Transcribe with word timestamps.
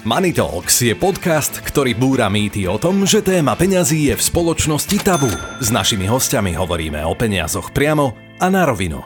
Money 0.00 0.32
Talks 0.32 0.80
je 0.80 0.96
podcast, 0.96 1.60
ktorý 1.60 1.92
búra 1.92 2.32
mýty 2.32 2.64
o 2.64 2.80
tom, 2.80 3.04
že 3.04 3.20
téma 3.20 3.52
peňazí 3.52 4.08
je 4.08 4.16
v 4.16 4.22
spoločnosti 4.32 4.96
tabu. 5.04 5.28
S 5.60 5.68
našimi 5.68 6.08
hostiami 6.08 6.56
hovoríme 6.56 7.04
o 7.04 7.12
peniazoch 7.12 7.68
priamo 7.68 8.16
a 8.40 8.48
na 8.48 8.64
rovinu. 8.64 9.04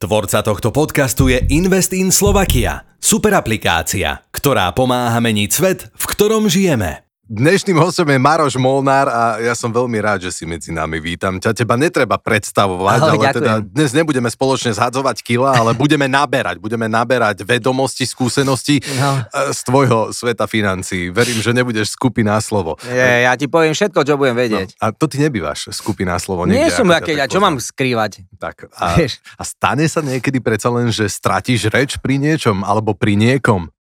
Tvorca 0.00 0.40
tohto 0.40 0.72
podcastu 0.72 1.28
je 1.28 1.44
Invest 1.52 1.92
in 1.92 2.08
Slovakia, 2.08 2.88
super 2.96 3.36
aplikácia, 3.36 4.24
ktorá 4.32 4.72
pomáha 4.72 5.20
meniť 5.20 5.50
svet, 5.52 5.92
v 5.92 6.04
ktorom 6.08 6.48
žijeme. 6.48 7.03
Dnešným 7.24 7.80
hostom 7.80 8.04
je 8.04 8.20
Maroš 8.20 8.60
Molnár 8.60 9.08
a 9.08 9.40
ja 9.40 9.56
som 9.56 9.72
veľmi 9.72 9.96
rád, 9.96 10.28
že 10.28 10.30
si 10.30 10.44
medzi 10.44 10.68
nami 10.68 11.00
vítam. 11.00 11.40
Ťa 11.40 11.56
teba 11.56 11.72
netreba 11.72 12.20
predstavovať, 12.20 13.00
Ahoj, 13.00 13.08
ale 13.08 13.16
ďakujem. 13.16 13.36
teda 13.40 13.52
dnes 13.64 13.90
nebudeme 13.96 14.28
spoločne 14.28 14.76
zhadzovať 14.76 15.24
kila, 15.24 15.56
ale 15.56 15.72
budeme 15.80 16.04
naberať, 16.04 16.60
budeme 16.60 16.84
naberať 16.84 17.40
vedomosti, 17.40 18.04
skúsenosti 18.04 18.84
No. 19.00 19.24
eh, 19.24 19.56
z 19.56 19.60
tvojho 19.64 20.12
sveta 20.12 20.44
financií. 20.44 21.08
Verím, 21.08 21.40
že 21.40 21.56
nebudeš 21.56 21.96
skupina 21.96 22.36
slovo. 22.44 22.76
Je, 22.84 23.24
ja 23.24 23.32
ti 23.34 23.48
poviem 23.48 23.72
všetko, 23.72 24.04
čo 24.04 24.20
budem 24.20 24.36
vedieť. 24.36 24.76
A 24.76 24.92
to 24.92 25.08
ty 25.08 25.16
nebývaš 25.16 25.72
skupina 25.72 26.20
slovo. 26.20 26.44
Nie 26.44 26.68
niekde, 26.68 26.76
som 26.76 26.84
ako 26.84 26.92
ťa 26.92 27.00
aký, 27.00 27.12
tak 27.14 27.24
a 27.24 27.32
čo 27.32 27.40
mám 27.40 27.56
skrývať? 27.56 28.12
Tak, 28.36 28.68
a, 28.68 28.84
Vieš. 29.00 29.24
a 29.34 29.42
stane 29.48 29.88
sa 29.88 30.04
niekedy 30.04 30.44
predsa 30.44 30.68
len, 30.68 30.92
že 30.92 31.08
stratíš 31.08 31.72
reč 31.72 31.96
pri 31.96 32.20
niečom 32.20 32.60
alebo 32.60 32.92
pri 32.92 33.16
niekom? 33.16 33.72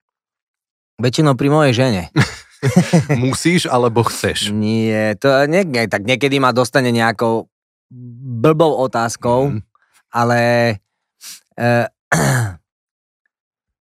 Väčšinou 0.96 1.36
pri 1.36 1.52
mojej 1.52 1.74
žene. 1.76 2.04
Musíš 3.24 3.68
alebo 3.68 4.04
chceš? 4.04 4.50
Nie, 4.50 5.16
to 5.20 5.28
nie, 5.46 5.64
tak 5.88 6.04
niekedy 6.04 6.40
ma 6.40 6.56
dostane 6.56 6.90
nejakou 6.90 7.48
blbou 8.42 8.74
otázkou, 8.82 9.54
Mhm. 9.54 9.62
ale 10.10 10.40
e, 11.54 11.86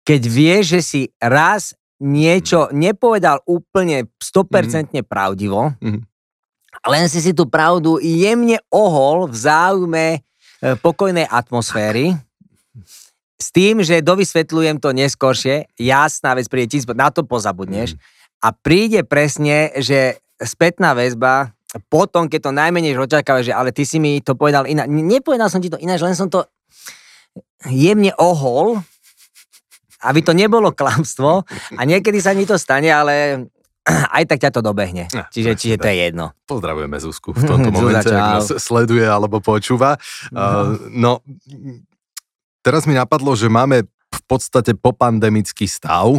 keď 0.09 0.20
vieš, 0.29 0.65
že 0.79 0.80
si 0.83 1.01
raz 1.19 1.73
niečo 1.97 2.69
nepovedal 2.70 3.41
úplne 3.48 4.05
100% 4.20 5.00
pravdivo, 5.03 5.72
Mhm. 5.81 6.00
len 6.87 7.05
si 7.09 7.25
si 7.25 7.33
tú 7.33 7.48
pravdu 7.48 7.97
jemne 7.98 8.61
ohol 8.69 9.33
v 9.33 9.37
záujme 9.37 10.06
e, 10.12 10.19
pokojnej 10.81 11.25
atmosféry, 11.25 12.17
s 13.37 13.53
tým, 13.53 13.84
že 13.84 14.00
dovysvetľujem 14.00 14.81
to 14.81 14.97
neskôršie, 14.97 15.69
jasná 15.77 16.33
vec 16.33 16.48
príde 16.48 16.81
na 16.97 17.12
to 17.12 17.20
pozabudneš 17.20 17.92
a 18.42 18.48
príde 18.53 19.03
presne, 19.03 19.73
že 19.81 20.20
spätná 20.37 20.92
väzba, 20.92 21.56
potom, 21.89 22.31
keď 22.31 22.48
to 22.48 22.56
najmenej 22.56 22.97
očakávaš, 22.97 23.53
že 23.53 23.55
ale 23.56 23.70
ty 23.75 23.84
si 23.84 24.01
mi 24.01 24.23
to 24.25 24.39
povedal 24.39 24.65
ináč. 24.65 24.89
Nepovedal 24.89 25.53
som 25.53 25.61
ti 25.61 25.69
to 25.69 25.77
ináč, 25.77 26.01
len 26.01 26.17
som 26.17 26.31
to 26.31 26.47
jemne 27.69 28.12
ohol, 28.17 28.81
aby 30.06 30.20
to 30.23 30.33
nebolo 30.37 30.73
klamstvo 30.73 31.43
a 31.77 31.81
niekedy 31.83 32.23
sa 32.23 32.37
mi 32.37 32.47
to 32.47 32.56
stane, 32.56 32.89
ale 32.89 33.47
aj 33.87 34.25
tak 34.27 34.39
ťa 34.43 34.50
to 34.50 34.61
dobehne. 34.62 35.06
Ja, 35.11 35.31
Čiže, 35.31 35.50
čiže 35.59 35.77
to 35.78 35.87
je 35.91 35.97
jedno. 36.11 36.34
Pozdravujeme 36.47 36.98
Zuzku 36.98 37.34
v 37.34 37.43
tomto 37.47 37.71
Zuzka, 37.75 37.83
momente, 37.83 38.11
ak 38.11 38.15
čau. 38.15 38.34
nás 38.39 38.47
sleduje 38.59 39.06
alebo 39.06 39.39
počúva. 39.39 39.98
Uh, 40.34 40.78
no, 40.91 41.23
teraz 42.67 42.87
mi 42.87 42.98
napadlo, 42.98 43.34
že 43.39 43.47
máme 43.47 43.87
v 43.87 44.21
podstate 44.27 44.75
popandemický 44.75 45.71
stav 45.71 46.19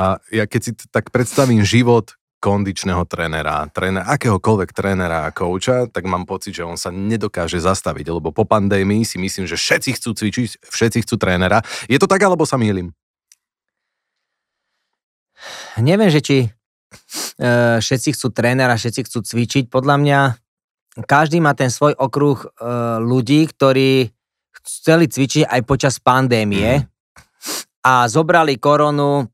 a 0.00 0.16
ja 0.32 0.48
keď 0.48 0.60
si 0.64 0.72
tak 0.88 1.12
predstavím 1.12 1.60
život 1.60 2.16
kondičného 2.40 3.04
trénera, 3.04 3.68
trénera, 3.68 4.08
akéhokoľvek 4.16 4.72
trénera 4.72 5.28
a 5.28 5.34
kouča, 5.34 5.92
tak 5.92 6.08
mám 6.08 6.24
pocit, 6.24 6.56
že 6.56 6.64
on 6.64 6.80
sa 6.80 6.88
nedokáže 6.88 7.60
zastaviť, 7.60 8.08
lebo 8.08 8.32
po 8.32 8.48
pandémii 8.48 9.04
si 9.04 9.20
myslím, 9.20 9.44
že 9.44 9.60
všetci 9.60 10.00
chcú 10.00 10.16
cvičiť, 10.16 10.64
všetci 10.64 10.98
chcú 11.04 11.14
trénera. 11.20 11.60
Je 11.84 12.00
to 12.00 12.08
tak, 12.08 12.24
alebo 12.24 12.48
sa 12.48 12.56
mýlim? 12.56 12.96
Neviem, 15.76 16.08
že 16.08 16.24
či 16.24 16.36
e, 16.48 16.48
všetci 17.84 18.16
chcú 18.16 18.32
trénera, 18.32 18.80
všetci 18.80 19.04
chcú 19.04 19.20
cvičiť. 19.20 19.64
Podľa 19.68 19.96
mňa 20.00 20.20
každý 21.04 21.44
má 21.44 21.52
ten 21.52 21.68
svoj 21.68 21.92
okruh 22.00 22.40
e, 22.40 22.48
ľudí, 23.04 23.52
ktorí 23.52 24.08
chceli 24.64 25.12
cvičiť 25.12 25.44
aj 25.44 25.60
počas 25.68 26.00
pandémie 26.00 26.88
a 27.84 28.08
zobrali 28.08 28.56
koronu 28.56 29.28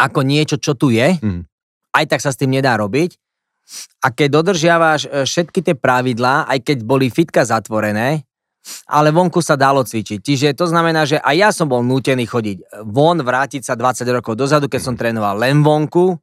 ako 0.00 0.24
niečo, 0.24 0.56
čo 0.56 0.72
tu 0.72 0.88
je. 0.88 1.20
Mhm. 1.20 1.44
Aj 1.90 2.04
tak 2.06 2.24
sa 2.24 2.32
s 2.32 2.38
tým 2.38 2.54
nedá 2.54 2.78
robiť. 2.80 3.20
A 4.02 4.10
keď 4.10 4.40
dodržiavaš 4.40 5.00
e, 5.06 5.08
všetky 5.28 5.62
tie 5.62 5.74
pravidlá, 5.78 6.48
aj 6.50 6.58
keď 6.64 6.78
boli 6.82 7.06
fitka 7.06 7.46
zatvorené, 7.46 8.26
ale 8.90 9.08
vonku 9.14 9.40
sa 9.40 9.56
dalo 9.56 9.86
cvičiť. 9.86 10.20
Čiže 10.20 10.48
to 10.58 10.68
znamená, 10.68 11.06
že 11.08 11.16
aj 11.22 11.36
ja 11.36 11.50
som 11.50 11.70
bol 11.70 11.80
nútený 11.80 12.28
chodiť 12.28 12.84
von, 12.90 13.16
vrátiť 13.22 13.62
sa 13.64 13.74
20 13.78 14.04
rokov 14.10 14.36
dozadu, 14.36 14.68
keď 14.68 14.80
som 14.82 14.94
trénoval 14.98 15.38
len 15.40 15.64
vonku. 15.64 16.18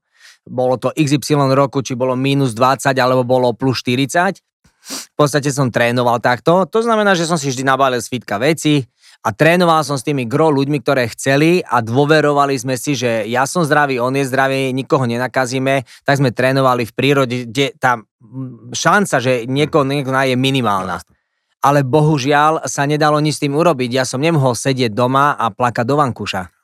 Bolo 0.47 0.79
to 0.79 0.93
XY 0.95 1.51
roku, 1.51 1.83
či 1.83 1.97
bolo 1.97 2.15
minus 2.15 2.55
20, 2.55 2.93
alebo 2.95 3.27
bolo 3.27 3.51
plus 3.57 3.83
40. 3.83 4.39
V 4.87 5.13
podstate 5.19 5.51
som 5.51 5.67
trénoval 5.67 6.23
takto. 6.23 6.63
To 6.69 6.79
znamená, 6.79 7.11
že 7.17 7.27
som 7.27 7.35
si 7.35 7.51
vždy 7.51 7.67
nabalil 7.67 7.99
z 7.99 8.07
fitka 8.07 8.39
veci 8.39 8.87
a 9.21 9.29
trénoval 9.33 9.81
som 9.81 9.97
s 9.97 10.05
tými 10.05 10.25
gro 10.25 10.53
ľuďmi, 10.53 10.77
ktoré 10.81 11.09
chceli 11.11 11.61
a 11.61 11.81
dôverovali 11.81 12.53
sme 12.57 12.75
si, 12.75 12.93
že 12.97 13.25
ja 13.29 13.43
som 13.49 13.65
zdravý, 13.65 13.97
on 13.97 14.15
je 14.15 14.29
zdravý, 14.29 14.71
nikoho 14.71 15.05
nenakazíme, 15.05 15.85
tak 16.05 16.19
sme 16.19 16.33
trénovali 16.33 16.85
v 16.85 16.95
prírode, 16.95 17.35
kde 17.49 17.73
tá 17.77 18.01
šanca, 18.71 19.15
že 19.21 19.33
niekoho 19.49 19.85
niekto 19.85 20.13
je 20.13 20.37
minimálna 20.37 21.01
ale 21.57 21.81
bohužiaľ 21.83 22.69
sa 22.69 22.85
nedalo 22.85 23.17
nič 23.19 23.41
s 23.41 23.43
tým 23.43 23.57
urobiť. 23.57 23.89
Ja 23.91 24.05
som 24.07 24.21
nemohol 24.21 24.53
sedieť 24.53 24.93
doma 24.93 25.35
a 25.35 25.49
plakať 25.51 25.83
do 25.83 25.99
vankúša. 25.99 26.56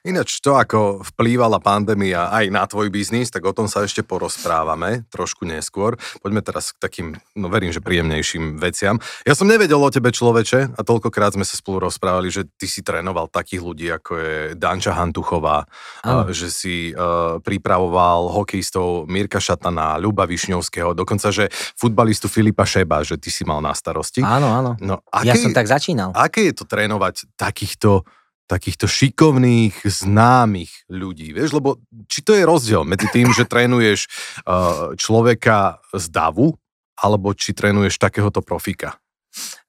Ináč 0.00 0.40
to, 0.40 0.56
ako 0.56 1.04
vplývala 1.12 1.60
pandémia 1.60 2.32
aj 2.32 2.48
na 2.48 2.64
tvoj 2.64 2.88
biznis, 2.88 3.28
tak 3.28 3.44
o 3.44 3.52
tom 3.52 3.68
sa 3.68 3.84
ešte 3.84 4.00
porozprávame 4.00 5.04
trošku 5.12 5.44
neskôr. 5.44 5.92
Poďme 6.18 6.40
teraz 6.40 6.72
k 6.72 6.80
takým, 6.80 7.06
no 7.36 7.52
verím, 7.52 7.68
že 7.68 7.84
príjemnejším 7.84 8.56
veciam. 8.56 8.96
Ja 9.22 9.36
som 9.36 9.44
nevedel 9.44 9.76
o 9.76 9.92
tebe 9.92 10.08
človeče 10.08 10.72
a 10.72 10.80
toľkokrát 10.80 11.36
sme 11.36 11.44
sa 11.44 11.52
spolu 11.52 11.84
rozprávali, 11.84 12.32
že 12.32 12.48
ty 12.48 12.64
si 12.64 12.80
trénoval 12.80 13.28
takých 13.28 13.60
ľudí, 13.60 13.92
ako 13.92 14.12
je 14.16 14.32
Danča 14.56 14.96
Hantuchová, 14.96 15.68
Áno. 16.00 16.24
a 16.24 16.32
že 16.32 16.48
si 16.48 16.96
uh, 16.96 17.36
pripravoval 17.38 18.32
hokejistov 18.32 19.04
Mirka 19.04 19.36
Šatana, 19.36 20.00
Ľuba 20.00 20.24
Višňovského, 20.24 20.96
dokonca, 20.96 21.28
že 21.28 21.52
futbalistu 21.76 22.24
Filipa 22.24 22.64
Šeba, 22.64 23.04
že 23.04 23.20
ty 23.20 23.28
si 23.28 23.44
mal 23.44 23.60
na 23.60 23.76
starosti. 23.76 24.24
Áno, 24.24 24.48
áno. 24.48 24.80
No, 24.80 25.04
Ja 25.20 25.36
aký- 25.36 25.44
som 25.44 25.52
tak 25.52 25.68
začínal. 25.68 26.16
aké 26.16 26.48
je 26.48 26.56
to 26.56 26.64
trénovať 26.64 27.28
takýchto, 27.36 28.08
takýchto 28.50 28.90
šikovných, 28.90 29.86
známych 29.86 30.90
ľudí? 30.90 31.30
Vieš, 31.30 31.54
lebo 31.54 31.78
či 32.10 32.26
to 32.26 32.34
je 32.34 32.42
rozdiel 32.42 32.82
medzi 32.82 33.06
tým, 33.14 33.30
že 33.30 33.46
trénuješ 33.52 34.10
uh, 34.42 34.98
človeka 34.98 35.78
z 35.94 36.10
davu, 36.10 36.58
alebo 36.98 37.30
či 37.32 37.54
trénuješ 37.54 38.02
takéhoto 38.02 38.42
profika? 38.42 38.98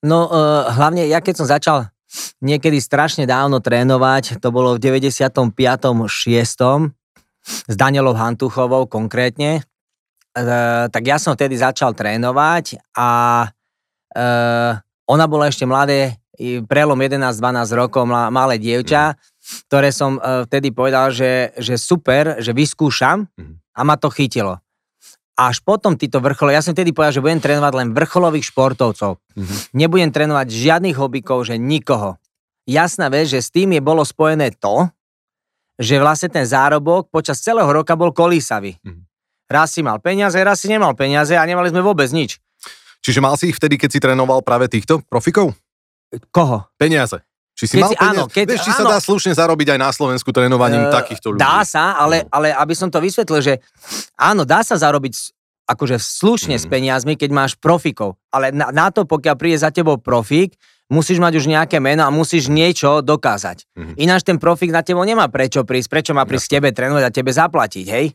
No 0.02 0.26
uh, 0.26 0.74
hlavne 0.74 1.06
ja 1.06 1.22
keď 1.22 1.34
som 1.38 1.48
začal 1.48 1.94
niekedy 2.44 2.82
strašne 2.82 3.24
dávno 3.24 3.62
trénovať, 3.62 4.42
to 4.42 4.50
bolo 4.52 4.76
v 4.76 4.84
95. 4.84 5.30
6. 5.30 6.10
s 7.70 7.76
Danielou 7.78 8.18
Hantuchovou 8.18 8.90
konkrétne, 8.90 9.62
uh, 9.62 10.90
tak 10.90 11.04
ja 11.06 11.22
som 11.22 11.38
vtedy 11.38 11.62
začal 11.62 11.94
trénovať 11.94 12.82
a 12.98 13.10
uh, 14.18 14.74
ona 15.08 15.26
bola 15.28 15.52
ešte 15.52 15.68
mladé, 15.68 16.21
prelom 16.66 16.98
11-12 16.98 17.38
rokov, 17.74 18.04
malé 18.10 18.58
dievča, 18.58 19.16
ktoré 19.68 19.90
som 19.90 20.18
uh, 20.18 20.46
vtedy 20.46 20.70
povedal, 20.70 21.10
že, 21.10 21.54
že 21.58 21.78
super, 21.78 22.38
že 22.42 22.52
vyskúšam 22.52 23.26
Mhm. 23.38 23.54
a 23.78 23.82
ma 23.82 23.96
to 23.98 24.10
chytilo. 24.10 24.58
Až 25.34 25.64
potom 25.64 25.98
títo 25.98 26.22
vrchole, 26.22 26.54
ja 26.54 26.62
som 26.62 26.76
vtedy 26.76 26.94
povedal, 26.94 27.18
že 27.18 27.24
budem 27.24 27.42
trénovať 27.42 27.74
len 27.74 27.90
vrcholových 27.96 28.52
športovcov. 28.54 29.18
Mhm. 29.34 29.56
Nebudem 29.74 30.12
trénovať 30.12 30.48
žiadnych 30.50 30.98
hobíkov, 30.98 31.50
že 31.50 31.56
nikoho. 31.58 32.20
Jasná 32.70 33.10
vec, 33.10 33.26
že 33.32 33.42
s 33.42 33.50
tým 33.50 33.74
je 33.74 33.82
bolo 33.82 34.06
spojené 34.06 34.54
to, 34.54 34.86
že 35.82 35.98
vlastne 35.98 36.30
ten 36.30 36.46
zárobok 36.46 37.10
počas 37.10 37.42
celého 37.42 37.66
roka 37.66 37.98
bol 37.98 38.14
kolísavý. 38.14 38.78
Mhm. 38.86 39.02
Raz 39.52 39.76
si 39.76 39.82
mal 39.84 40.00
peniaze, 40.00 40.38
raz 40.40 40.64
si 40.64 40.72
nemal 40.72 40.96
peniaze 40.96 41.36
a 41.36 41.44
nemali 41.44 41.74
sme 41.74 41.84
vôbec 41.84 42.08
nič. 42.14 42.40
Čiže 43.02 43.20
mal 43.20 43.34
si 43.34 43.50
ich 43.50 43.58
vtedy, 43.58 43.82
keď 43.82 43.90
si 43.90 44.00
trénoval 44.00 44.46
práve 44.46 44.70
týchto 44.70 45.02
profikov? 45.10 45.58
Koho? 46.30 46.68
Peniaze. 46.76 47.24
Či 47.52 47.66
si 47.68 47.76
Keď 47.78 47.82
mal 47.82 47.90
si- 47.90 48.00
áno, 48.02 48.24
keď- 48.28 48.48
Vieš, 48.50 48.64
či 48.64 48.72
sa 48.72 48.84
áno. 48.84 48.92
dá 48.92 48.98
slušne 48.98 49.32
zarobiť 49.32 49.68
aj 49.72 49.80
na 49.80 49.90
Slovensku 49.90 50.30
trénovaním 50.30 50.88
Eh, 50.88 50.92
takýchto 50.92 51.32
ľudí? 51.32 51.40
Dá 51.40 51.62
sa, 51.62 51.94
ale, 51.96 52.26
ale 52.28 52.50
aby 52.50 52.74
som 52.74 52.88
to 52.88 52.98
vysvetlil, 52.98 53.40
že 53.40 53.54
áno, 54.16 54.44
dá 54.44 54.60
sa 54.60 54.76
zarobiť 54.76 55.14
akože 55.64 55.96
slušne 55.96 56.56
s 56.56 56.66
Mhm. 56.66 56.72
peniazmi, 56.72 57.14
keď 57.16 57.30
máš 57.30 57.52
profikov. 57.56 58.20
Ale 58.28 58.52
na, 58.52 58.72
na 58.72 58.88
to, 58.90 59.04
pokiaľ 59.04 59.36
príde 59.36 59.56
za 59.58 59.70
tebou 59.70 59.96
profik, 59.96 60.58
musíš 60.90 61.20
mať 61.20 61.38
už 61.38 61.48
nejaké 61.48 61.80
meno 61.80 62.04
a 62.04 62.12
musíš 62.12 62.48
niečo 62.48 63.00
dokázať. 63.00 63.64
Mhm. 63.76 63.94
Ináč 63.96 64.22
ten 64.24 64.36
profik 64.36 64.68
na 64.70 64.82
tebou 64.82 65.04
nemá 65.04 65.28
prečo 65.28 65.64
prísť, 65.64 65.88
prečo 65.88 66.12
má 66.12 66.26
prísť 66.26 66.46
k 66.46 66.54
tebe 66.58 66.70
trénovať 66.72 67.04
a 67.04 67.12
tebe 67.12 67.32
zaplatiť, 67.32 67.86
hej? 67.88 68.06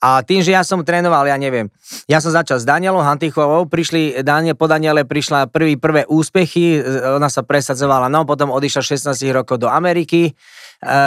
A 0.00 0.24
tým, 0.24 0.40
že 0.40 0.56
ja 0.56 0.64
som 0.64 0.80
trénoval, 0.80 1.28
ja 1.28 1.36
neviem, 1.36 1.68
ja 2.08 2.24
som 2.24 2.32
začal 2.32 2.56
s 2.56 2.64
Danielou 2.64 3.04
Hantichovou, 3.04 3.68
prišli, 3.68 4.24
Daniel, 4.24 4.56
po 4.56 4.64
Daniele 4.64 5.04
prišla 5.04 5.52
prvý, 5.52 5.76
prvé 5.76 6.08
úspechy, 6.08 6.80
ona 7.04 7.28
sa 7.28 7.44
presadzovala, 7.44 8.08
no 8.08 8.24
potom 8.24 8.48
odišla 8.48 8.80
16 9.12 9.36
rokov 9.36 9.60
do 9.60 9.68
Ameriky, 9.68 10.32
e, 10.32 10.98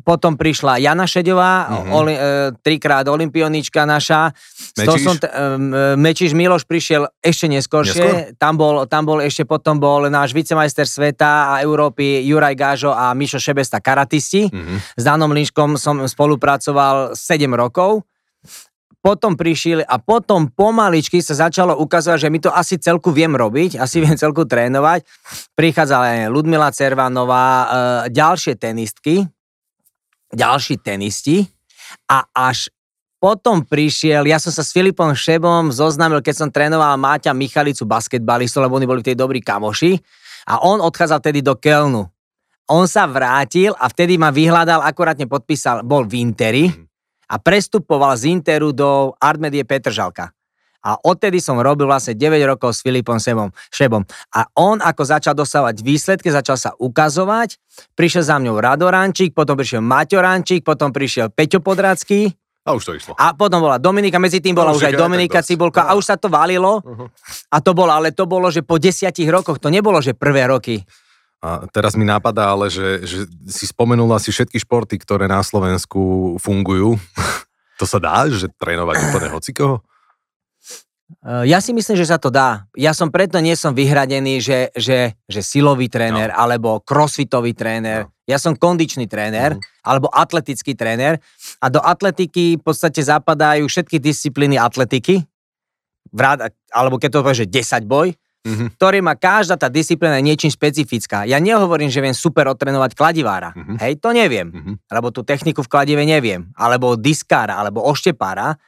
potom 0.00 0.40
prišla 0.40 0.80
Jana 0.80 1.04
Šeďová, 1.04 1.52
mm-hmm. 1.68 1.92
oli, 1.92 2.14
e, 2.16 2.20
trikrát 2.64 3.04
olimpionička 3.04 3.84
naša. 3.84 4.32
Mečíš? 4.80 5.04
Som 5.04 5.20
t- 5.20 5.28
e, 5.28 6.00
Mečíš 6.00 6.32
Miloš 6.32 6.64
prišiel 6.64 7.12
ešte 7.20 7.44
neskôršie. 7.52 8.32
Tam 8.40 8.56
bol, 8.56 8.88
tam 8.88 9.04
bol 9.04 9.20
ešte 9.20 9.44
potom 9.44 9.76
bol 9.76 10.08
náš 10.08 10.32
vicemajster 10.32 10.88
sveta 10.88 11.52
a 11.52 11.54
Európy 11.60 12.24
Juraj 12.24 12.56
Gážo 12.56 12.96
a 12.96 13.12
Mišo 13.12 13.36
Šebesta 13.36 13.84
karatisti. 13.84 14.48
Mhm. 14.48 14.96
S 14.96 15.02
Danom 15.04 15.36
Linškom 15.36 15.76
som 15.76 16.00
spolupracoval 16.08 17.12
7 17.12 17.52
rokov. 17.52 18.08
Potom 19.02 19.34
prišiel 19.34 19.82
a 19.82 19.98
potom 19.98 20.46
pomaličky 20.46 21.18
sa 21.18 21.34
začalo 21.34 21.74
ukazovať, 21.74 22.18
že 22.22 22.30
mi 22.30 22.38
to 22.38 22.54
asi 22.54 22.78
celku 22.78 23.10
viem 23.10 23.34
robiť, 23.34 23.74
asi 23.74 23.98
viem 23.98 24.14
celku 24.14 24.46
trénovať. 24.46 25.02
Prichádzala 25.58 26.06
aj 26.06 26.30
Ludmila 26.30 26.70
Cervanová, 26.70 27.44
e, 27.50 27.66
ďalšie 28.14 28.54
tenistky, 28.54 29.26
ďalší 30.32 30.80
tenisti 30.80 31.46
a 32.08 32.24
až 32.32 32.72
potom 33.22 33.62
prišiel, 33.62 34.26
ja 34.26 34.42
som 34.42 34.50
sa 34.50 34.66
s 34.66 34.74
Filipom 34.74 35.14
Šebom 35.14 35.70
zoznámil, 35.70 36.18
keď 36.26 36.34
som 36.34 36.48
trénoval 36.50 36.98
Máťa 36.98 37.30
Michalicu 37.30 37.86
basketbalistu, 37.86 38.58
lebo 38.58 38.74
oni 38.74 38.88
boli 38.90 38.98
tej 38.98 39.14
dobrí 39.14 39.38
kamoši 39.38 39.94
a 40.50 40.58
on 40.66 40.82
odchádzal 40.82 41.22
tedy 41.22 41.38
do 41.38 41.54
Kelnu. 41.54 42.02
On 42.66 42.84
sa 42.90 43.06
vrátil 43.06 43.70
a 43.78 43.86
vtedy 43.86 44.18
ma 44.18 44.34
vyhľadal, 44.34 44.82
akurátne 44.82 45.30
podpísal, 45.30 45.86
bol 45.86 46.02
v 46.02 46.18
Interi 46.18 46.66
a 47.30 47.38
prestupoval 47.38 48.18
z 48.18 48.34
Interu 48.34 48.74
do 48.74 49.14
Artmedie 49.22 49.62
Petržalka. 49.62 50.34
A 50.82 50.98
odtedy 50.98 51.38
som 51.38 51.58
robil 51.62 51.86
vlastne 51.86 52.18
9 52.18 52.42
rokov 52.46 52.74
s 52.74 52.82
Filipom 52.82 53.22
Sebom, 53.22 53.54
Šebom. 53.70 54.02
A 54.34 54.50
on 54.58 54.82
ako 54.82 55.02
začal 55.06 55.34
dosávať 55.38 55.86
výsledky, 55.86 56.28
začal 56.28 56.58
sa 56.58 56.74
ukazovať, 56.74 57.56
prišiel 57.94 58.22
za 58.26 58.36
mňou 58.42 58.58
Radorančík, 58.58 59.30
potom 59.30 59.54
prišiel 59.54 59.80
Maťo 59.80 60.18
Rančík, 60.18 60.66
potom 60.66 60.90
prišiel 60.90 61.30
Peťo 61.30 61.62
Podracký 61.62 62.34
A 62.66 62.74
už 62.74 62.82
to 62.82 62.92
išlo. 62.94 63.14
a 63.18 63.34
potom 63.34 63.62
bola 63.62 63.78
Dominika, 63.78 64.18
medzi 64.22 64.42
tým 64.42 64.54
bola 64.54 64.70
No, 64.70 64.78
už 64.78 64.90
aj 64.90 64.98
Dominika. 64.98 65.42
Cibulka 65.42 65.86
a 65.86 65.98
už 65.98 66.04
sa 66.06 66.16
to 66.18 66.30
valilo. 66.30 66.82
Uh-huh. 66.82 67.06
A 67.50 67.58
to 67.58 67.74
bolo, 67.74 67.90
ale 67.90 68.14
to 68.14 68.26
bolo, 68.26 68.50
že 68.50 68.62
po 68.62 68.78
desiatich 68.78 69.26
rokoch, 69.26 69.58
to 69.58 69.70
nebolo, 69.70 69.98
že 69.98 70.14
prvé 70.14 70.46
roky. 70.46 70.82
A 71.42 71.66
teraz 71.66 71.98
mi 71.98 72.06
napadá, 72.06 72.54
ale 72.54 72.70
že, 72.70 73.02
že 73.02 73.26
si 73.50 73.66
spomenul 73.66 74.06
asi 74.14 74.30
všetky 74.30 74.62
športy, 74.62 74.94
ktoré 75.02 75.26
na 75.26 75.42
Slovensku 75.42 76.34
fungujú. 76.38 76.94
to 77.82 77.84
sa 77.86 77.98
dá, 77.98 78.30
že 78.30 78.46
trénovať 78.62 79.10
úplne 79.10 79.28
hocikoho? 79.34 79.82
Uh, 81.20 81.44
Ja 81.44 81.60
si 81.60 81.76
myslím, 81.76 81.94
že 81.94 82.08
sa 82.08 82.16
to 82.16 82.32
dá. 82.32 82.64
Ja 82.72 82.96
som 82.96 83.12
preto 83.12 83.36
nie 83.38 83.52
som 83.54 83.76
vyhradený, 83.76 84.40
že, 84.40 84.72
že, 84.72 85.12
že 85.28 85.40
silový 85.44 85.92
tréner, 85.92 86.32
no. 86.32 86.36
alebo 86.38 86.68
crossfitový 86.80 87.52
tréner. 87.52 88.08
No. 88.08 88.12
Ja 88.24 88.38
som 88.38 88.56
kondičný 88.56 89.04
tréner, 89.06 89.58
Mhm. 89.58 89.62
alebo 89.84 90.06
atletický 90.08 90.72
tréner. 90.72 91.18
A 91.58 91.66
do 91.68 91.82
atletiky 91.82 92.56
v 92.56 92.62
podstate 92.62 93.02
zapadajú 93.02 93.66
všetky 93.66 93.98
disciplíny 93.98 94.56
atletiky, 94.56 95.26
vrát, 96.12 96.52
alebo 96.70 96.96
keď 96.96 97.08
to 97.12 97.18
povie, 97.22 97.40
že 97.42 97.50
10 97.50 97.84
boj, 97.84 98.14
Mhm. 98.42 98.74
ktorý 98.74 98.98
má 99.00 99.14
každá 99.14 99.54
tá 99.54 99.70
disciplína 99.70 100.18
niečím 100.18 100.50
špecifická. 100.50 101.22
Ja 101.24 101.38
nehovorím, 101.38 101.86
že 101.86 102.02
viem 102.02 102.10
super 102.10 102.50
otrénovať 102.50 102.98
kladivára. 102.98 103.54
Mhm. 103.54 103.78
Hej, 103.78 103.92
to 104.02 104.10
neviem. 104.10 104.50
Mhm. 104.50 104.72
Lebo 104.90 105.14
tú 105.14 105.22
techniku 105.22 105.62
v 105.62 105.70
kladive 105.70 106.02
neviem. 106.02 106.50
Alebo 106.58 106.98
diskára, 106.98 107.54
alebo 107.58 107.86
oštepára. 107.86 108.58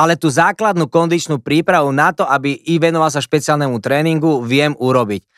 Ale 0.00 0.16
tú 0.16 0.32
základnú 0.32 0.88
kondičnú 0.88 1.44
prípravu 1.44 1.92
na 1.92 2.16
to, 2.16 2.24
aby 2.24 2.56
i 2.56 2.80
venoval 2.80 3.12
sa 3.12 3.20
špeciálnemu 3.20 3.76
tréningu, 3.84 4.40
viem 4.40 4.72
urobiť. 4.80 5.28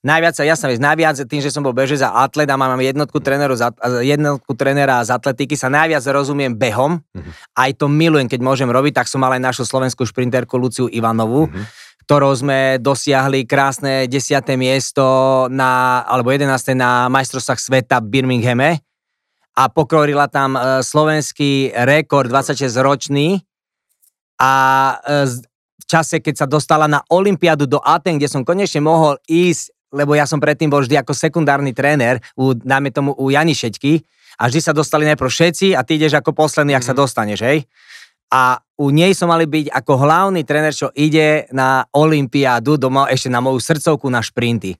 Najviac 0.00 0.32
sa, 0.32 0.48
jasná 0.48 0.72
vec, 0.72 0.80
najviac 0.80 1.16
tým, 1.28 1.44
že 1.44 1.52
som 1.52 1.60
bol 1.60 1.76
bežec 1.76 2.00
a 2.00 2.24
atlet 2.24 2.48
a 2.48 2.56
mám 2.56 2.80
jednotku, 2.80 3.20
tréneru 3.20 3.52
jednotku 4.00 4.52
trénera 4.56 5.04
z 5.04 5.12
atletiky, 5.12 5.56
sa 5.56 5.68
najviac 5.68 6.00
rozumiem 6.08 6.56
behom. 6.56 7.00
Mhm. 7.12 7.30
Aj 7.56 7.70
to 7.76 7.88
milujem, 7.88 8.28
keď 8.28 8.40
môžem 8.40 8.68
robiť, 8.68 9.00
tak 9.00 9.08
som 9.08 9.20
mal 9.20 9.32
aj 9.36 9.44
našu 9.44 9.64
slovenskú 9.68 10.08
šprinterku 10.08 10.56
Luciu 10.56 10.88
Ivanovu, 10.88 11.52
Mhm. 11.52 11.64
ktorou 12.08 12.32
sme 12.32 12.80
dosiahli 12.80 13.44
krásne 13.44 14.08
10. 14.08 14.56
miesto 14.56 15.04
na, 15.52 16.00
alebo 16.08 16.32
11. 16.32 16.72
na 16.72 17.12
majstrovstvách 17.12 17.60
sveta 17.60 18.00
v 18.00 18.08
Birminghame 18.08 18.80
a 19.54 19.68
pokrorila 19.68 20.32
tam 20.32 20.56
e, 20.56 20.80
slovenský 20.80 21.76
rekord 21.76 22.32
26 22.32 22.80
ročný 22.80 23.44
a 24.40 24.52
e, 25.04 25.28
v 25.76 25.84
čase, 25.84 26.24
keď 26.24 26.34
sa 26.42 26.46
dostala 26.48 26.88
na 26.88 27.04
Olympiádu 27.12 27.68
do 27.68 27.76
Aten, 27.84 28.16
kde 28.16 28.32
som 28.32 28.40
konečne 28.40 28.80
mohol 28.80 29.20
ísť, 29.28 29.70
lebo 29.92 30.16
ja 30.16 30.24
som 30.24 30.40
predtým 30.40 30.70
bol 30.70 30.80
vždy 30.80 30.96
ako 30.96 31.12
sekundárny 31.12 31.76
tréner, 31.76 32.22
u, 32.38 32.54
dáme 32.56 32.88
tomu 32.88 33.12
u 33.12 33.28
Jani 33.28 33.52
Šeťky, 33.52 34.00
a 34.40 34.48
vždy 34.48 34.60
sa 34.64 34.72
dostali 34.72 35.04
najprv 35.04 35.28
všetci 35.28 35.76
a 35.76 35.84
ty 35.84 36.00
ideš 36.00 36.16
ako 36.16 36.32
posledný, 36.32 36.72
ak 36.72 36.86
sa 36.86 36.96
Mhm. 36.96 37.00
dostaneš, 37.04 37.40
hej? 37.44 37.58
A 38.30 38.56
u 38.78 38.88
nej 38.94 39.12
som 39.12 39.28
mali 39.28 39.44
byť 39.44 39.68
ako 39.74 39.92
hlavný 40.00 40.46
tréner, 40.46 40.70
čo 40.72 40.88
ide 40.94 41.50
na 41.50 41.82
Olympiádu, 41.92 42.78
doma 42.78 43.10
ešte 43.10 43.26
na 43.28 43.42
moju 43.42 43.58
srdcovku 43.58 44.06
na 44.08 44.22
šprinty. 44.22 44.78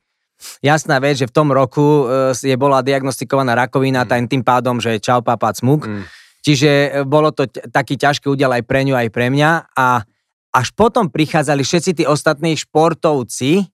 Jasná 0.65 0.97
vec, 1.03 1.21
že 1.21 1.29
v 1.29 1.35
tom 1.37 1.53
roku 1.53 2.09
e, 2.09 2.33
je 2.33 2.57
bola 2.57 2.81
diagnostikovaná 2.81 3.53
rakovina, 3.53 4.09
Mm. 4.09 4.25
mm. 4.25 4.29
tým 4.31 4.43
pádom, 4.47 4.81
že 4.81 4.97
čau 5.03 5.21
papa 5.21 5.53
cmuk. 5.53 5.85
Mm. 5.85 6.03
Čiže 6.41 6.71
e, 6.71 6.89
bolo 7.05 7.31
to 7.33 7.47
t- 7.47 7.61
taký 7.69 8.01
ťažký 8.01 8.33
údel 8.33 8.51
aj 8.51 8.65
pre 8.65 8.85
ňu, 8.85 8.97
aj 8.97 9.09
pre 9.13 9.29
mňa 9.29 9.77
a 9.77 10.05
až 10.51 10.69
potom 10.75 11.07
prichádzali 11.13 11.63
všetci 11.63 12.03
tí 12.03 12.05
ostatní 12.09 12.59
športovci, 12.59 13.71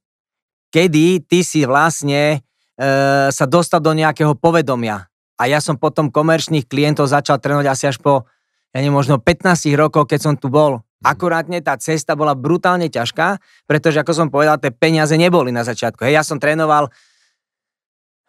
kedy 0.69 1.25
ty 1.25 1.41
si 1.41 1.65
vlastne 1.65 2.43
e, 2.77 3.29
sa 3.33 3.47
dostal 3.49 3.81
do 3.81 3.95
nejakého 3.97 4.37
povedomia. 4.37 5.09
A 5.37 5.49
ja 5.49 5.61
som 5.61 5.77
potom 5.77 6.09
komerčných 6.13 6.69
klientov 6.69 7.13
začal 7.13 7.41
trénovať 7.41 7.67
asi 7.69 7.85
až 7.93 7.97
po, 8.01 8.25
ja 8.73 8.81
neviem, 8.81 8.97
možno 8.97 9.21
15 9.21 9.73
rokov, 9.77 10.09
keď 10.09 10.21
som 10.21 10.35
tu 10.37 10.49
bol. 10.49 10.81
Akurátne 11.05 11.61
tá 11.61 11.77
cesta 11.77 12.17
bola 12.17 12.33
brutálne 12.33 12.89
ťažká, 12.89 13.37
pretože 13.69 14.01
ako 14.01 14.13
som 14.17 14.29
povedal, 14.33 14.57
tie 14.57 14.73
peniaze 14.73 15.13
neboli 15.15 15.53
na 15.53 15.61
začiatku. 15.61 16.03
Hej, 16.09 16.19
ja 16.19 16.25
som 16.25 16.41
trénoval 16.41 16.89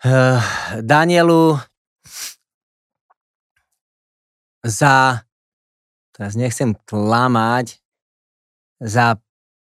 uh, 0.04 0.40
Danielu 0.83 1.56
za, 4.68 5.24
teraz 6.12 6.36
nechcem 6.36 6.75
klamať, 6.84 7.80
za 8.84 9.18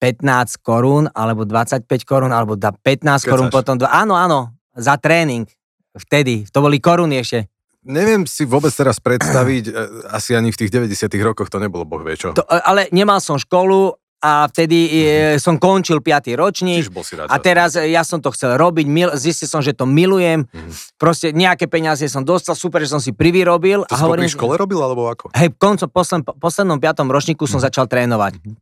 15 0.03 0.59
korún, 0.63 1.07
alebo 1.15 1.47
25 1.47 1.87
korún, 2.03 2.35
alebo 2.35 2.59
da 2.59 2.75
15 2.75 3.23
korún 3.27 3.51
Kecaš. 3.51 3.55
potom, 3.55 3.75
do, 3.79 3.87
áno, 3.87 4.19
áno, 4.19 4.51
za 4.75 4.99
tréning. 4.99 5.47
Vtedy, 5.95 6.49
to 6.49 6.59
boli 6.59 6.83
koruny 6.83 7.21
ešte. 7.21 7.47
Neviem 7.83 8.27
si 8.31 8.47
vôbec 8.47 8.71
teraz 8.71 9.03
predstaviť, 9.03 9.65
e, 9.69 9.73
asi 10.15 10.39
ani 10.39 10.55
v 10.55 10.59
tých 10.59 10.71
90 10.71 11.19
rokoch 11.23 11.51
to 11.51 11.59
nebolo 11.59 11.82
boh 11.82 12.03
vie 12.06 12.15
čo. 12.15 12.31
To, 12.31 12.47
ale 12.47 12.87
nemal 12.94 13.19
som 13.19 13.39
školu 13.39 13.94
a 14.22 14.46
vtedy 14.46 14.79
e, 14.86 14.98
som 15.43 15.58
končil 15.58 15.98
5. 15.98 16.31
ročník. 16.38 16.86
A 17.26 17.36
teraz 17.43 17.74
e, 17.74 17.91
ja 17.91 18.06
som 18.06 18.22
to 18.22 18.31
chcel 18.31 18.55
robiť, 18.55 18.86
mil, 18.86 19.10
zistil 19.19 19.50
som, 19.50 19.58
že 19.58 19.74
to 19.74 19.82
milujem, 19.82 20.46
Mhm. 20.46 20.70
proste 20.94 21.34
nejaké 21.34 21.67
peniaze 21.67 22.06
som 22.06 22.22
dostal, 22.22 22.55
super, 22.55 22.79
že 22.79 22.94
som 22.94 23.02
si 23.02 23.10
privyrobil. 23.10 23.82
To 23.82 23.93
si 23.93 24.00
popri 24.00 24.31
škole 24.31 24.55
robil, 24.55 24.79
alebo 24.79 25.10
ako? 25.10 25.34
Hej, 25.34 25.50
v 25.50 25.58
koncom, 25.58 25.91
posledn, 25.91 26.22
poslednom 26.38 26.79
piatom 26.79 27.10
ročníku 27.10 27.50
som 27.50 27.58
Mhm. 27.58 27.67
začal 27.67 27.84
trénovať. 27.91 28.38
Mhm. 28.38 28.55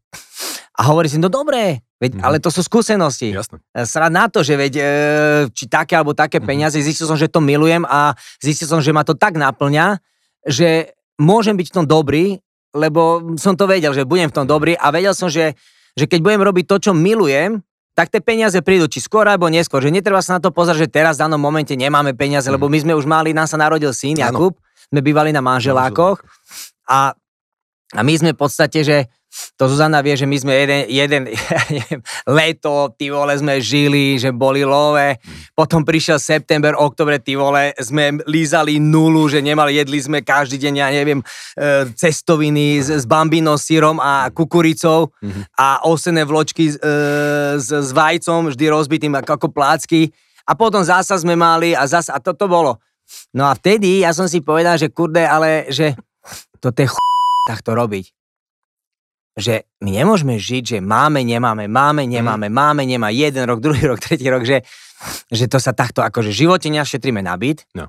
A 0.74 0.88
hovorí 0.88 1.12
si, 1.12 1.20
no 1.20 1.28
dobré, 1.28 1.84
veď, 2.00 2.16
Mhm. 2.16 2.22
ale 2.24 2.40
to 2.40 2.48
sú 2.48 2.64
skúsenosti. 2.64 3.28
Jasné. 3.28 3.60
Srad 3.84 4.08
na 4.08 4.32
to, 4.32 4.40
že 4.40 4.56
veď, 4.56 4.72
e, 4.74 4.84
či 5.52 5.68
také 5.68 5.92
alebo 5.92 6.16
také 6.16 6.40
Mhm. 6.40 6.46
peniaze, 6.48 6.80
zistil 6.80 7.04
som, 7.04 7.20
že 7.20 7.28
to 7.28 7.44
milujem 7.44 7.84
a 7.84 8.16
zistil 8.40 8.64
som, 8.64 8.80
že 8.80 8.88
ma 8.96 9.04
to 9.04 9.12
tak 9.12 9.36
naplňa, 9.36 10.00
že 10.48 10.96
môžem 11.20 11.52
byť 11.52 11.68
v 11.68 11.74
tom 11.76 11.84
dobrý, 11.84 12.40
lebo 12.70 13.34
som 13.36 13.54
to 13.58 13.66
vedel, 13.66 13.90
že 13.90 14.06
budem 14.06 14.30
v 14.30 14.36
tom 14.36 14.46
dobrý 14.46 14.78
a 14.78 14.90
vedel 14.90 15.14
som, 15.14 15.26
že, 15.26 15.54
že 15.94 16.04
keď 16.06 16.20
budem 16.22 16.42
robiť 16.42 16.64
to, 16.66 16.76
čo 16.90 16.92
milujem, 16.94 17.62
tak 17.94 18.08
tie 18.08 18.22
peniaze 18.22 18.56
prídu, 18.62 18.86
či 18.86 19.02
skôr 19.02 19.26
alebo 19.26 19.50
neskôr, 19.50 19.82
že 19.82 19.90
netreba 19.90 20.22
sa 20.22 20.38
na 20.38 20.40
to 20.40 20.54
pozrieť, 20.54 20.86
že 20.86 20.88
teraz 20.88 21.18
v 21.18 21.26
danom 21.26 21.42
momente 21.42 21.74
nemáme 21.74 22.14
peniaze, 22.14 22.46
Mhm. 22.48 22.54
lebo 22.56 22.70
my 22.70 22.78
sme 22.80 22.92
už 22.94 23.04
mali, 23.04 23.34
nám 23.34 23.50
sa 23.50 23.58
narodil 23.58 23.90
syn. 23.92 24.16
Jakub, 24.16 24.56
sme 24.88 25.00
bývali 25.02 25.30
na 25.34 25.42
manželákoch 25.42 26.22
a, 26.88 27.12
a 27.94 28.00
my 28.00 28.14
sme 28.16 28.30
v 28.34 28.38
podstate, 28.38 28.82
že 28.86 28.96
to 29.54 29.70
Zuzana 29.70 30.02
vie, 30.02 30.18
že 30.18 30.26
my 30.26 30.36
sme 30.42 30.52
jeden, 30.52 30.80
jeden 30.90 31.22
ja 31.30 31.60
neviem, 31.74 32.00
leto, 32.26 32.90
ty 32.98 33.14
vole, 33.14 33.30
sme 33.38 33.62
žili, 33.62 34.18
že 34.18 34.34
boli 34.34 34.66
love, 34.66 35.16
potom 35.54 35.86
prišiel 35.86 36.18
september, 36.18 36.74
oktobre, 36.74 37.22
ty 37.22 37.38
vole, 37.38 37.70
sme 37.78 38.18
lízali 38.26 38.82
nulu, 38.82 39.30
že 39.30 39.38
nemali, 39.38 39.78
jedli 39.78 40.02
sme 40.02 40.18
každý 40.26 40.58
deň, 40.58 40.74
ja 40.74 40.88
neviem, 40.90 41.20
e, 41.22 41.24
cestoviny 41.94 42.82
s, 42.82 42.90
s 42.90 43.04
bambinou, 43.06 43.54
sírom 43.54 44.02
a 44.02 44.28
kukuricou 44.34 45.12
Mhm. 45.22 45.42
a 45.58 45.84
osené 45.86 46.26
vločky 46.26 46.72
e, 46.72 46.74
s, 47.56 47.68
s 47.70 47.90
vajcom, 47.94 48.50
vždy 48.50 48.64
rozbitým 48.66 49.14
ako, 49.14 49.48
plácky. 49.52 50.10
A 50.48 50.58
potom 50.58 50.82
zasa 50.82 51.14
sme 51.14 51.38
mali 51.38 51.76
a 51.76 51.86
zasa, 51.86 52.16
a 52.16 52.18
toto 52.18 52.50
bolo. 52.50 52.82
No 53.30 53.46
a 53.46 53.54
vtedy 53.54 54.02
ja 54.02 54.10
som 54.10 54.26
si 54.26 54.42
povedal, 54.42 54.74
že 54.78 54.90
kurde, 54.90 55.22
ale 55.22 55.70
že 55.70 55.94
toto 56.58 56.82
je 56.82 56.90
ch... 56.90 56.96
takto 57.46 57.74
robiť. 57.74 58.19
Že 59.38 59.62
my 59.86 59.90
nemôžeme 60.02 60.34
žiť, 60.36 60.62
že 60.76 60.78
máme, 60.82 61.22
nemáme, 61.22 61.70
máme, 61.70 62.02
nemáme, 62.06 62.50
mm. 62.50 62.54
máme, 62.54 62.82
nemá 62.82 63.08
jeden 63.14 63.46
rok, 63.46 63.62
druhý 63.62 63.86
rok, 63.86 64.02
tretí 64.02 64.26
rok, 64.26 64.42
že, 64.42 64.66
že 65.30 65.46
to 65.46 65.62
sa 65.62 65.70
takto 65.70 66.02
akože 66.02 66.34
v 66.34 66.40
živote 66.46 66.66
našetríme 66.70 67.22
na 67.22 67.38
byt. 67.38 67.62
No. 67.72 67.88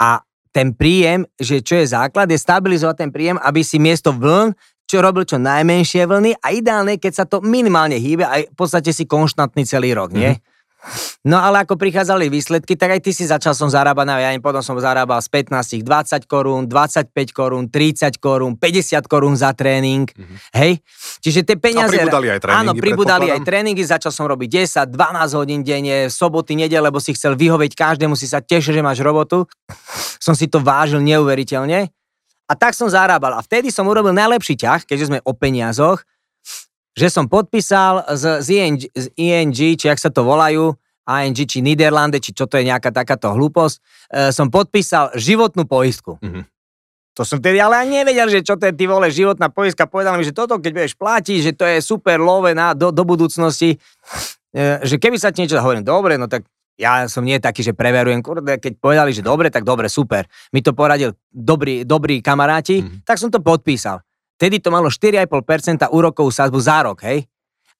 A 0.00 0.24
ten 0.50 0.74
príjem, 0.74 1.28
že 1.38 1.62
čo 1.62 1.78
je 1.78 1.86
základ, 1.92 2.26
je 2.32 2.40
stabilizovať 2.40 2.96
ten 3.06 3.10
príjem, 3.12 3.38
aby 3.38 3.60
si 3.62 3.78
miesto 3.78 4.10
vln 4.10 4.56
čo 4.90 4.98
robil 4.98 5.22
čo 5.22 5.38
najmenšie 5.38 6.02
vlny 6.02 6.42
a 6.42 6.50
ideálne, 6.50 6.98
keď 6.98 7.12
sa 7.14 7.22
to 7.22 7.38
minimálne 7.38 7.94
hýbe 7.94 8.26
aj 8.26 8.50
v 8.50 8.56
podstate 8.58 8.90
si 8.90 9.06
konštantný 9.06 9.62
celý 9.62 9.94
rok, 9.94 10.10
nie? 10.10 10.34
Mm-hmm. 10.34 10.59
No 11.20 11.36
ale 11.36 11.68
ako 11.68 11.76
prichádzali 11.76 12.32
výsledky, 12.32 12.72
tak 12.72 12.96
aj 12.96 13.00
ty 13.04 13.12
si 13.12 13.28
začal 13.28 13.52
som 13.52 13.68
zarábať 13.68 14.06
na 14.08 14.16
ja 14.16 14.32
potom 14.40 14.64
som 14.64 14.72
zarábal 14.80 15.20
z 15.20 15.28
15, 15.28 15.84
20 15.84 16.24
korún, 16.24 16.64
25 16.64 17.12
korún, 17.36 17.68
30 17.68 18.16
korún, 18.16 18.56
50 18.56 19.04
korún 19.04 19.36
za 19.36 19.52
tréning, 19.52 20.08
mm-hmm. 20.08 20.38
hej? 20.56 20.80
Čiže 21.20 21.44
tie 21.44 21.56
peniaze... 21.60 21.92
A 21.92 22.08
pribudali 22.08 22.28
aj 22.32 22.40
tréningy, 22.40 22.60
Áno, 22.64 22.72
pribudali 22.80 23.26
aj 23.28 23.40
tréningy, 23.44 23.82
začal 23.84 24.12
som 24.16 24.24
robiť 24.24 24.48
10, 24.88 24.96
12 24.96 25.36
hodín 25.36 25.60
denne, 25.60 26.08
soboty, 26.08 26.56
nedele, 26.56 26.88
lebo 26.88 26.96
si 26.96 27.12
chcel 27.12 27.36
vyhovieť 27.36 27.76
každému, 27.76 28.16
si 28.16 28.24
sa 28.24 28.40
tešil, 28.40 28.80
že 28.80 28.82
máš 28.82 29.04
robotu. 29.04 29.44
Som 30.16 30.32
si 30.32 30.48
to 30.48 30.64
vážil 30.64 31.04
neuveriteľne. 31.04 31.92
A 32.50 32.52
tak 32.58 32.74
som 32.74 32.90
zarábal. 32.90 33.36
A 33.36 33.44
vtedy 33.44 33.68
som 33.68 33.86
urobil 33.86 34.10
najlepší 34.16 34.56
ťah, 34.58 34.88
keďže 34.88 35.06
sme 35.12 35.18
o 35.22 35.32
peniazoch, 35.36 36.02
že 37.00 37.08
som 37.08 37.24
podpísal 37.24 38.04
z, 38.12 38.44
z, 38.44 38.48
ING, 38.60 38.76
z 38.92 39.06
ING, 39.16 39.56
či 39.56 39.88
ak 39.88 39.96
sa 39.96 40.12
to 40.12 40.20
volajú, 40.20 40.76
ING, 41.08 41.32
či 41.32 41.64
Niderlande, 41.64 42.20
či 42.20 42.36
čo 42.36 42.44
to 42.44 42.60
je 42.60 42.68
nejaká 42.68 42.92
takáto 42.92 43.32
hlúposť, 43.32 43.76
e, 44.12 44.28
som 44.36 44.52
podpísal 44.52 45.16
životnú 45.16 45.64
poistku. 45.64 46.20
Mm-hmm. 46.20 46.44
To 47.16 47.22
som 47.24 47.40
vtedy 47.40 47.58
ale 47.58 47.80
ani 47.80 48.04
nevedel, 48.04 48.28
že 48.28 48.44
čo 48.44 48.60
to 48.60 48.68
je 48.68 48.76
ty 48.76 48.84
vole 48.84 49.08
životná 49.08 49.48
poistka. 49.50 49.88
Povedal 49.88 50.20
mi, 50.20 50.28
že 50.28 50.36
toto, 50.36 50.60
keď 50.60 50.72
budeš 50.76 50.94
platiť, 50.94 51.38
že 51.40 51.52
to 51.56 51.64
je 51.66 51.80
super 51.80 52.20
love 52.20 52.52
na, 52.52 52.76
do, 52.76 52.92
do 52.92 53.02
budúcnosti. 53.02 53.80
E, 54.54 54.60
že 54.84 55.00
keby 55.00 55.16
sa 55.16 55.32
ti 55.32 55.42
niečo 55.42 55.58
hovorím, 55.58 55.82
dobre, 55.82 56.20
no 56.20 56.28
tak 56.28 56.44
ja 56.80 57.04
som 57.08 57.24
nie 57.24 57.36
taký, 57.40 57.60
že 57.64 57.76
preverujem, 57.76 58.24
kurde, 58.24 58.56
keď 58.56 58.72
povedali, 58.80 59.12
že 59.12 59.20
dobre, 59.20 59.52
tak 59.52 59.68
dobre, 59.68 59.88
super. 59.88 60.24
Mi 60.52 60.64
to 60.64 60.72
poradil 60.72 61.12
dobrí, 61.28 61.84
dobrí 61.84 62.24
kamaráti, 62.24 62.80
mm-hmm. 62.80 63.08
tak 63.08 63.20
som 63.20 63.28
to 63.28 63.40
podpísal. 63.40 64.00
Tedy 64.40 64.56
to 64.56 64.72
malo 64.72 64.88
4,5% 64.88 65.92
úrokovú 65.92 66.32
sázbu 66.32 66.56
za 66.56 66.80
rok, 66.80 67.04
hej? 67.04 67.28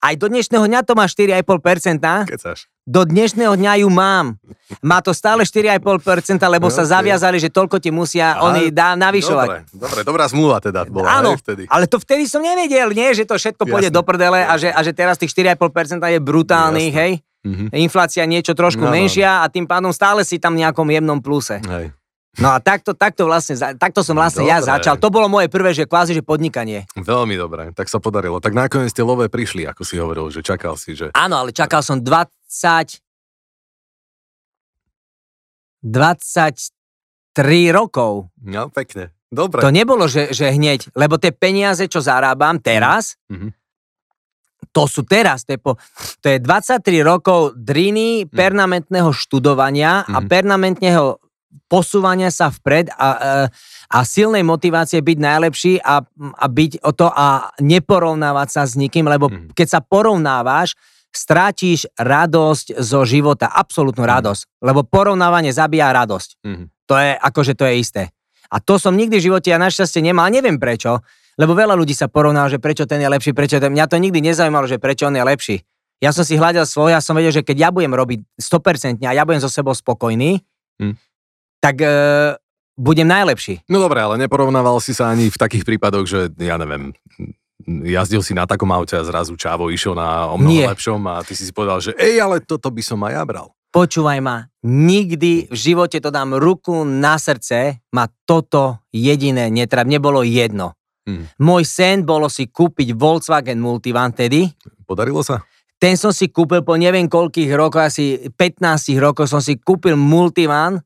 Aj 0.01 0.13
do 0.17 0.29
dnešného 0.29 0.65
dňa 0.65 0.81
to 0.85 0.93
má 0.93 1.05
4,5%. 1.09 2.29
Kecaš. 2.29 2.69
Do 2.89 3.05
dnešného 3.05 3.53
dňa 3.53 3.85
ju 3.85 3.89
mám. 3.93 4.41
Má 4.81 4.97
to 5.05 5.13
stále 5.13 5.45
4,5%, 5.45 6.41
lebo 6.41 6.69
no, 6.69 6.73
sa 6.73 6.81
zaviazali, 6.85 7.37
že 7.37 7.53
toľko 7.53 7.77
ti 7.77 7.93
musia 7.93 8.33
Aha, 8.33 8.49
oni 8.49 8.73
dá 8.73 8.97
navyšovať. 8.97 9.69
Dobre, 9.69 9.77
dobre, 9.77 9.99
dobrá 10.01 10.25
zmluva 10.25 10.57
teda 10.57 10.89
bola. 10.89 11.21
Áno, 11.21 11.37
vtedy. 11.37 11.69
ale 11.69 11.85
to 11.85 12.01
vtedy 12.01 12.25
som 12.25 12.41
nevedel, 12.41 12.89
nie, 12.89 13.13
že 13.13 13.29
to 13.29 13.37
všetko 13.37 13.61
Jasne. 13.61 13.73
pôjde 13.73 13.89
do 13.93 14.01
prdele 14.01 14.41
a 14.41 14.53
že, 14.57 14.73
a 14.73 14.79
že 14.81 14.97
teraz 14.97 15.21
tých 15.21 15.29
4,5% 15.33 16.01
je 16.01 16.17
brutálnych, 16.17 16.93
Jasne. 16.93 17.01
hej? 17.05 17.11
Mm-hmm. 17.41 17.67
Inflácia 17.77 18.25
niečo 18.25 18.53
trošku 18.57 18.85
no, 18.85 18.93
menšia 18.93 19.41
no. 19.41 19.41
a 19.41 19.45
tým 19.49 19.65
pádom 19.69 19.93
stále 19.93 20.25
si 20.25 20.41
tam 20.41 20.57
nejakom 20.57 20.85
jemnom 20.89 21.21
pluse. 21.21 21.61
Hej. 21.61 21.93
No 22.39 22.55
a 22.55 22.63
takto, 22.63 22.95
takto, 22.95 23.27
vlastne, 23.27 23.59
takto 23.75 24.07
som 24.07 24.15
vlastne 24.15 24.47
dobre. 24.47 24.55
ja 24.55 24.63
začal. 24.63 24.95
To 24.95 25.11
bolo 25.11 25.27
moje 25.27 25.51
prvé, 25.51 25.75
že 25.75 25.83
kvázi, 25.83 26.15
že 26.15 26.23
podnikanie. 26.23 26.87
Veľmi 26.95 27.35
dobre, 27.35 27.75
tak 27.75 27.91
sa 27.91 27.99
podarilo. 27.99 28.39
Tak 28.39 28.55
nakoniec 28.55 28.95
tie 28.95 29.03
lové 29.03 29.27
prišli, 29.27 29.67
ako 29.67 29.83
si 29.83 29.99
hovoril, 29.99 30.31
že 30.31 30.39
čakal 30.39 30.79
si, 30.79 30.95
že... 30.95 31.11
Áno, 31.11 31.35
ale 31.43 31.51
čakal 31.51 31.83
som 31.83 31.99
20... 31.99 33.03
23 35.81 36.71
rokov. 37.73 38.29
No, 38.39 38.69
pekne. 38.71 39.11
Dobre. 39.27 39.59
To 39.65 39.73
nebolo, 39.73 40.05
že, 40.05 40.29
že 40.31 40.53
hneď, 40.53 40.93
lebo 40.93 41.17
tie 41.17 41.33
peniaze, 41.33 41.89
čo 41.89 41.99
zarábam 41.99 42.61
teraz, 42.61 43.17
mm-hmm 43.27 43.59
to 44.71 44.87
sú 44.87 45.03
teraz, 45.03 45.43
to 45.43 45.57
je, 45.57 45.59
po, 45.59 45.75
to 46.23 46.31
je 46.31 46.37
23 46.39 47.03
rokov 47.03 47.59
driny, 47.59 48.23
mm. 48.23 48.31
permanentného 48.31 49.11
študovania 49.11 50.07
mm. 50.07 50.15
a 50.15 50.17
mhm. 50.23 50.27
permanentného 50.31 51.03
posúvania 51.71 52.27
sa 52.31 52.51
vpred 52.51 52.91
a, 52.95 53.09
e, 53.11 53.17
a 53.91 53.97
silnej 54.03 54.43
motivácie 54.43 54.99
byť 54.99 55.17
najlepší 55.17 55.73
a, 55.79 56.03
a 56.37 56.45
byť 56.47 56.71
o 56.83 56.91
to 56.91 57.07
a 57.07 57.51
neporovnávať 57.59 58.47
sa 58.51 58.63
s 58.67 58.75
nikým, 58.75 59.07
lebo 59.07 59.31
mm. 59.31 59.55
keď 59.55 59.67
sa 59.67 59.79
porovnávaš, 59.79 60.75
strátiš 61.11 61.91
radosť 61.99 62.79
zo 62.79 63.03
života, 63.03 63.51
absolútnu 63.51 64.07
mm. 64.07 64.11
radosť, 64.11 64.41
lebo 64.63 64.87
porovnávanie 64.87 65.51
zabíja 65.51 65.91
radosť. 65.91 66.29
Mm. 66.43 66.65
To 66.87 66.95
je, 66.95 67.11
akože 67.15 67.53
to 67.55 67.63
je 67.67 67.73
isté. 67.79 68.03
A 68.51 68.59
to 68.59 68.75
som 68.75 68.95
nikdy 68.95 69.19
v 69.19 69.31
živote 69.31 69.47
ja 69.47 69.59
našťastie 69.59 70.03
nemal, 70.03 70.27
neviem 70.27 70.59
prečo, 70.59 70.99
lebo 71.39 71.55
veľa 71.55 71.79
ľudí 71.79 71.95
sa 71.95 72.11
porovná, 72.11 72.51
že 72.51 72.59
prečo 72.59 72.83
ten 72.83 72.99
je 72.99 73.07
lepší, 73.07 73.31
prečo 73.31 73.59
ten... 73.63 73.71
Mňa 73.71 73.87
to 73.87 73.95
nikdy 73.95 74.19
nezaujímalo, 74.19 74.67
že 74.67 74.75
prečo 74.75 75.07
on 75.07 75.15
je 75.15 75.23
lepší. 75.23 75.55
Ja 76.03 76.11
som 76.11 76.25
si 76.25 76.35
hľadal 76.35 76.65
svoj, 76.65 76.97
ja 76.97 76.99
som 76.99 77.15
vedel, 77.15 77.31
že 77.31 77.45
keď 77.45 77.57
ja 77.57 77.69
budem 77.69 77.93
robiť 77.93 78.19
100% 78.41 78.99
a 79.05 79.13
ja 79.15 79.23
budem 79.23 79.39
so 79.39 79.47
sebou 79.47 79.71
spokojný, 79.71 80.41
hmm. 80.81 80.97
Tak 81.61 81.79
e, 81.79 81.93
budem 82.75 83.05
najlepší. 83.05 83.63
No 83.69 83.77
dobre, 83.77 84.01
ale 84.01 84.17
neporovnával 84.17 84.81
si 84.81 84.97
sa 84.97 85.13
ani 85.13 85.29
v 85.29 85.37
takých 85.37 85.63
prípadoch, 85.63 86.09
že 86.09 86.19
ja 86.41 86.57
neviem, 86.57 86.91
jazdil 87.67 88.25
si 88.25 88.33
na 88.33 88.49
takom 88.49 88.69
aute 88.73 88.97
a 88.97 89.05
zrazu 89.05 89.37
Čávo 89.37 89.69
išiel 89.69 89.93
na 89.93 90.33
o 90.33 90.41
mnoho 90.41 90.65
Nie. 90.65 90.67
lepšom 90.73 91.01
a 91.05 91.21
ty 91.21 91.37
si 91.37 91.45
si 91.45 91.53
povedal, 91.53 91.79
že 91.79 91.93
ej, 91.95 92.17
ale 92.17 92.41
toto 92.41 92.73
by 92.73 92.81
som 92.81 92.99
aj 93.05 93.13
ja 93.13 93.23
bral. 93.23 93.47
Počúvaj 93.71 94.19
ma, 94.19 94.51
nikdy 94.67 95.47
v 95.47 95.55
živote 95.55 96.03
to 96.03 96.11
dám 96.11 96.35
ruku 96.35 96.83
na 96.83 97.15
srdce, 97.15 97.79
ma 97.95 98.03
toto 98.27 98.83
jediné 98.91 99.47
netrab, 99.47 99.87
nebolo 99.87 100.27
jedno. 100.27 100.75
Hmm. 101.07 101.31
Môj 101.39 101.63
sen 101.65 102.03
bolo 102.03 102.27
si 102.27 102.51
kúpiť 102.51 102.93
Volkswagen 102.93 103.63
Multivan 103.63 104.11
tedy. 104.11 104.51
Podarilo 104.83 105.23
sa? 105.23 105.41
Ten 105.81 105.97
som 105.97 106.13
si 106.13 106.29
kúpil 106.29 106.61
po 106.61 106.77
neviem 106.77 107.09
koľkých 107.09 107.49
rokoch, 107.57 107.89
asi 107.89 108.29
15 108.29 109.01
rokov 109.01 109.25
som 109.31 109.41
si 109.41 109.57
kúpil 109.57 109.97
Multivan. 109.97 110.77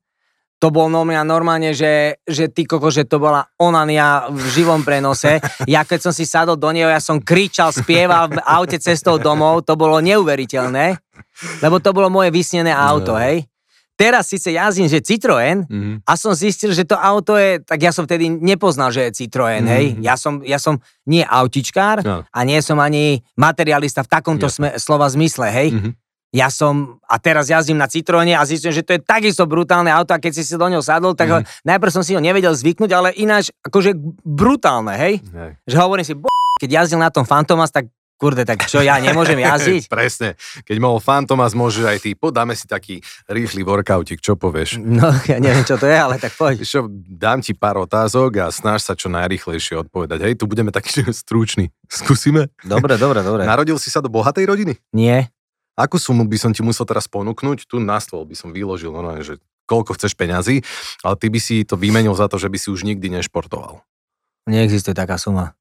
To 0.66 0.74
bol 0.74 0.90
no 0.90 1.06
normálne, 1.06 1.78
že, 1.78 2.18
že 2.26 2.50
ty 2.50 2.66
koko, 2.66 2.90
že 2.90 3.06
to 3.06 3.22
bola 3.22 3.46
onania 3.62 4.26
v 4.34 4.42
živom 4.50 4.82
prenose. 4.82 5.38
Ja 5.70 5.86
keď 5.86 6.10
som 6.10 6.14
si 6.16 6.26
sadol 6.26 6.58
do 6.58 6.74
neho, 6.74 6.90
ja 6.90 6.98
som 6.98 7.22
kričal, 7.22 7.70
spieval 7.70 8.34
v 8.34 8.42
aute 8.42 8.82
cestou 8.82 9.22
domov, 9.22 9.62
to 9.62 9.78
bolo 9.78 10.02
neuveriteľné. 10.02 10.98
Lebo 11.62 11.78
to 11.78 11.94
bolo 11.94 12.10
moje 12.10 12.34
vysnené 12.34 12.74
auto, 12.74 13.14
hej. 13.14 13.46
Teraz 13.94 14.28
síce 14.28 14.52
jazdím, 14.52 14.90
že 14.92 15.06
Citroen 15.06 15.64
mm-hmm. 15.70 16.04
a 16.04 16.12
som 16.20 16.36
zistil, 16.36 16.76
že 16.76 16.84
to 16.84 17.00
auto 17.00 17.40
je, 17.40 17.64
tak 17.64 17.80
ja 17.80 17.96
som 17.96 18.04
vtedy 18.04 18.28
nepoznal, 18.28 18.92
že 18.92 19.08
je 19.08 19.24
Citroen, 19.24 19.64
mm-hmm. 19.64 19.72
hej. 19.72 19.86
Ja 20.02 20.18
som, 20.18 20.42
ja 20.44 20.60
som 20.60 20.82
nie 21.06 21.22
autičkár 21.24 22.04
no. 22.04 22.26
a 22.28 22.40
nie 22.42 22.60
som 22.60 22.82
ani 22.82 23.24
materialista 23.38 24.04
v 24.04 24.12
takomto 24.12 24.50
sme, 24.50 24.82
slova 24.82 25.08
zmysle, 25.08 25.48
hej. 25.48 25.70
Mm-hmm. 25.72 25.94
Ja 26.36 26.52
som, 26.52 27.00
a 27.08 27.16
teraz 27.16 27.48
jazdím 27.48 27.80
na 27.80 27.88
Citroene 27.88 28.36
a 28.36 28.44
zistím, 28.44 28.76
že 28.76 28.84
to 28.84 28.92
je 28.92 29.00
takisto 29.00 29.48
brutálne 29.48 29.88
auto 29.88 30.12
a 30.12 30.20
keď 30.20 30.36
si 30.36 30.44
si 30.44 30.60
do 30.60 30.68
neho 30.68 30.84
sadol, 30.84 31.16
tak 31.16 31.32
ho, 31.32 31.40
najprv 31.64 31.92
som 31.96 32.04
si 32.04 32.12
ho 32.12 32.20
nevedel 32.20 32.52
zvyknúť, 32.52 32.92
ale 32.92 33.16
ináč 33.16 33.56
akože 33.64 33.96
brutálne, 34.28 35.00
hej. 35.00 35.24
hej. 35.24 35.52
Že 35.64 35.78
hovorím 35.80 36.04
si, 36.04 36.12
bo, 36.12 36.28
keď 36.60 36.84
jazdil 36.84 37.00
na 37.00 37.08
tom 37.08 37.24
Fantomas, 37.24 37.72
tak 37.72 37.88
Kurde, 38.16 38.48
tak 38.48 38.64
čo, 38.72 38.80
ja 38.80 38.96
nemôžem 38.96 39.36
jazdiť? 39.36 39.88
Presne. 39.92 40.40
Keď 40.64 40.78
mohol 40.80 41.04
Fantomas, 41.04 41.52
môžeš 41.52 41.84
aj 41.84 41.98
ty. 42.00 42.16
Podáme 42.16 42.56
si 42.56 42.64
taký 42.64 43.04
rýchly 43.28 43.60
workoutik, 43.60 44.24
čo 44.24 44.40
povieš? 44.40 44.80
No, 44.80 45.12
ja 45.28 45.36
neviem, 45.36 45.68
čo 45.68 45.76
to 45.76 45.84
je, 45.84 46.00
ale 46.00 46.16
tak 46.16 46.32
poď. 46.40 46.64
Čo, 46.64 46.88
dám 46.96 47.44
ti 47.44 47.52
pár 47.52 47.76
otázok 47.84 48.48
a 48.48 48.56
snaž 48.56 48.88
sa 48.88 48.96
čo 48.96 49.12
najrýchlejšie 49.12 49.84
odpovedať. 49.84 50.32
Hej, 50.32 50.40
tu 50.40 50.48
budeme 50.48 50.72
taký 50.72 51.04
stručný. 51.12 51.68
Skúsime? 51.92 52.48
Dobre, 52.64 52.96
dobre, 52.96 53.20
dobre. 53.20 53.44
Narodil 53.44 53.76
si 53.84 53.92
sa 53.92 54.00
do 54.00 54.08
bohatej 54.08 54.48
rodiny? 54.48 54.80
Nie. 54.96 55.35
Akú 55.76 56.00
sumu 56.00 56.24
by 56.24 56.38
som 56.40 56.52
ti 56.56 56.64
musel 56.64 56.88
teraz 56.88 57.12
ponúknuť? 57.12 57.68
Tu 57.68 57.84
na 57.84 58.00
stôl 58.00 58.24
by 58.24 58.36
som 58.36 58.56
vyložil, 58.56 58.96
no, 58.96 59.12
že 59.20 59.44
koľko 59.68 60.00
chceš 60.00 60.16
peňazí, 60.16 60.64
ale 61.04 61.16
ty 61.20 61.28
by 61.28 61.40
si 61.42 61.68
to 61.68 61.76
vymenil 61.76 62.16
za 62.16 62.32
to, 62.32 62.40
že 62.40 62.48
by 62.48 62.58
si 62.58 62.72
už 62.72 62.88
nikdy 62.88 63.12
nešportoval. 63.12 63.84
Neexistuje 64.48 64.96
taká 64.96 65.18
suma. 65.20 65.58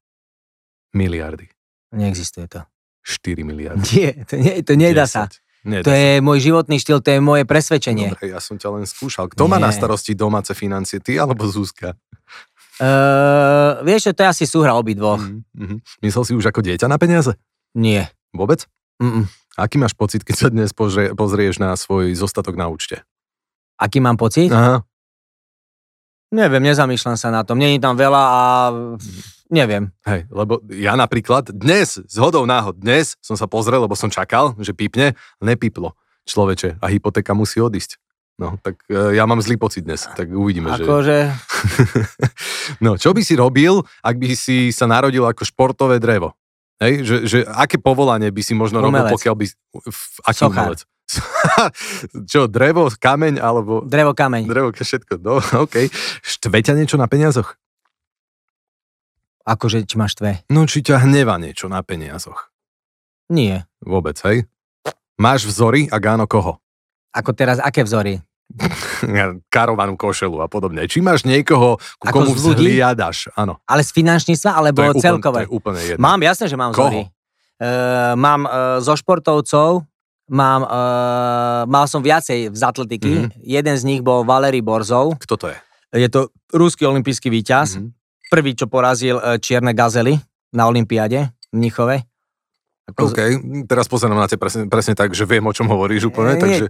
Miliardy. 0.95 1.51
Neexistuje 1.91 2.47
to. 2.47 2.63
4 3.05 3.43
miliardy. 3.43 3.85
Nie, 3.97 4.11
to, 4.25 4.35
nie, 4.39 4.53
to 4.65 4.73
nedá 4.73 5.05
10. 5.05 5.13
sa. 5.13 5.23
Nedá 5.65 5.85
to 5.85 5.91
sa. 5.93 5.97
je 5.97 6.11
môj 6.21 6.37
životný 6.41 6.77
štýl, 6.77 7.01
to 7.01 7.09
je 7.13 7.19
moje 7.21 7.43
presvedčenie. 7.45 8.13
Dobre, 8.13 8.33
ja 8.33 8.41
som 8.41 8.57
ťa 8.57 8.69
len 8.81 8.85
skúšal. 8.85 9.29
Kto 9.29 9.45
Nie. 9.45 9.51
má 9.51 9.57
na 9.61 9.69
starosti 9.73 10.13
domáce 10.17 10.53
financie, 10.57 11.01
ty 11.01 11.17
alebo 11.17 11.45
Zuzka? 11.49 11.97
Uh, 12.75 13.81
vieš, 13.87 14.11
to 14.13 14.21
je 14.21 14.29
asi 14.29 14.45
súhra 14.45 14.75
obidvoch. 14.77 15.21
Mm-hmm. 15.21 16.01
Myslel 16.05 16.23
si 16.27 16.33
už 16.37 16.45
ako 16.49 16.61
dieťa 16.65 16.85
na 16.85 16.97
peniaze? 17.01 17.33
Nie. 17.73 18.13
Vôbec? 18.35 18.67
Mm-mm. 19.01 19.25
Aký 19.55 19.79
máš 19.79 19.95
pocit, 19.95 20.27
keď 20.27 20.35
sa 20.35 20.47
dnes 20.51 20.75
pozrie, 20.75 21.15
pozrieš 21.15 21.63
na 21.63 21.71
svoj 21.79 22.11
zostatok 22.11 22.59
na 22.59 22.67
účte? 22.67 23.07
Aký 23.79 24.03
mám 24.03 24.19
pocit? 24.19 24.51
Aha. 24.51 24.83
Neviem, 26.35 26.67
nezamýšľam 26.67 27.15
sa 27.15 27.31
na 27.31 27.47
tom. 27.47 27.55
Není 27.55 27.79
tam 27.79 27.95
veľa 27.95 28.19
a 28.19 28.43
neviem. 29.47 29.95
Hej, 30.03 30.27
lebo 30.27 30.59
ja 30.67 30.99
napríklad 30.99 31.55
dnes, 31.55 32.03
z 32.03 32.17
hodou 32.19 32.43
náhod, 32.43 32.75
dnes 32.75 33.15
som 33.23 33.39
sa 33.39 33.47
pozrel, 33.47 33.79
lebo 33.79 33.95
som 33.95 34.11
čakal, 34.11 34.51
že 34.59 34.75
pípne, 34.75 35.15
nepíplo 35.39 35.95
človeče 36.27 36.81
a 36.81 36.85
hypotéka 36.91 37.31
musí 37.31 37.63
odísť. 37.63 38.01
No, 38.35 38.59
tak 38.59 38.83
e, 38.91 39.15
ja 39.15 39.23
mám 39.23 39.39
zlý 39.39 39.55
pocit 39.55 39.87
dnes, 39.87 40.11
tak 40.11 40.27
uvidíme, 40.27 40.67
že... 40.75 40.83
Akože, 40.83 41.17
No, 42.83 42.99
čo 42.99 43.15
by 43.15 43.23
si 43.23 43.39
robil, 43.39 43.79
ak 44.03 44.15
by 44.19 44.35
si 44.35 44.75
sa 44.75 44.91
narodil 44.91 45.23
ako 45.23 45.47
športové 45.47 46.03
drevo? 46.03 46.35
Hej, 46.75 46.93
že, 47.07 47.15
že 47.23 47.37
aké 47.47 47.79
povolanie 47.79 48.27
by 48.27 48.41
si 48.43 48.51
možno 48.51 48.83
robil, 48.83 48.99
Umelec. 48.99 49.15
pokiaľ 49.15 49.35
by... 49.35 49.45
Aký 50.27 50.39
Sochár. 50.43 50.75
umelec? 50.75 50.81
čo, 52.31 52.51
drevo, 52.51 52.91
kameň, 52.91 53.39
alebo... 53.39 53.85
drevo 53.87 54.11
kameň. 54.11 54.43
Drevo, 54.49 54.69
všetko, 54.75 55.21
no, 55.23 55.39
OK. 55.63 55.87
Štve 56.19 56.57
ťa 56.59 56.73
niečo 56.75 56.99
na 56.99 57.07
peniazoch? 57.07 57.55
Akože, 59.45 59.85
či 59.85 59.95
máš 59.95 60.17
tve? 60.17 60.41
No, 60.49 60.65
či 60.65 60.81
ťa 60.81 61.05
hneva 61.05 61.37
niečo 61.37 61.69
na 61.69 61.79
peniazoch? 61.85 62.49
Nie. 63.29 63.69
Vôbec, 63.79 64.17
hej? 64.25 64.49
Máš 65.15 65.47
vzory, 65.47 65.87
ak 65.87 66.03
áno, 66.03 66.25
koho? 66.27 66.59
Ako 67.15 67.31
teraz, 67.31 67.61
aké 67.63 67.85
vzory? 67.85 68.19
Karovanú 69.53 69.97
košelu 69.97 70.37
a 70.41 70.47
podobne. 70.47 70.85
Či 70.85 71.01
máš 71.01 71.25
niekoho, 71.25 71.81
ku 71.99 72.05
Ako 72.07 72.23
komu 72.23 72.31
vzhliadaš? 72.33 73.29
Áno. 73.35 73.59
Ale 73.65 73.81
z 73.83 73.91
finančníctva, 73.91 74.51
alebo 74.55 74.79
To 74.79 74.83
je, 74.83 74.89
úplne, 74.91 75.01
to 75.01 75.05
celkové? 75.05 75.39
je 75.43 75.49
úplne 75.51 75.81
jedno. 75.81 76.01
Mám, 76.01 76.19
jasné, 76.23 76.45
že 76.47 76.57
mám 76.57 76.71
Koho? 76.71 76.87
vzory. 76.87 77.01
Uh, 77.55 78.13
mám 78.19 78.41
uh, 78.43 78.83
zo 78.83 78.93
športovcov, 78.99 79.87
mám, 80.27 80.61
uh, 80.67 81.63
mal 81.65 81.85
som 81.87 82.03
viacej 82.03 82.51
z 82.51 82.61
atletiky. 82.61 83.11
Mhm. 83.25 83.27
Jeden 83.41 83.75
z 83.79 83.83
nich 83.87 84.01
bol 84.03 84.27
Valery 84.27 84.59
Borzov. 84.59 85.15
Kto 85.23 85.35
to 85.39 85.45
je? 85.51 85.57
Je 85.95 86.09
to 86.11 86.27
ruský 86.51 86.83
olimpijský 86.83 87.31
víťaz. 87.31 87.79
Mhm. 87.79 87.95
Prvý, 88.27 88.51
čo 88.57 88.65
porazil 88.67 89.21
uh, 89.21 89.37
čierne 89.39 89.71
gazely 89.71 90.17
na 90.51 90.67
olympiáde 90.67 91.29
v 91.51 91.55
Mnichove. 91.55 92.03
Ako, 92.85 93.09
OK, 93.09 93.19
teraz 93.65 93.89
pozerám 93.89 94.13
na 94.13 94.29
te 94.29 94.37
presne, 94.37 94.69
presne 94.69 94.93
tak, 94.93 95.09
že 95.09 95.25
viem, 95.25 95.41
o 95.41 95.49
čom 95.49 95.65
hovoríš 95.65 96.05
úplne, 96.05 96.37
takže 96.37 96.69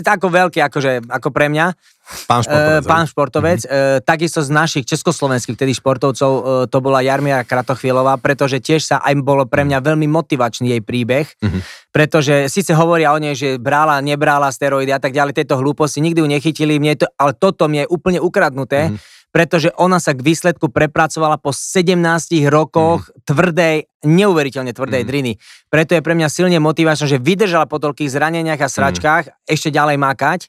ako 0.00 0.30
veľký, 0.30 0.62
akože, 0.62 1.10
ako 1.10 1.28
pre 1.34 1.50
mňa. 1.50 1.74
pán 2.26 2.42
športovec. 2.42 2.78
E, 2.78 2.86
pán 2.86 3.04
športovec. 3.04 3.60
E, 3.60 3.68
takisto 4.00 4.40
z 4.40 4.48
našich 4.48 4.86
československých 4.86 5.58
tedy 5.58 5.74
športovcov 5.74 6.30
e, 6.30 6.42
to 6.66 6.78
bola 6.78 7.02
Jarmia 7.02 7.42
Kratochvílová, 7.42 8.14
pretože 8.16 8.62
tiež 8.62 8.82
sa 8.84 9.02
aj 9.02 9.18
bolo 9.18 9.42
pre 9.42 9.66
mňa 9.66 9.82
veľmi 9.82 10.06
motivačný 10.06 10.70
jej 10.70 10.82
príbeh, 10.82 11.26
Mhm. 11.42 11.58
pretože 11.90 12.46
síce 12.46 12.70
hovoria 12.70 13.10
o 13.10 13.18
nej, 13.18 13.34
že 13.34 13.58
brala, 13.58 13.98
nebrala 13.98 14.54
steroidy 14.54 14.94
a 14.94 15.02
tak 15.02 15.10
ďalej, 15.10 15.34
tieto 15.34 15.58
hlúposti, 15.58 15.98
nikdy 15.98 16.22
ju 16.22 16.28
nechytili, 16.30 16.78
mne 16.78 16.94
to, 16.94 17.10
ale 17.18 17.34
toto 17.34 17.66
mi 17.66 17.82
je 17.82 17.90
úplne 17.90 18.22
ukradnuté, 18.22 18.94
Mhm. 18.94 18.98
Pretože 19.30 19.70
ona 19.78 20.02
sa 20.02 20.10
k 20.10 20.20
výsledku 20.20 20.68
prepracovala 20.68 21.38
po 21.38 21.54
17 21.54 22.50
rokoch 22.50 23.14
tvrdej, 23.24 23.86
neuveriteľne 24.02 24.74
tvrdej 24.74 25.02
Mhm. 25.02 25.08
driny. 25.08 25.32
Preto 25.70 25.94
je 25.94 26.02
pre 26.02 26.14
mňa 26.18 26.28
silne 26.28 26.58
motivačné, 26.58 27.06
že 27.06 27.22
vydržala 27.22 27.70
po 27.70 27.78
toľkých 27.78 28.10
zraneniach 28.10 28.60
a 28.60 28.68
sračkách 28.68 29.24
ešte 29.46 29.70
ďalej 29.70 29.96
mákať. 29.98 30.40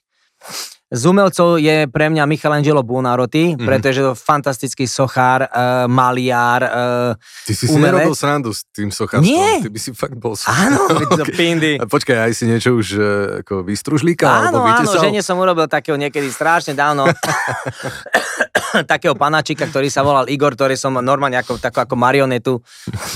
Z 0.92 1.08
umelcov 1.08 1.56
je 1.56 1.88
pre 1.88 2.12
mňa 2.12 2.28
Michelangelo 2.28 2.84
Buonarroti, 2.84 3.56
Mhm. 3.56 3.64
pretože 3.64 4.04
to 4.04 4.12
fantastický 4.12 4.84
sochár, 4.84 5.48
uh, 5.48 5.88
maliár. 5.88 6.62
Uh, 6.68 7.48
Ty 7.48 7.54
si 7.56 7.64
si 7.64 7.72
umelec? 7.72 8.04
nerobil 8.04 8.12
srandu 8.12 8.52
s 8.52 8.68
tým 8.76 8.92
sochárstvom. 8.92 9.24
Nie. 9.24 9.64
Ty 9.64 9.72
by 9.72 9.80
si 9.80 9.96
fakt 9.96 10.20
bol... 10.20 10.36
áno, 10.36 10.92
veď 11.00 11.08
to 11.16 11.24
Ok. 11.24 11.32
pindy. 11.32 11.72
A 11.80 11.88
počkaj, 11.88 12.28
aj 12.28 12.32
si 12.36 12.44
niečo 12.44 12.76
už 12.76 12.88
e, 12.92 13.04
ako 13.40 13.64
vystružlíka? 13.64 14.28
Áno, 14.28 14.68
alebo 14.68 14.84
áno, 14.84 15.00
žene 15.00 15.24
som 15.24 15.40
urobil 15.40 15.72
takého 15.72 15.96
niekedy 15.96 16.28
strašne 16.28 16.76
dávno. 16.76 17.08
takého 18.92 19.16
panačika, 19.16 19.68
ktorý 19.68 19.88
sa 19.88 20.04
volal 20.04 20.28
Igor, 20.28 20.56
ktorý 20.56 20.76
som 20.76 20.96
normálne 21.00 21.40
ako, 21.40 21.60
takú 21.60 21.84
ako 21.84 21.96
marionetu 21.96 22.60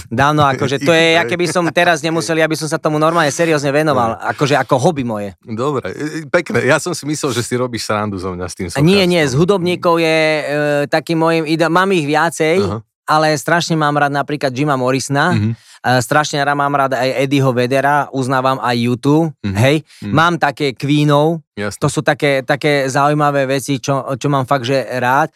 dávno, 0.08 0.44
akože 0.48 0.79
to 0.79 0.91
je, 0.91 1.15
aké 1.15 1.36
by 1.36 1.48
som 1.48 1.63
teraz 1.72 2.00
nemusel, 2.00 2.39
aby 2.39 2.55
som 2.55 2.67
sa 2.67 2.75
tomu 2.75 3.00
normálne 3.00 3.32
seriózne 3.32 3.72
venoval, 3.72 4.15
akože 4.36 4.55
ako 4.55 4.75
hobby 4.79 5.03
moje. 5.03 5.36
Dobre, 5.44 5.91
e, 5.91 6.24
e, 6.24 6.27
pekné. 6.27 6.63
Ja 6.63 6.79
som 6.79 6.91
si 6.91 7.03
myslel, 7.03 7.32
že 7.32 7.44
si 7.44 7.55
robíš 7.65 7.89
srandu 7.89 8.22
zo 8.22 8.29
mňa 8.31 8.45
s 8.45 8.53
tým 8.53 8.67
nie, 8.86 9.01
nie, 9.10 9.25
z 9.25 9.34
hudobníkov 9.34 9.98
je 9.98 10.17
e, 10.39 10.43
takým 10.86 11.17
môjim, 11.17 11.43
ide, 11.50 11.65
mám 11.65 11.89
ich 11.91 12.05
viacej, 12.05 12.62
Aha. 12.62 12.77
ale 13.10 13.34
strašne 13.34 13.74
mám 13.74 13.98
rád 13.98 14.13
napríklad 14.13 14.53
Jima 14.53 14.77
Morrisona, 14.77 15.34
Mhm. 15.34 15.51
Uh, 15.86 16.01
strašne 16.01 16.41
rád 16.41 16.57
mám 16.57 16.74
rád 16.74 16.98
aj 16.98 17.29
Eddieho 17.29 17.53
Vedera, 17.53 18.10
uznávam 18.10 18.57
aj 18.57 18.74
YouTube, 18.74 19.29
Mhm. 19.45 19.53
hej. 19.53 19.75
Mhm. 20.01 20.13
Mám 20.17 20.34
také 20.41 20.74
Queenov, 20.74 21.45
Jasne. 21.53 21.77
to 21.77 21.88
sú 21.93 22.01
také, 22.01 22.41
také 22.41 22.89
zaujímavé 22.89 23.45
veci, 23.45 23.77
čo, 23.77 24.01
čo 24.17 24.25
mám 24.25 24.50
fakt, 24.50 24.65
že 24.65 24.81
rád. 24.98 25.29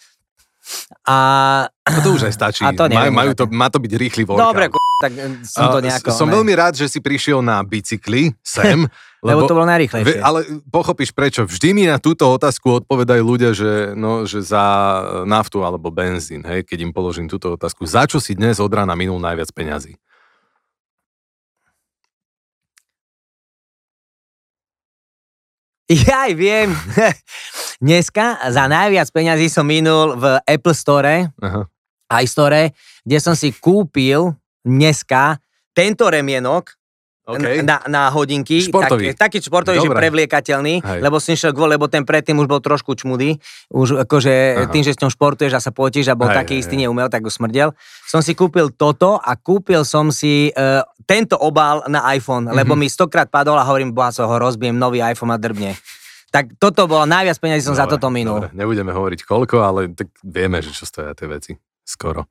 A... 1.05 1.17
A 1.69 1.89
to 2.01 2.17
už 2.17 2.29
aj 2.29 2.33
stačí. 2.33 2.62
A 2.65 2.74
to 2.74 2.89
neviem, 2.89 3.13
majú, 3.13 3.30
majú 3.30 3.32
to, 3.38 3.45
má 3.53 3.69
to 3.69 3.77
byť 3.77 3.93
rýchly 3.93 4.25
workout. 4.25 4.49
Dobre, 4.49 4.73
tak 4.99 5.15
eh, 5.15 5.39
som 5.47 5.71
to 5.71 5.79
nejako... 5.79 6.12
Som 6.12 6.27
ne. 6.27 6.35
veľmi 6.35 6.53
rád, 6.59 6.75
že 6.75 6.91
si 6.91 6.99
prišiel 6.99 7.39
na 7.39 7.63
bicykli 7.63 8.35
sem. 8.43 8.83
Lebo 9.19 9.47
to 9.47 9.55
bolo 9.55 9.67
najrychlejšie. 9.67 10.23
ale 10.23 10.47
pochopíš 10.71 11.12
prečo. 11.12 11.43
Vždy 11.43 11.75
mi 11.75 11.83
na 11.83 11.99
túto 11.99 12.23
otázku 12.27 12.83
odpovedajú 12.83 13.19
ľudia, 13.19 13.51
že, 13.51 13.91
no, 13.91 14.23
že 14.23 14.39
za 14.39 14.63
naftu 15.27 15.59
alebo 15.59 15.91
benzín, 15.91 16.39
hej, 16.47 16.63
keď 16.63 16.88
im 16.88 16.91
položím 16.95 17.27
túto 17.27 17.51
otázku. 17.51 17.83
Za 17.83 18.07
čo 18.07 18.23
si 18.23 18.31
dnes 18.31 18.63
od 18.63 18.71
rána 18.71 18.95
minul 18.95 19.19
najviac 19.19 19.51
peňazí? 19.51 19.99
Ja 25.89 26.29
aj 26.29 26.33
viem. 26.38 26.69
Dneska 27.83 28.39
za 28.53 28.69
najviac 28.69 29.09
peňazí 29.09 29.49
som 29.49 29.65
minul 29.65 30.15
v 30.15 30.38
Apple 30.45 30.77
Store, 30.77 31.33
Aha. 31.41 31.65
iStore, 32.21 32.77
kde 33.01 33.17
som 33.17 33.33
si 33.33 33.49
kúpil 33.51 34.38
dneska 34.69 35.41
tento 35.73 36.05
remienok, 36.05 36.77
OK. 37.29 37.62
na, 37.62 37.77
na 37.86 38.03
hodinky. 38.10 38.58
Športový. 38.58 39.13
Tak, 39.13 39.29
taký 39.29 39.38
športový, 39.38 39.77
že 39.77 39.86
Dobre. 39.86 40.01
prevliekateľný, 40.01 40.82
Hej. 40.82 40.99
lebo 41.05 41.21
som 41.21 41.38
išiel 41.38 41.53
kvôli, 41.53 41.77
lebo 41.77 41.86
ten 41.86 42.01
predtým 42.01 42.34
už 42.34 42.49
bol 42.49 42.58
trošku 42.58 42.97
čmudý. 42.97 43.38
Už 43.69 44.01
akože 44.01 44.34
Aha. 44.65 44.71
tým, 44.73 44.82
že 44.82 44.97
s 44.97 45.01
ňou 45.01 45.13
športuješ 45.13 45.53
a 45.53 45.62
sa 45.62 45.69
potíš 45.69 46.10
a 46.10 46.17
bol 46.17 46.25
Hej, 46.25 46.38
taký 46.41 46.53
hej, 46.58 46.62
istý 46.65 46.75
hej. 46.82 46.89
neumel, 46.89 47.05
tak 47.05 47.21
už 47.21 47.38
smrdel. 47.38 47.77
Som 48.10 48.25
si 48.25 48.34
kúpil 48.34 48.73
toto 48.73 49.21
a 49.21 49.38
kúpil 49.38 49.86
som 49.86 50.10
si 50.10 50.49
uh, 50.58 50.82
tento 51.05 51.38
obal 51.38 51.86
na 51.86 52.01
iPhone, 52.10 52.49
lebo 52.49 52.73
Mhm. 52.73 52.82
mi 52.82 52.88
stokrát 52.89 53.29
padol 53.29 53.62
a 53.62 53.65
hovorím, 53.65 53.93
boha, 53.93 54.10
ho 54.10 54.36
rozbijem, 54.41 54.73
nový 54.73 55.05
iPhone 55.05 55.29
a 55.29 55.38
drbne. 55.38 55.77
Tak 56.34 56.58
toto 56.58 56.89
bolo 56.89 57.05
najviac 57.05 57.38
peniazí 57.38 57.62
som 57.62 57.77
za 57.77 57.86
Dobre, 57.86 57.93
toto 57.93 58.10
minul. 58.10 58.41
Dobre, 58.41 58.58
nebudeme 58.58 58.89
hovoriť 58.89 59.21
koľko, 59.21 59.58
ale 59.62 59.93
tak 59.93 60.10
vieme, 60.21 60.62
že 60.62 60.73
čo 60.73 60.89
stoja 60.89 61.13
tie 61.13 61.29
veci. 61.29 61.53
Skoro. 61.86 62.25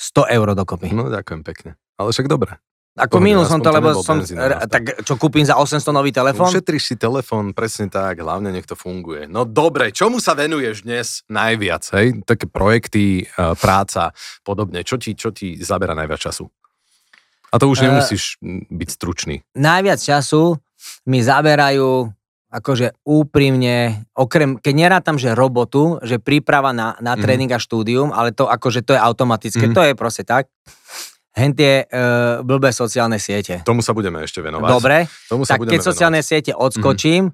100 0.00 0.32
eur 0.32 0.48
dokopy. 0.56 0.88
No, 0.96 1.12
ďakujem 1.12 1.44
pekne. 1.44 1.76
Ale 2.00 2.16
však 2.16 2.24
dobre. 2.24 2.56
Ako 2.98 3.22
minul 3.22 3.46
som 3.46 3.62
to, 3.62 3.70
lebo 3.70 3.94
som... 4.02 4.18
nafta. 4.18 4.66
Tak 4.66 5.06
čo 5.06 5.14
kúpim 5.14 5.46
za 5.46 5.54
800 5.54 5.94
nový 5.94 6.10
telefón? 6.10 6.50
Ušetríš 6.50 6.90
si 6.90 6.94
telefón, 6.98 7.54
presne 7.54 7.86
tak, 7.86 8.18
hlavne 8.18 8.50
nech 8.50 8.66
to 8.66 8.74
funguje. 8.74 9.30
No 9.30 9.46
dobre, 9.46 9.94
čomu 9.94 10.18
sa 10.18 10.34
venuješ 10.34 10.82
dnes 10.82 11.22
najviac, 11.30 11.86
hej? 11.94 12.18
Také 12.26 12.50
projekty, 12.50 13.24
eh, 13.24 13.54
práca, 13.56 14.10
podobne. 14.42 14.82
Čo 14.82 14.98
ti, 14.98 15.14
čo 15.14 15.30
ti 15.30 15.54
zabera 15.62 15.94
najviac 15.94 16.18
času? 16.18 16.50
A 17.50 17.62
to 17.62 17.70
už 17.70 17.82
Eh, 17.82 17.86
nemusíš 17.88 18.42
mm, 18.42 18.68
byť 18.74 18.88
stručný. 18.90 19.36
najviac 19.54 20.00
času 20.02 20.58
mi 21.06 21.22
zaberajú 21.22 22.10
akože 22.50 22.98
úprimne, 23.06 24.02
okrem, 24.12 24.58
keď 24.58 24.74
nerátam, 24.74 25.16
že 25.16 25.38
robotu, 25.38 26.02
že 26.02 26.18
príprava 26.18 26.74
na, 26.74 26.98
na 26.98 27.14
Mhm. 27.14 27.22
tréning 27.22 27.50
a 27.54 27.62
štúdium, 27.62 28.10
ale 28.10 28.34
to 28.34 28.50
akože 28.50 28.82
to 28.82 28.92
je 28.92 29.00
automatické, 29.00 29.70
Mhm. 29.70 29.74
to 29.74 29.82
je 29.86 29.92
proste 29.94 30.26
tak. 30.26 30.50
Hen 31.30 31.54
tie 31.54 31.86
uh, 31.86 32.42
blbé 32.42 32.74
sociálne 32.74 33.22
siete. 33.22 33.62
Tomu 33.62 33.86
sa 33.86 33.94
budeme 33.94 34.18
ešte 34.26 34.42
venovať. 34.42 34.66
Dobre, 34.66 35.06
Tomu 35.30 35.46
sa 35.46 35.54
tak 35.54 35.62
budeme 35.62 35.78
keď 35.78 35.86
sociálne 35.86 36.20
siete 36.26 36.50
odskočím, 36.50 37.30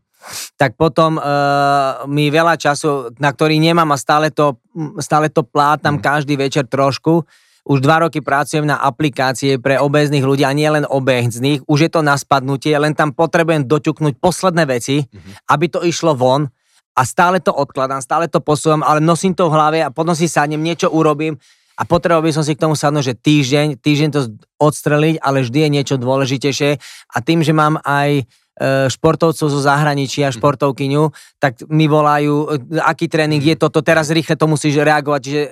tak 0.61 0.77
potom 0.77 1.17
uh, 1.17 2.05
mi 2.05 2.29
veľa 2.29 2.61
času, 2.61 3.17
na 3.17 3.33
ktorý 3.33 3.57
nemám 3.57 3.89
a 3.89 3.97
stále 3.97 4.29
to, 4.29 4.61
mm, 4.77 5.01
stále 5.01 5.33
to 5.33 5.41
plátam 5.41 5.97
Mhm. 5.97 6.03
každý 6.05 6.37
večer 6.37 6.69
trošku. 6.69 7.25
Už 7.67 7.83
dva 7.83 8.07
roky 8.07 8.23
pracujem 8.23 8.63
na 8.63 8.79
aplikácie 8.79 9.59
pre 9.59 9.83
obéznych 9.83 10.23
ľudí 10.23 10.47
a 10.47 10.55
nie 10.55 10.71
len 10.71 10.87
obéznych. 10.87 11.67
Už 11.67 11.79
je 11.83 11.91
to 11.91 11.99
na 11.99 12.15
spadnutie, 12.15 12.71
len 12.79 12.95
tam 12.95 13.11
potrebujem 13.11 13.67
doťuknúť 13.67 14.23
posledné 14.23 14.71
veci, 14.71 15.03
Mhm. 15.03 15.51
aby 15.51 15.67
to 15.67 15.83
išlo 15.83 16.15
von 16.15 16.47
a 16.95 17.03
stále 17.03 17.43
to 17.43 17.51
odkladám, 17.51 17.99
stále 17.99 18.31
to 18.31 18.39
posúvam, 18.39 18.87
ale 18.87 19.03
nosím 19.03 19.35
to 19.35 19.51
v 19.51 19.55
hlave 19.59 19.79
a 19.83 19.91
potom 19.91 20.15
si 20.15 20.31
sadnem, 20.31 20.63
niečo 20.63 20.89
urobím 20.89 21.37
a 21.77 21.83
potreboval 21.85 22.25
by 22.25 22.33
som 22.33 22.47
si 22.47 22.57
k 22.57 22.63
tomu 22.65 22.73
sadnúť, 22.73 23.13
že 23.13 23.15
týždeň, 23.21 23.67
týždeň 23.83 24.09
to 24.15 24.21
odstreliť, 24.57 25.21
ale 25.21 25.45
vždy 25.45 25.59
je 25.67 25.69
niečo 25.69 25.97
dôležitejšie 26.01 26.71
a 27.13 27.17
tým, 27.21 27.45
že 27.45 27.53
mám 27.53 27.77
aj 27.85 28.25
e, 28.57 28.89
športovcov 28.89 29.53
zo 29.53 29.61
zahraničia, 29.61 30.33
športovkyňu, 30.33 31.13
tak 31.37 31.61
mi 31.69 31.85
volajú, 31.85 32.35
e, 32.49 32.81
aký 32.81 33.13
tréning 33.13 33.45
je 33.45 33.61
toto, 33.61 33.85
teraz 33.85 34.09
rýchle 34.09 34.33
to 34.33 34.49
musíš 34.49 34.81
reagovať, 34.81 35.23
že 35.29 35.41
e, 35.45 35.49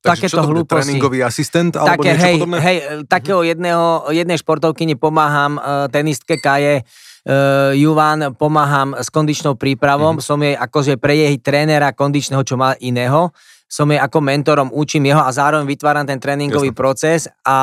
Takže 0.00 0.32
takéto 0.32 0.42
hlúposti. 0.42 0.96
Tréningový 0.96 1.18
asistent 1.20 1.72
alebo 1.74 2.00
Také, 2.00 2.08
niečo 2.10 2.24
hej, 2.24 2.34
podobné? 2.36 2.58
hej, 2.58 2.76
e, 2.76 2.84
takého 3.04 3.40
jedného, 3.42 3.84
jednej 4.10 4.36
športovkyni 4.36 4.96
pomáham, 4.96 5.56
e, 5.56 5.60
tenistke 5.88 6.36
Kaje, 6.36 6.80
uh, 6.80 7.76
Juvan, 7.76 8.32
pomáham 8.32 8.96
s 8.96 9.08
kondičnou 9.08 9.54
prípravom, 9.54 10.16
Mhm. 10.16 10.24
som 10.24 10.40
jej 10.40 10.56
akože 10.56 10.96
pre 10.96 11.12
jej 11.14 11.36
trénera 11.36 11.92
kondičného, 11.92 12.40
čo 12.40 12.56
má 12.56 12.72
iného, 12.76 13.28
som 13.68 13.86
jej 13.86 14.00
ako 14.00 14.18
mentorom, 14.18 14.68
učím 14.72 15.04
jeho 15.06 15.20
a 15.20 15.28
zároveň 15.28 15.62
vytváram 15.64 16.02
ten 16.02 16.16
tréningový 16.16 16.72
Jasné. 16.72 16.80
proces 16.80 17.20
a 17.44 17.56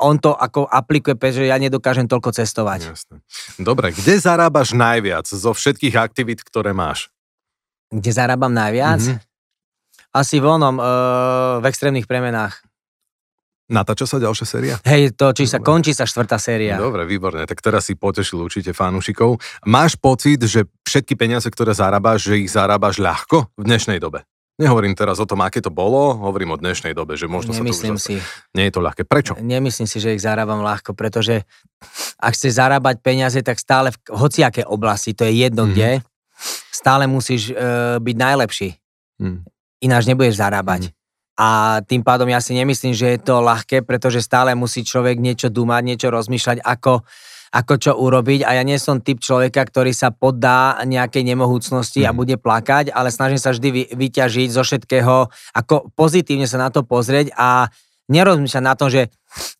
on 0.00 0.16
to 0.16 0.32
ako 0.32 0.64
aplikuje, 0.64 1.14
pretože 1.14 1.44
ja 1.44 1.54
nedokážem 1.54 2.08
toľko 2.08 2.34
cestovať. 2.34 2.88
Jasné. 2.88 3.20
Dobre, 3.60 3.92
kde 3.92 4.16
zarábaš 4.16 4.72
najviac 4.72 5.28
zo 5.28 5.52
všetkých 5.52 5.94
aktivít, 5.94 6.40
ktoré 6.42 6.72
máš? 6.72 7.12
Kde 7.92 8.10
zarábam 8.10 8.50
najviac? 8.50 8.98
Mhm. 8.98 9.16
Asi 10.12 10.38
v 10.38 10.46
onom, 10.46 10.76
e, 10.76 10.84
v 11.60 11.64
extrémnych 11.64 12.04
premenách. 12.04 12.60
Natáča 13.72 14.04
sa 14.04 14.20
ďalšia 14.20 14.44
séria? 14.44 14.74
Hej, 14.84 15.16
to, 15.16 15.32
či 15.32 15.48
sa 15.48 15.56
Dobre. 15.56 15.68
končí 15.72 15.92
sa 15.96 16.04
štvrtá 16.04 16.36
séria. 16.36 16.76
Dobre, 16.76 17.08
výborne. 17.08 17.48
Tak 17.48 17.64
teraz 17.64 17.88
si 17.88 17.96
potešil 17.96 18.44
určite 18.44 18.76
fanúšikov. 18.76 19.40
Máš 19.64 19.96
pocit, 19.96 20.44
že 20.44 20.68
všetky 20.84 21.16
peniaze, 21.16 21.48
ktoré 21.48 21.72
zarábaš, 21.72 22.28
že 22.28 22.44
ich 22.44 22.52
zarábaš 22.52 23.00
ľahko 23.00 23.48
v 23.56 23.62
dnešnej 23.64 23.96
dobe? 23.96 24.28
Nehovorím 24.60 24.92
teraz 24.92 25.16
o 25.16 25.24
tom, 25.24 25.40
aké 25.40 25.64
to 25.64 25.72
bolo, 25.72 26.12
hovorím 26.20 26.52
o 26.52 26.60
dnešnej 26.60 26.92
dobe, 26.92 27.16
že 27.16 27.24
možno 27.24 27.56
Nemyslím 27.56 27.96
sa 27.96 28.12
to 28.12 28.20
už 28.20 28.20
si. 28.20 28.52
Nie 28.52 28.68
je 28.68 28.72
to 28.76 28.84
ľahké. 28.84 29.08
Prečo? 29.08 29.32
Nemyslím 29.40 29.88
si, 29.88 29.96
že 29.96 30.12
ich 30.12 30.20
zarábam 30.20 30.60
ľahko, 30.60 30.92
pretože 30.92 31.48
ak 32.20 32.36
chceš 32.36 32.60
zarábať 32.60 33.00
peniaze, 33.00 33.40
tak 33.40 33.56
stále 33.56 33.88
v 33.88 33.98
hociaké 34.12 34.68
oblasti, 34.68 35.16
to 35.16 35.24
je 35.24 35.48
jedno 35.48 35.64
Mhm. 35.64 35.70
kde, 35.72 35.90
stále 36.68 37.08
musíš 37.08 37.48
e, 37.48 37.54
byť 37.96 38.16
najlepší. 38.20 38.68
Hm. 39.24 39.48
Ináč 39.82 40.06
nebudeš 40.06 40.38
zarábať. 40.38 40.94
A 41.34 41.80
tým 41.82 42.06
pádom 42.06 42.28
ja 42.28 42.38
si 42.38 42.54
nemyslím, 42.54 42.94
že 42.94 43.16
je 43.16 43.20
to 43.20 43.42
ľahké, 43.42 43.82
pretože 43.82 44.22
stále 44.22 44.54
musí 44.54 44.84
človek 44.84 45.18
niečo 45.18 45.48
dumať, 45.50 45.82
niečo 45.82 46.08
rozmýšľať, 46.12 46.60
ako, 46.62 47.02
ako 47.50 47.74
čo 47.80 47.92
urobiť. 47.96 48.44
A 48.46 48.60
ja 48.60 48.62
nie 48.62 48.76
som 48.76 49.00
typ 49.00 49.18
človeka, 49.18 49.64
ktorý 49.64 49.90
sa 49.96 50.12
poddá 50.12 50.76
nejakej 50.84 51.24
nemohúcnosti 51.24 52.04
a 52.04 52.12
Mhm. 52.12 52.16
bude 52.16 52.36
plakať, 52.38 52.92
ale 52.92 53.08
snažím 53.10 53.40
sa 53.40 53.50
vždy 53.50 53.68
vy, 53.72 53.82
vyťažiť 53.90 54.48
zo 54.52 54.62
všetkého, 54.62 55.32
ako 55.56 55.90
pozitívne 55.96 56.44
sa 56.46 56.60
na 56.60 56.68
to 56.68 56.84
pozrieť 56.84 57.32
a 57.34 57.66
nerozmýšľať 58.12 58.64
na 58.64 58.74
tom, 58.76 58.92
že, 58.92 59.08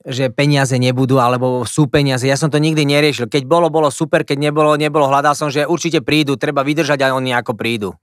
že 0.05 0.29
peniaze 0.29 0.77
nebudú, 0.77 1.17
alebo 1.17 1.65
sú 1.65 1.88
peniaze. 1.88 2.29
Ja 2.29 2.37
som 2.37 2.53
to 2.53 2.61
nikdy 2.61 2.85
neriešil. 2.85 3.33
Keď 3.33 3.49
bolo, 3.49 3.73
bolo 3.73 3.88
super, 3.88 4.23
keď 4.29 4.53
nebolo, 4.53 4.77
nebolo. 4.77 5.09
Hľadal 5.09 5.33
som, 5.33 5.49
že 5.49 5.65
určite 5.65 6.05
prídu, 6.05 6.37
treba 6.37 6.61
vydržať 6.61 7.09
a 7.09 7.17
oni 7.17 7.33
ako 7.33 7.57
prídu. 7.57 7.97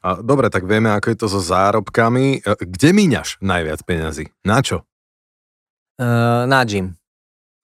A, 0.00 0.24
dobre, 0.24 0.48
tak 0.48 0.64
vieme, 0.64 0.88
ako 0.96 1.06
je 1.12 1.18
to 1.20 1.26
so 1.28 1.40
zárobkami. 1.44 2.40
E, 2.40 2.56
Kde 2.56 2.90
míňaš 2.96 3.44
najviac 3.44 3.80
peňazí? 3.84 4.32
Na 4.42 4.64
čo? 4.64 4.88
Uh, 6.00 6.48
na 6.48 6.64
gym. 6.64 6.99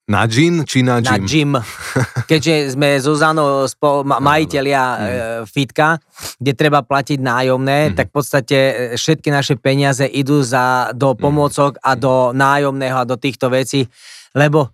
Na 0.07 0.23
gin 0.25 0.63
či 0.63 0.87
na 0.87 1.03
Na 1.03 1.19
gym? 1.19 1.27
gym. 1.27 1.53
Keďže 2.31 2.79
sme 2.79 2.95
Zuzanou 2.97 3.67
spo, 3.67 4.07
ma, 4.07 4.23
majiteľia 4.23 4.83
e, 4.83 4.99
fitka, 5.45 5.99
kde 6.39 6.53
treba 6.55 6.81
platiť 6.81 7.19
nájomné, 7.19 7.91
Mhm. 7.91 7.95
tak 7.95 8.07
v 8.09 8.15
podstate 8.15 8.57
e, 8.57 8.73
všetky 8.95 9.29
naše 9.29 9.55
peniaze 9.57 10.07
idú 10.07 10.39
za, 10.41 10.95
do 10.95 11.13
pomôcok 11.13 11.83
a 11.83 11.93
do 11.93 12.31
nájomného 12.31 13.03
a 13.03 13.05
do 13.05 13.19
týchto 13.19 13.51
vecí, 13.51 13.83
lebo 14.33 14.71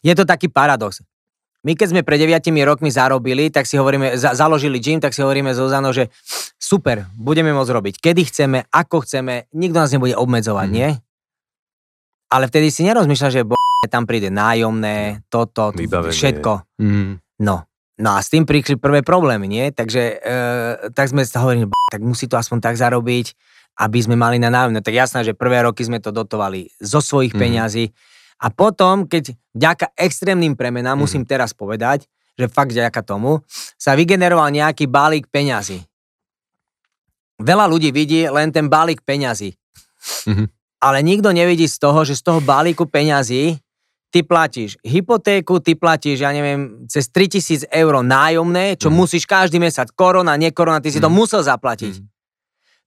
je 0.00 0.14
to 0.14 0.22
taký 0.22 0.46
paradox. 0.46 1.02
My 1.60 1.74
keď 1.74 1.86
sme 1.90 2.00
pred 2.00 2.16
9 2.16 2.30
rokmi 2.64 2.88
zarobili, 2.88 3.50
tak 3.50 3.66
si 3.66 3.74
hovoríme, 3.74 4.16
za, 4.16 4.32
založili 4.32 4.78
gym, 4.78 4.96
tak 4.96 5.12
si 5.12 5.20
hovoríme 5.20 5.50
Zuzanou, 5.50 5.90
že 5.90 6.08
super, 6.56 7.04
budeme 7.12 7.50
môcť 7.50 7.68
robiť, 7.68 7.94
kedy 7.98 8.22
chceme, 8.24 8.64
ako 8.70 9.02
chceme, 9.02 9.50
nikto 9.52 9.76
nás 9.76 9.90
nebude 9.90 10.14
obmedzovať, 10.14 10.66
Mhm. 10.66 10.72
nie? 10.72 10.88
Ale 12.30 12.46
vtedy 12.46 12.70
si 12.70 12.86
nerozmýšľa, 12.86 13.28
že 13.28 13.42
bo, 13.42 13.58
tam 13.88 14.04
príde 14.04 14.28
nájomné, 14.28 15.24
toto, 15.32 15.72
Vybavenie. 15.72 16.12
všetko. 16.12 16.52
Mm. 16.76 17.16
No. 17.40 17.64
No 17.96 18.10
a 18.12 18.20
s 18.20 18.28
tým 18.28 18.44
prišli 18.44 18.76
prvé 18.76 19.00
problémy, 19.00 19.44
nie? 19.44 19.72
Takže 19.72 20.02
e, 20.02 20.16
tak 20.92 21.08
sme 21.08 21.24
sa 21.24 21.40
hovorili, 21.40 21.64
"B- 21.64 21.72
tak 21.88 22.00
musí 22.00 22.24
to 22.24 22.36
aspoň 22.36 22.58
tak 22.60 22.76
zarobiť, 22.76 23.32
aby 23.76 23.98
sme 24.00 24.16
mali 24.16 24.36
na 24.36 24.48
nájomné. 24.48 24.80
Tak 24.80 24.92
jasné, 24.92 25.20
že 25.22 25.32
prvé 25.32 25.60
roky 25.60 25.80
sme 25.80 25.96
to 25.96 26.08
dotovali 26.10 26.68
zo 26.76 27.00
svojich 27.00 27.32
Mhm. 27.32 27.40
peňazí. 27.40 27.84
A 28.40 28.48
potom, 28.48 29.04
keď 29.04 29.32
vďaka 29.52 29.92
extrémnym 29.96 30.56
premenám, 30.56 30.96
Mhm. 30.96 31.00
musím 31.00 31.22
teraz 31.24 31.52
povedať, 31.52 32.04
že 32.36 32.48
fakt 32.48 32.72
vďaka 32.72 33.00
tomu, 33.00 33.44
sa 33.76 33.92
vygeneroval 33.92 34.48
nejaký 34.50 34.88
balík 34.88 35.28
peňazí. 35.28 35.84
Veľa 37.40 37.68
ľudí 37.68 37.92
vidí 37.92 38.24
len 38.28 38.52
ten 38.52 38.68
balík 38.68 39.00
peňazí. 39.04 39.56
Mhm. 40.28 40.48
Ale 40.80 41.04
nikto 41.04 41.28
nevidí 41.32 41.68
z 41.68 41.76
toho, 41.76 42.00
že 42.04 42.16
z 42.16 42.24
toho 42.24 42.40
balíku 42.40 42.88
peňazí 42.88 43.60
ty 44.10 44.26
platíš 44.26 44.74
hypotéku, 44.82 45.62
ty 45.62 45.78
platíš, 45.78 46.20
ja 46.26 46.34
neviem, 46.34 46.84
cez 46.90 47.06
3000 47.08 47.66
eur 47.70 48.02
nájomné, 48.02 48.74
čo 48.74 48.90
Mhm. 48.90 48.96
musíš 48.98 49.24
každý 49.26 49.62
mesiac, 49.62 49.86
korona, 49.94 50.34
nekorona, 50.34 50.82
ty 50.82 50.90
si 50.90 50.98
to 50.98 51.06
Mhm. 51.08 51.16
musel 51.16 51.42
zaplatiť. 51.46 51.94
Mhm. 51.98 52.06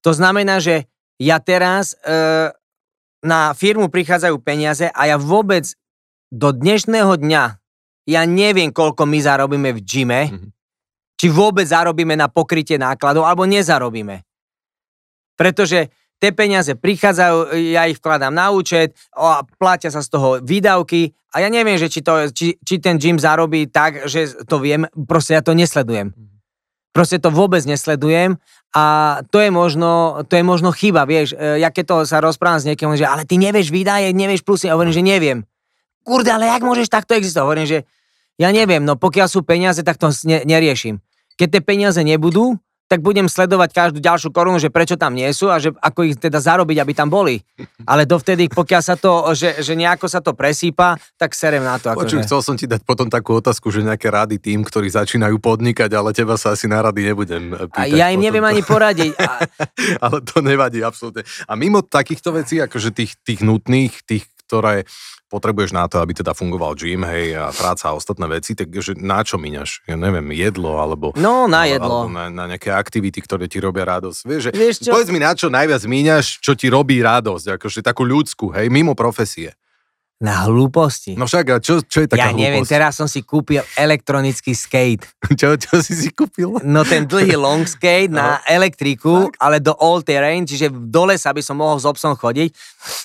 To 0.03 0.11
znamená, 0.11 0.59
že 0.59 0.83
ja 1.15 1.39
teraz 1.39 1.95
e, 2.03 2.51
na 3.23 3.55
firmu 3.55 3.87
prichádzajú 3.87 4.35
peniaze 4.43 4.91
a 4.91 5.01
ja 5.07 5.15
vôbec 5.15 5.63
do 6.27 6.51
dnešného 6.51 7.15
dňa 7.15 7.43
ja 8.03 8.27
neviem, 8.27 8.67
koľko 8.75 9.07
my 9.07 9.19
zarobíme 9.23 9.71
v 9.71 9.79
gyme, 9.79 10.21
Mhm. 10.27 10.47
či 11.15 11.31
vôbec 11.31 11.63
zarobíme 11.63 12.19
na 12.19 12.27
pokrytie 12.27 12.75
nákladov, 12.75 13.23
alebo 13.23 13.47
nezarobíme. 13.47 14.27
Pretože 15.39 15.87
tie 16.23 16.31
peniaze 16.31 16.71
prichádzajú, 16.79 17.51
ja 17.75 17.83
ich 17.91 17.99
vkladám 17.99 18.31
na 18.31 18.55
účet 18.55 18.95
a 19.11 19.43
platia 19.59 19.91
sa 19.91 19.99
z 19.99 20.07
toho 20.07 20.39
výdavky 20.39 21.11
a 21.35 21.43
ja 21.43 21.51
neviem, 21.51 21.75
že 21.75 21.91
či, 21.91 21.99
to, 21.99 22.31
či, 22.31 22.55
či 22.63 22.79
ten 22.79 22.95
gym 22.95 23.19
zarobí 23.19 23.67
tak, 23.67 24.07
že 24.07 24.31
to 24.47 24.63
viem, 24.63 24.87
proste 25.03 25.35
ja 25.35 25.43
to 25.43 25.51
nesledujem. 25.51 26.15
Proste 26.95 27.19
to 27.19 27.27
vôbec 27.27 27.59
nesledujem 27.67 28.39
a 28.71 28.85
to 29.27 29.43
je 29.43 29.51
možno, 29.51 30.23
to 30.31 30.39
je 30.39 30.45
možno 30.47 30.71
chyba, 30.71 31.03
vieš, 31.03 31.35
E, 31.35 31.59
ja 31.59 31.67
keď 31.67 31.83
to 31.91 31.95
sa 32.07 32.23
rozprávam 32.23 32.63
s 32.63 32.69
niekým, 32.71 32.95
že 32.95 33.03
ale 33.03 33.27
ty 33.27 33.35
nevieš 33.35 33.75
výdaje, 33.75 34.15
nevieš 34.15 34.47
plusy, 34.47 34.71
a 34.71 34.79
hovorím, 34.79 34.95
že 34.95 35.03
neviem. 35.03 35.43
Kurde, 36.07 36.31
ale 36.31 36.47
jak 36.47 36.63
môžeš 36.63 36.87
takto 36.87 37.19
existovať? 37.19 37.43
Hovorím, 37.43 37.67
že 37.67 37.79
ja 38.39 38.49
neviem, 38.55 38.79
no 38.79 38.95
pokiaľ 38.95 39.27
sú 39.27 39.43
peniaze, 39.43 39.83
tak 39.83 39.99
to 39.99 40.07
ne, 40.23 40.45
neriešim. 40.47 41.03
Keď 41.35 41.47
tie 41.59 41.61
peniaze 41.65 41.99
nebudú, 41.99 42.55
tak 42.93 43.01
budem 43.01 43.25
sledovať 43.25 43.73
každú 43.73 43.97
ďalšiu 43.97 44.29
korunu, 44.29 44.61
že 44.61 44.69
prečo 44.69 44.93
tam 44.93 45.17
nie 45.17 45.25
sú 45.33 45.49
a 45.49 45.57
že 45.57 45.73
ako 45.81 46.05
ich 46.05 46.21
teda 46.21 46.37
zarobiť, 46.37 46.77
aby 46.77 46.93
tam 46.93 47.09
boli. 47.09 47.41
Ale 47.89 48.05
dovtedy, 48.05 48.53
pokiaľ 48.53 48.81
sa 48.85 48.93
to, 48.93 49.33
že, 49.33 49.65
že 49.65 49.73
nejako 49.73 50.05
sa 50.05 50.21
to 50.21 50.37
presýpa, 50.37 51.01
tak 51.17 51.33
serem 51.33 51.65
na 51.65 51.81
to. 51.81 51.89
Počuj, 51.97 52.21
Akože. 52.21 52.25
chcel 52.29 52.39
som 52.45 52.53
ti 52.53 52.69
dať 52.69 52.85
potom 52.85 53.09
takú 53.09 53.41
otázku, 53.41 53.73
že 53.73 53.81
nejaké 53.81 54.13
rady 54.13 54.37
tým, 54.37 54.61
ktorí 54.61 54.93
začínajú 54.93 55.41
podnikať, 55.41 55.89
ale 55.97 56.13
teba 56.13 56.37
sa 56.37 56.53
asi 56.53 56.69
na 56.69 56.85
rady 56.85 57.01
nebudem 57.09 57.49
e, 57.49 57.65
A 57.73 57.89
pýtať. 57.89 57.97
ja 57.97 58.13
im 58.13 58.21
neviem 58.21 58.45
ani 58.45 58.61
poradiť. 58.61 59.17
A, 59.17 59.41
ale 60.05 60.21
to 60.21 60.45
nevadí 60.45 60.85
absolútne. 60.85 61.25
A 61.49 61.57
mimo 61.57 61.81
takýchto 61.81 62.29
vecí, 62.29 62.61
akože 62.61 62.93
tých, 62.93 63.17
tých 63.25 63.41
nutných, 63.41 64.05
tých, 64.05 64.29
ktoré 64.45 64.85
potrebuješ 65.33 65.73
na 65.73 65.89
to, 65.89 65.97
aby 65.97 66.13
teda 66.13 66.37
fungoval 66.37 66.77
gym, 66.77 67.01
hej, 67.09 67.33
a 67.33 67.49
práca 67.49 67.89
a 67.89 67.97
ostatné 67.97 68.29
veci, 68.29 68.53
takže 68.53 68.93
na 69.01 69.25
čo 69.25 69.41
míňaš? 69.41 69.89
Ja 69.89 69.97
neviem, 69.97 70.29
jedlo, 70.37 70.77
alebo... 70.77 71.17
no, 71.17 71.49
na 71.49 71.65
jedlo. 71.65 72.05
Alebo 72.05 72.13
na, 72.13 72.29
na 72.29 72.45
nejaké 72.45 72.69
aktivity, 72.69 73.17
ktoré 73.17 73.49
ti 73.49 73.57
robia 73.57 73.89
radosť. 73.89 74.19
Vieš, 74.21 74.41
že, 74.45 74.51
Vieš 74.53 74.75
čo? 74.85 74.91
Povedz 74.93 75.09
mi, 75.09 75.17
na 75.17 75.33
čo 75.33 75.49
najviac 75.49 75.81
míňaš, 75.81 76.37
čo 76.45 76.53
ti 76.53 76.69
robí 76.69 77.01
radosť, 77.01 77.57
akože 77.57 77.81
takú 77.81 78.05
ľudskú, 78.05 78.53
hej, 78.53 78.69
mimo 78.69 78.93
profesie. 78.93 79.57
Na 80.19 80.45
hlúposti. 80.45 81.13
No 81.13 81.25
však, 81.25 81.45
a 81.49 81.57
čo, 81.57 81.81
čo 81.81 81.99
je 81.99 82.07
taká 82.07 82.19
ja 82.19 82.29
neviem, 82.29 82.61
hlúposť? 82.61 82.71
teraz 82.71 82.93
som 82.95 83.05
si 83.05 83.21
kúpil 83.21 83.59
elektronický 83.73 84.53
skate. 84.53 85.03
Čo, 85.33 85.57
čo 85.57 85.79
si 85.79 85.93
si 85.93 86.09
kúpil? 86.09 86.63
No 86.63 86.81
ten 86.81 87.03
dlhý 87.03 87.33
long 87.33 87.63
skate 87.63 88.07
na 88.07 88.39
elektriku, 88.45 89.27
ale 89.35 89.59
do 89.59 89.73
all 89.73 89.99
terrain, 89.99 90.43
čiže 90.43 90.69
v 90.69 90.87
dole 90.87 91.15
sa 91.15 91.29
by 91.29 91.39
som 91.39 91.57
mohol 91.57 91.75
s 91.75 91.83
obsom 91.83 92.13
chodiť. 92.13 92.53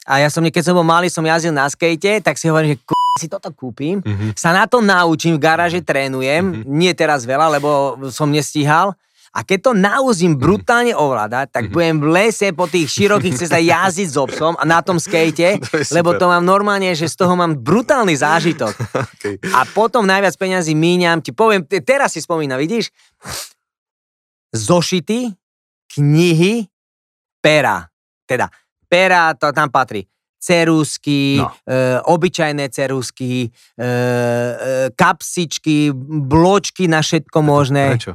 A 0.04 0.20
ja 0.20 0.28
som, 0.28 0.42
keď 0.42 0.62
som 0.62 0.74
bol 0.74 0.84
malý, 0.84 1.08
som 1.08 1.22
jazdil 1.22 1.50
na 1.50 1.66
skate, 1.66 2.20
tak 2.20 2.36
si 2.36 2.46
hovorím, 2.46 2.74
že 2.74 2.80
k- 2.80 2.94
si 3.18 3.26
toto 3.26 3.50
kúpim, 3.50 3.98
Mhm. 3.98 4.38
sa 4.38 4.52
na 4.52 4.64
to 4.64 4.78
naučím, 4.78 5.34
v 5.34 5.42
garáže 5.42 5.80
trénujem, 5.80 6.62
nie 6.64 6.92
teraz 6.92 7.24
veľa, 7.24 7.50
lebo 7.50 7.68
som 8.08 8.30
nestíhal. 8.30 8.94
A 9.38 9.46
keď 9.46 9.58
to 9.60 9.72
nauzím 9.72 10.34
Mhm. 10.34 10.40
brutálne 10.40 10.92
ovládať, 10.92 11.46
tak 11.48 11.70
budem 11.70 11.96
v 11.96 12.10
lese 12.10 12.50
po 12.50 12.66
tých 12.66 12.90
širokých 12.90 13.38
cestách 13.38 13.62
jazdiť 13.62 14.08
s 14.08 14.18
obsom 14.18 14.52
a 14.52 14.64
na 14.64 14.82
tom 14.82 14.98
skate, 14.98 15.62
To 15.62 15.94
lebo 15.94 16.10
to 16.12 16.26
mám 16.26 16.42
normálne, 16.42 16.90
že 16.90 17.06
z 17.06 17.14
toho 17.14 17.32
mám 17.32 17.54
brutálny 17.54 18.14
zážitok. 18.14 18.74
Okay. 19.18 19.38
A 19.50 19.62
potom 19.64 20.02
najviac 20.02 20.34
peňazí 20.34 20.74
míňam, 20.74 21.18
ti 21.18 21.30
poviem, 21.30 21.62
te- 21.62 21.78
teraz 21.80 22.14
si 22.14 22.20
spomína, 22.20 22.54
vidíš? 22.54 22.90
Zošity, 24.50 25.30
knihy, 25.88 26.66
pera. 27.38 27.84
Teda, 28.24 28.48
pera, 28.86 29.34
to 29.34 29.50
tam 29.50 29.68
patrí. 29.68 30.06
Cerusky, 30.38 31.36
No. 31.36 31.50
e, 31.64 31.98
obyčajné 32.00 32.68
cerusky, 32.68 33.44
e, 33.44 33.48
e, 33.76 33.88
kapsičky, 34.92 35.90
bločky 36.22 36.86
na 36.86 37.00
všetko 37.00 37.38
možné. 37.40 37.98
Prečo? 37.98 38.14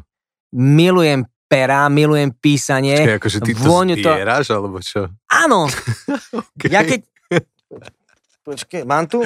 Milujem 0.54 1.22
pera, 1.46 1.86
milujem 1.86 2.30
písanie. 2.32 2.94
Počkej, 2.96 3.18
akože 3.18 3.40
ty 3.42 3.52
to 3.52 3.60
vôňu 3.60 3.96
to- 3.96 4.06
zbieraš, 4.08 4.46
alebo 4.50 4.78
čo? 4.80 5.10
Áno, 5.28 5.66
Okay. 6.58 6.70
ja 6.70 6.82
keď... 6.82 7.00
Počkej, 8.44 8.84
mám 8.84 9.08
tu? 9.08 9.24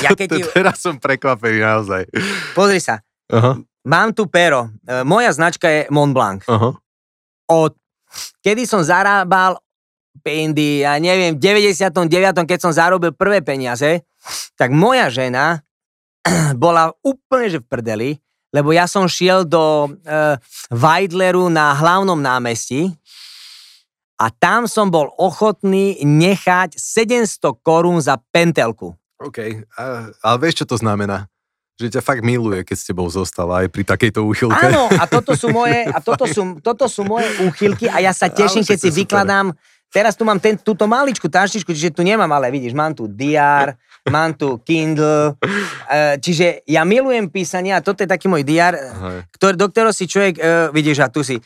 Ja 0.00 0.12
keď 0.12 0.28
ti- 0.30 0.44
Teraz 0.46 0.78
som 0.78 0.96
prekvapený 0.96 1.58
naozaj. 1.58 2.04
Pozri 2.52 2.78
sa, 2.78 3.00
Aha, 3.26 3.56
mám 3.82 4.12
tu 4.12 4.28
pero. 4.28 4.68
E, 4.82 5.00
Moja 5.02 5.32
značka 5.32 5.66
je 5.66 5.80
Mont 5.88 6.12
Blanc. 6.12 6.44
aha. 6.46 6.76
Od 7.48 7.72
kedy 8.38 8.64
som 8.64 8.80
zarábal 8.80 9.56
pindy, 10.20 10.84
ja 10.84 10.94
neviem, 10.96 11.32
v 11.32 11.40
99. 11.40 11.96
keď 12.44 12.58
som 12.60 12.70
zarobil 12.70 13.10
prvé 13.10 13.40
peniaze, 13.40 14.04
tak 14.54 14.70
moja 14.70 15.08
žena 15.08 15.64
bola 16.54 16.92
úplne 17.00 17.48
že 17.48 17.58
v 17.58 17.66
prdeli, 17.66 18.10
lebo 18.52 18.70
ja 18.70 18.84
som 18.84 19.08
šiel 19.08 19.48
do 19.48 19.88
uh, 19.88 20.36
Weidleru 20.68 21.48
na 21.48 21.72
hlavnom 21.72 22.20
námestí 22.20 22.92
a 24.20 24.28
tam 24.30 24.68
som 24.68 24.92
bol 24.92 25.10
ochotný 25.18 25.98
nechať 26.04 26.76
700 26.76 27.42
korún 27.64 27.98
za 27.98 28.20
pentelku. 28.30 28.94
OK, 29.18 29.66
a, 29.74 30.12
ale 30.20 30.36
vieš, 30.46 30.62
čo 30.62 30.66
to 30.68 30.76
znamená? 30.78 31.26
Že 31.80 31.98
ťa 31.98 32.02
fakt 32.04 32.22
miluje, 32.22 32.60
keď 32.62 32.76
s 32.76 32.86
tebou 32.86 33.08
zostala 33.08 33.64
aj 33.64 33.72
pri 33.72 33.82
takejto 33.88 34.20
úchylke. 34.22 34.68
Áno, 34.68 34.92
a 34.92 35.04
toto 35.18 35.32
sú 35.32 35.48
moje, 35.50 35.88
a 35.88 35.98
toto 35.98 36.28
sú, 36.28 36.60
toto 36.60 36.84
sú 36.86 37.02
moje 37.08 37.26
úchylky 37.48 37.88
a 37.88 38.04
ja 38.04 38.12
sa 38.12 38.28
teším, 38.28 38.62
keď 38.62 38.78
si 38.78 38.90
vykladám 38.92 39.56
Teraz 39.92 40.16
tu 40.16 40.24
mám 40.24 40.40
ten, 40.40 40.56
túto 40.56 40.88
maličku 40.88 41.28
taštičku, 41.28 41.68
čiže 41.68 41.92
tu 41.92 42.00
nemám, 42.00 42.32
ale 42.32 42.48
vidíš, 42.48 42.72
mám 42.72 42.96
tu 42.96 43.04
DR, 43.04 43.76
mám 44.10 44.34
tu 44.34 44.58
Kindle, 44.66 45.38
uh, 45.38 46.18
čiže 46.18 46.66
ja 46.66 46.82
milujem 46.82 47.30
písanie 47.30 47.70
a 47.70 47.84
toto 47.84 48.02
je 48.02 48.10
taký 48.10 48.26
môj 48.26 48.42
DR, 48.42 48.74
ktorý, 49.36 49.54
do 49.54 49.66
ktorého 49.70 49.94
si 49.94 50.10
človek, 50.10 50.34
uh, 50.38 50.44
vidíš, 50.74 51.04
a 51.04 51.12
tu 51.12 51.22
si 51.22 51.38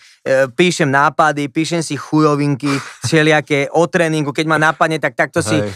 píšem 0.59 0.91
nápady, 0.91 1.47
píšem 1.47 1.87
si 1.87 1.95
chujovinky, 1.95 2.67
všelijaké 3.07 3.71
o 3.71 3.87
tréningu, 3.87 4.35
keď 4.35 4.47
ma 4.51 4.59
napadne, 4.59 4.99
tak 4.99 5.15
takto 5.15 5.39
si 5.39 5.55
uh, 5.55 5.71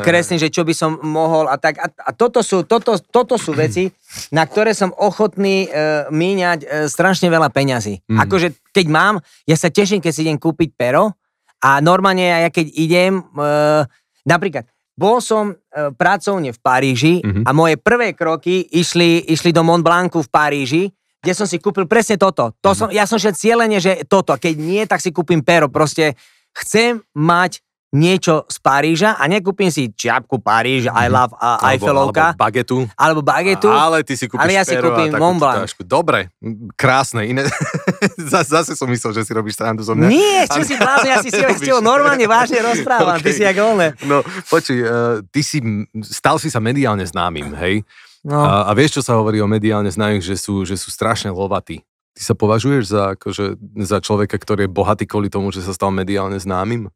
kreslím, 0.00 0.38
že 0.38 0.54
čo 0.54 0.62
by 0.62 0.74
som 0.76 1.02
mohol 1.02 1.50
a 1.50 1.58
tak. 1.58 1.82
A, 1.82 1.90
a 1.90 2.10
toto, 2.14 2.44
sú, 2.44 2.62
toto, 2.62 2.94
toto 3.10 3.34
sú 3.34 3.58
veci, 3.58 3.90
na 4.30 4.46
ktoré 4.46 4.72
som 4.72 4.94
ochotný 4.94 5.68
míňať 6.08 6.88
strašne 6.88 7.28
veľa 7.28 7.52
peňazí. 7.52 8.00
Mm. 8.08 8.18
Akože 8.24 8.48
keď 8.72 8.86
mám, 8.88 9.14
ja 9.44 9.56
sa 9.58 9.68
teším, 9.68 10.00
keď 10.00 10.12
si 10.14 10.24
idem 10.24 10.40
kúpiť 10.40 10.72
pero, 10.78 11.18
a 11.58 11.82
normálne 11.82 12.22
ja 12.22 12.50
keď 12.54 12.66
idem, 12.78 13.18
uh, 13.34 13.82
napríklad, 14.22 14.66
bol 14.98 15.22
som 15.22 15.54
uh, 15.54 15.94
pracovne 15.94 16.50
v 16.50 16.58
Paríži 16.58 17.14
mm-hmm. 17.22 17.46
a 17.46 17.50
moje 17.54 17.78
prvé 17.78 18.18
kroky 18.18 18.66
išli, 18.66 19.30
išli 19.30 19.54
do 19.54 19.62
Mont 19.62 19.86
Blancu 19.86 20.26
v 20.26 20.28
Paríži, 20.28 20.82
kde 21.22 21.32
som 21.38 21.46
si 21.46 21.62
kúpil 21.62 21.86
presne 21.86 22.18
toto. 22.18 22.50
To 22.58 22.74
mm-hmm. 22.74 22.78
som, 22.78 22.88
ja 22.90 23.06
som 23.06 23.22
šiel 23.22 23.38
cieľene, 23.38 23.78
že 23.78 24.02
toto. 24.10 24.34
Keď 24.34 24.54
nie, 24.58 24.82
tak 24.90 24.98
si 24.98 25.14
kúpim 25.14 25.38
pero. 25.46 25.70
Proste 25.70 26.18
chcem 26.50 26.98
mať 27.14 27.62
niečo 27.88 28.44
z 28.52 28.56
Paríža 28.60 29.16
a 29.16 29.24
nekúpim 29.24 29.72
si 29.72 29.88
čiapku 29.88 30.44
Paríž, 30.44 30.92
I 30.92 31.08
mhm. 31.08 31.12
love 31.12 31.32
uh, 31.40 31.56
Eiffelovka. 31.72 32.36
Alebo 32.36 32.40
bagetu. 32.40 32.78
Alebo 32.92 33.20
bagetu. 33.24 33.68
Ale 33.72 34.04
ty 34.04 34.12
si 34.12 34.28
kúpiš 34.28 34.44
Ale 34.44 34.52
ja 34.52 34.62
si 34.64 34.76
kúpim 34.76 35.08
Mont 35.16 35.40
Blanc. 35.40 35.64
Tášku. 35.64 35.88
Dobre, 35.88 36.28
krásne. 36.76 37.24
Iné... 37.24 37.48
Zase 38.28 38.76
som 38.76 38.88
myslel, 38.92 39.16
že 39.16 39.22
si 39.24 39.32
robíš 39.32 39.56
srandu 39.56 39.80
zo 39.80 39.96
mňa. 39.96 40.08
Nie, 40.08 40.40
čo 40.44 40.60
si 40.60 40.76
blázne, 40.76 41.08
ja 41.16 41.18
si 41.24 41.32
si 41.32 41.40
s 41.40 41.64
normálne 41.80 42.28
vážne 42.28 42.60
rozprávam. 42.60 43.16
Okay. 43.16 43.32
Ty 43.32 43.36
si 43.36 43.42
jak 43.48 43.56
one. 43.56 43.96
No, 44.04 44.20
počuj, 44.52 44.78
uh, 44.84 45.24
ty 45.32 45.40
si, 45.40 45.64
stal 46.04 46.36
si 46.36 46.52
sa 46.52 46.60
mediálne 46.60 47.08
známym, 47.08 47.56
hej? 47.56 47.88
No. 48.26 48.44
A, 48.44 48.68
a 48.68 48.70
vieš, 48.76 49.00
čo 49.00 49.02
sa 49.02 49.16
hovorí 49.16 49.40
o 49.40 49.48
mediálne 49.48 49.88
známych, 49.88 50.26
že 50.26 50.36
sú, 50.36 50.66
že 50.68 50.76
sú 50.76 50.92
strašne 50.92 51.32
lovatí. 51.32 51.80
Ty 52.12 52.20
sa 52.20 52.34
považuješ 52.34 52.84
za, 52.90 53.02
akože, 53.14 53.56
za 53.86 53.98
človeka, 54.02 54.36
ktorý 54.36 54.66
je 54.66 54.74
bohatý 54.74 55.04
kvôli 55.06 55.30
tomu, 55.30 55.54
že 55.54 55.62
sa 55.62 55.70
stal 55.70 55.94
mediálne 55.94 56.36
známym? 56.36 56.90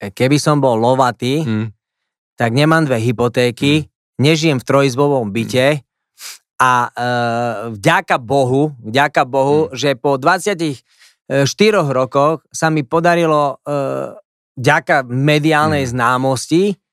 Keby 0.00 0.36
som 0.40 0.58
bol 0.58 0.76
lovatý, 0.78 1.44
mm. 1.44 1.66
tak 2.34 2.50
nemám 2.50 2.84
dve 2.86 2.98
hypotéky, 3.00 3.84
mm. 3.84 3.86
nežijem 4.20 4.58
v 4.60 4.66
trojizbovom 4.66 5.30
byte 5.30 5.78
mm. 5.78 5.82
a 6.60 6.72
e, 6.72 6.98
vďaka 7.78 8.16
Bohu, 8.18 8.74
vďaka 8.82 9.22
Bohu, 9.24 9.70
mm. 9.70 9.78
že 9.78 9.90
po 9.94 10.18
24 10.18 10.74
rokoch 11.90 12.42
sa 12.50 12.68
mi 12.68 12.82
podarilo 12.82 13.62
e, 13.62 13.74
vďaka 14.58 15.06
mediálnej 15.06 15.86
mm. 15.86 15.90
známosti 15.90 16.83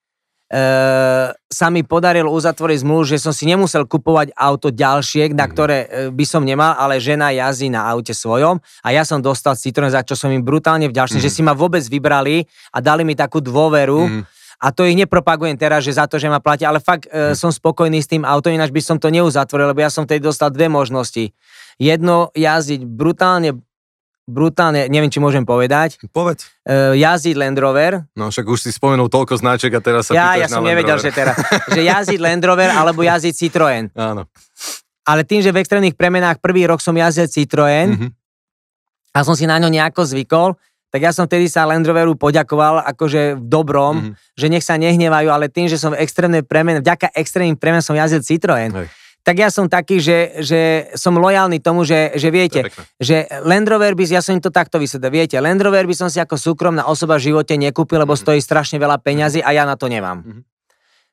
sa 1.51 1.67
mi 1.71 1.79
podarilo 1.87 2.27
uzatvoriť 2.27 2.83
zmluvu, 2.83 3.07
že 3.07 3.23
som 3.23 3.31
si 3.31 3.47
nemusel 3.47 3.87
kupovať 3.87 4.35
auto 4.35 4.67
ďalšie, 4.67 5.31
na 5.31 5.47
mhm. 5.47 5.51
ktoré 5.51 5.77
uh, 5.79 5.87
by 6.11 6.25
som 6.27 6.43
nemal, 6.43 6.75
ale 6.75 6.99
žena 6.99 7.31
jazdí 7.31 7.71
na 7.71 7.87
aute 7.87 8.11
svojom 8.11 8.59
a 8.83 8.87
ja 8.91 9.07
som 9.07 9.23
dostal 9.23 9.55
Citroen, 9.55 9.91
za 9.91 10.03
čo 10.03 10.19
som 10.19 10.27
im 10.27 10.43
brutálne 10.43 10.91
vďačný, 10.91 11.23
mm. 11.23 11.25
že 11.25 11.31
si 11.31 11.41
ma 11.43 11.55
vôbec 11.55 11.83
vybrali 11.87 12.43
a 12.75 12.83
dali 12.83 13.07
mi 13.07 13.15
takú 13.15 13.39
dôveru. 13.39 13.99
Mm. 14.07 14.23
A 14.61 14.69
to 14.69 14.85
ich 14.85 14.93
nepropagujem 14.93 15.57
teraz, 15.57 15.81
že 15.81 15.97
za 15.97 16.05
to, 16.05 16.21
že 16.21 16.29
ma 16.29 16.37
platia, 16.37 16.69
ale 16.69 16.83
fakt 16.83 17.07
uh, 17.07 17.31
som 17.31 17.49
spokojný 17.49 18.03
s 18.03 18.11
tým 18.11 18.27
autom, 18.27 18.51
ináč 18.51 18.75
by 18.75 18.81
som 18.83 18.97
to 18.99 19.07
neuzatvoril, 19.07 19.71
lebo 19.71 19.81
ja 19.81 19.89
som 19.89 20.03
vtedy 20.03 20.21
dostal 20.21 20.51
dve 20.51 20.67
možnosti. 20.67 21.33
Jedno 21.81 22.29
jazdiť 22.35 22.85
brutálne 22.85 23.57
brutálne, 24.31 24.87
neviem, 24.87 25.11
či 25.11 25.19
môžem 25.19 25.43
povedať. 25.43 25.99
Povedz. 26.15 26.47
Uh, 26.63 26.95
jazdiť 26.95 27.35
Land 27.35 27.59
Rover. 27.59 28.07
No 28.15 28.31
však 28.31 28.47
už 28.47 28.63
si 28.63 28.71
spomenul 28.71 29.11
toľko 29.11 29.35
značiek 29.37 29.69
a 29.75 29.83
teraz 29.83 30.07
sa 30.07 30.15
Ja, 30.15 30.39
ja 30.39 30.47
som 30.47 30.63
nevedel, 30.63 30.95
že 30.97 31.11
teraz, 31.11 31.35
že 31.67 31.83
jazdiť 31.83 32.19
Land 32.23 32.47
Rover 32.47 32.71
alebo 32.71 33.03
jazdiť 33.03 33.33
Citroën. 33.35 33.91
Áno. 34.09 34.25
Ale 35.03 35.27
tým, 35.27 35.43
že 35.43 35.51
v 35.51 35.59
extrémnych 35.59 35.99
premenách 35.99 36.39
prvý 36.39 36.63
rok 36.63 36.79
som 36.79 36.95
jazdil 36.95 37.27
Citroën 37.27 37.91
mm-hmm. 37.91 38.09
a 39.11 39.19
som 39.27 39.35
si 39.35 39.43
na 39.43 39.59
ňo 39.59 39.67
nejako 39.67 40.07
zvykol, 40.07 40.55
tak 40.91 41.03
ja 41.03 41.11
som 41.11 41.27
vtedy 41.27 41.51
sa 41.51 41.67
Land 41.67 41.83
Roveru 41.83 42.15
poďakoval 42.15 42.87
akože 42.87 43.35
v 43.35 43.43
dobrom, 43.43 43.95
mm-hmm. 43.99 44.15
že 44.39 44.47
nech 44.47 44.63
sa 44.63 44.79
nehnevajú, 44.79 45.27
ale 45.27 45.51
tým, 45.51 45.67
že 45.67 45.75
som 45.75 45.91
v 45.91 45.99
extrémnej 45.99 46.47
premene, 46.47 46.79
vďaka 46.79 47.11
extrémnym 47.11 47.59
premenám 47.59 47.83
som 47.83 47.99
jazdil 47.99 48.23
Citroën. 48.23 48.71
Hej 48.71 49.00
tak 49.31 49.39
ja 49.39 49.47
som 49.47 49.71
taký, 49.71 50.03
že, 50.03 50.43
že 50.43 50.91
som 50.99 51.15
lojálny 51.15 51.63
tomu, 51.63 51.87
že, 51.87 52.11
že 52.19 52.27
viete, 52.27 52.67
že 52.99 53.31
Land 53.47 53.63
Rover 53.71 53.95
by, 53.95 54.03
ja 54.03 54.19
som 54.19 54.35
im 54.35 54.43
to 54.43 54.51
takto 54.51 54.75
vysvetlil, 54.75 55.23
viete, 55.23 55.39
Land 55.39 55.63
Rover 55.63 55.87
by 55.87 55.95
som 55.95 56.11
si 56.11 56.19
ako 56.19 56.35
súkromná 56.35 56.83
osoba 56.83 57.15
v 57.15 57.31
živote 57.31 57.55
nekúpil, 57.55 58.03
lebo 58.03 58.11
mm-hmm. 58.11 58.27
stojí 58.27 58.43
strašne 58.43 58.75
veľa 58.75 58.99
peňazí 58.99 59.39
a 59.39 59.55
ja 59.55 59.63
na 59.63 59.79
to 59.79 59.87
nemám. 59.87 60.19
Mm-hmm. 60.19 60.43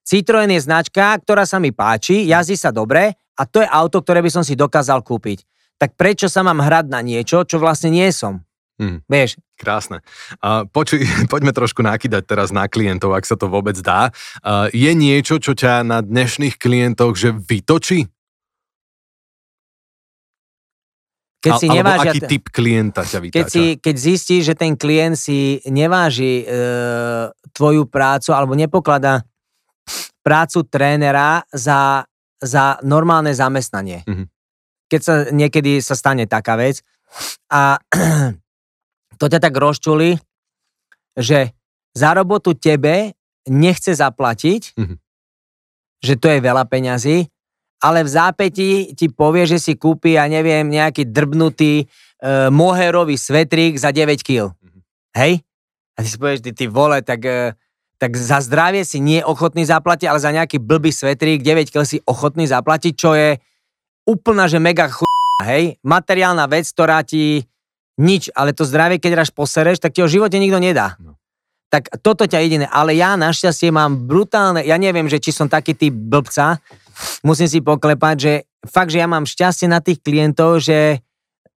Citroen 0.02 0.50
je 0.50 0.66
značka, 0.66 1.14
ktorá 1.22 1.46
sa 1.46 1.62
mi 1.62 1.70
páči, 1.70 2.26
jazdí 2.26 2.58
sa 2.58 2.74
dobre 2.74 3.14
a 3.38 3.42
to 3.46 3.62
je 3.62 3.70
auto, 3.70 4.02
ktoré 4.02 4.18
by 4.18 4.34
som 4.34 4.42
si 4.42 4.58
dokázal 4.58 4.98
kúpiť. 5.06 5.46
Tak 5.78 5.94
prečo 5.94 6.26
sa 6.26 6.42
mám 6.42 6.58
hrať 6.58 6.90
na 6.90 6.98
niečo, 6.98 7.46
čo 7.46 7.62
vlastne 7.62 7.94
nie 7.94 8.10
som? 8.10 8.42
Hmm. 8.78 9.02
Vieš? 9.10 9.42
Krásne. 9.58 10.06
Uh, 10.38 10.62
počuj, 10.70 11.02
poďme 11.32 11.50
trošku 11.50 11.82
nakýdať 11.82 12.24
teraz 12.30 12.54
na 12.54 12.70
klientov, 12.70 13.12
ak 13.12 13.26
sa 13.26 13.34
to 13.34 13.50
vôbec 13.50 13.74
dá. 13.82 14.14
Uh, 14.40 14.70
je 14.70 14.94
niečo, 14.94 15.42
čo 15.42 15.58
ťa 15.58 15.82
na 15.82 15.98
dnešných 15.98 16.56
klientoch 16.56 17.18
že 17.18 17.34
vytočí? 17.34 18.06
Keď 21.38 21.52
si 21.54 21.66
Alebo 21.70 21.76
nevážia, 21.78 22.10
aký 22.10 22.20
typ 22.26 22.44
klienta 22.50 23.06
ťa 23.06 23.18
vytáča? 23.22 23.36
Keď, 23.38 23.46
si, 23.46 23.64
keď 23.78 23.94
zistíš, 23.94 24.42
že 24.42 24.54
ten 24.58 24.74
klient 24.74 25.14
si 25.14 25.62
neváži 25.70 26.42
e, 26.42 26.44
tvoju 27.54 27.86
prácu 27.86 28.34
alebo 28.34 28.58
nepokladá 28.58 29.22
prácu 30.26 30.66
trénera 30.66 31.46
za, 31.54 32.02
za 32.42 32.82
normálne 32.82 33.30
zamestnanie. 33.30 34.02
Mm-hmm. 34.02 34.26
Keď 34.90 35.00
sa 35.00 35.14
niekedy 35.30 35.78
sa 35.78 35.94
stane 35.94 36.26
taká 36.26 36.58
vec 36.58 36.82
a 37.54 37.78
to 39.18 39.26
ťa 39.26 39.42
tak 39.42 39.54
rozčuli, 39.54 40.16
že 41.18 41.52
za 41.92 42.14
robotu 42.14 42.54
tebe 42.54 43.18
nechce 43.50 43.90
zaplatiť, 43.90 44.78
mm-hmm. 44.78 44.98
že 46.04 46.14
to 46.14 46.26
je 46.30 46.38
veľa 46.38 46.64
peňazí, 46.70 47.26
ale 47.82 48.02
v 48.02 48.10
zápäti 48.10 48.70
ti 48.94 49.06
povie, 49.10 49.46
že 49.46 49.58
si 49.58 49.74
kúpi, 49.78 50.18
ja 50.18 50.26
neviem, 50.26 50.66
nejaký 50.66 51.10
drbnutý 51.10 51.82
e, 51.82 51.86
moherový 52.50 53.14
svetrík 53.14 53.78
za 53.78 53.94
9 53.94 54.22
kg. 54.22 54.54
Mm-hmm. 54.54 54.82
Hej? 55.18 55.32
A 55.94 55.98
ty 56.02 56.08
si 56.10 56.18
povieš, 56.18 56.40
ty, 56.42 56.50
ty 56.54 56.64
vole, 56.66 57.02
tak, 57.02 57.22
e, 57.22 57.54
tak 57.98 58.14
za 58.14 58.42
zdravie 58.42 58.82
si 58.82 59.02
nie 59.02 59.22
ochotný 59.22 59.66
zaplatiť, 59.66 60.06
ale 60.06 60.22
za 60.22 60.34
nejaký 60.34 60.62
blbý 60.62 60.90
svetrík 60.90 61.42
9 61.42 61.70
kg 61.70 61.82
si 61.86 61.98
ochotný 62.06 62.46
zaplatiť, 62.46 62.94
čo 62.94 63.14
je 63.14 63.38
úplná, 64.06 64.50
že 64.50 64.58
mega 64.58 64.90
ch... 64.90 65.06
hej? 65.46 65.78
Materiálna 65.86 66.50
vec, 66.50 66.66
ktorá 66.70 67.02
ti 67.06 67.46
nič, 67.98 68.30
ale 68.32 68.54
to 68.54 68.62
zdravie, 68.62 69.02
keď 69.02 69.26
raz 69.26 69.30
posereš, 69.34 69.82
tak 69.82 69.92
ti 69.92 70.00
ho 70.00 70.08
v 70.08 70.14
živote 70.16 70.38
nikto 70.38 70.62
nedá. 70.62 70.94
No. 71.02 71.18
Tak 71.68 72.00
toto 72.00 72.24
ťa 72.24 72.40
jediné. 72.40 72.66
Ale 72.70 72.96
ja 72.96 73.18
našťastie 73.18 73.68
mám 73.68 74.08
brutálne, 74.08 74.64
ja 74.64 74.80
neviem, 74.80 75.10
že 75.10 75.20
či 75.20 75.34
som 75.34 75.50
taký 75.50 75.76
typ 75.76 75.92
blbca, 75.92 76.62
musím 77.26 77.50
si 77.50 77.60
poklepať, 77.60 78.16
že 78.16 78.32
fakt, 78.64 78.94
že 78.94 79.02
ja 79.02 79.08
mám 79.10 79.28
šťastie 79.28 79.68
na 79.68 79.82
tých 79.82 80.00
klientov, 80.00 80.64
že 80.64 81.02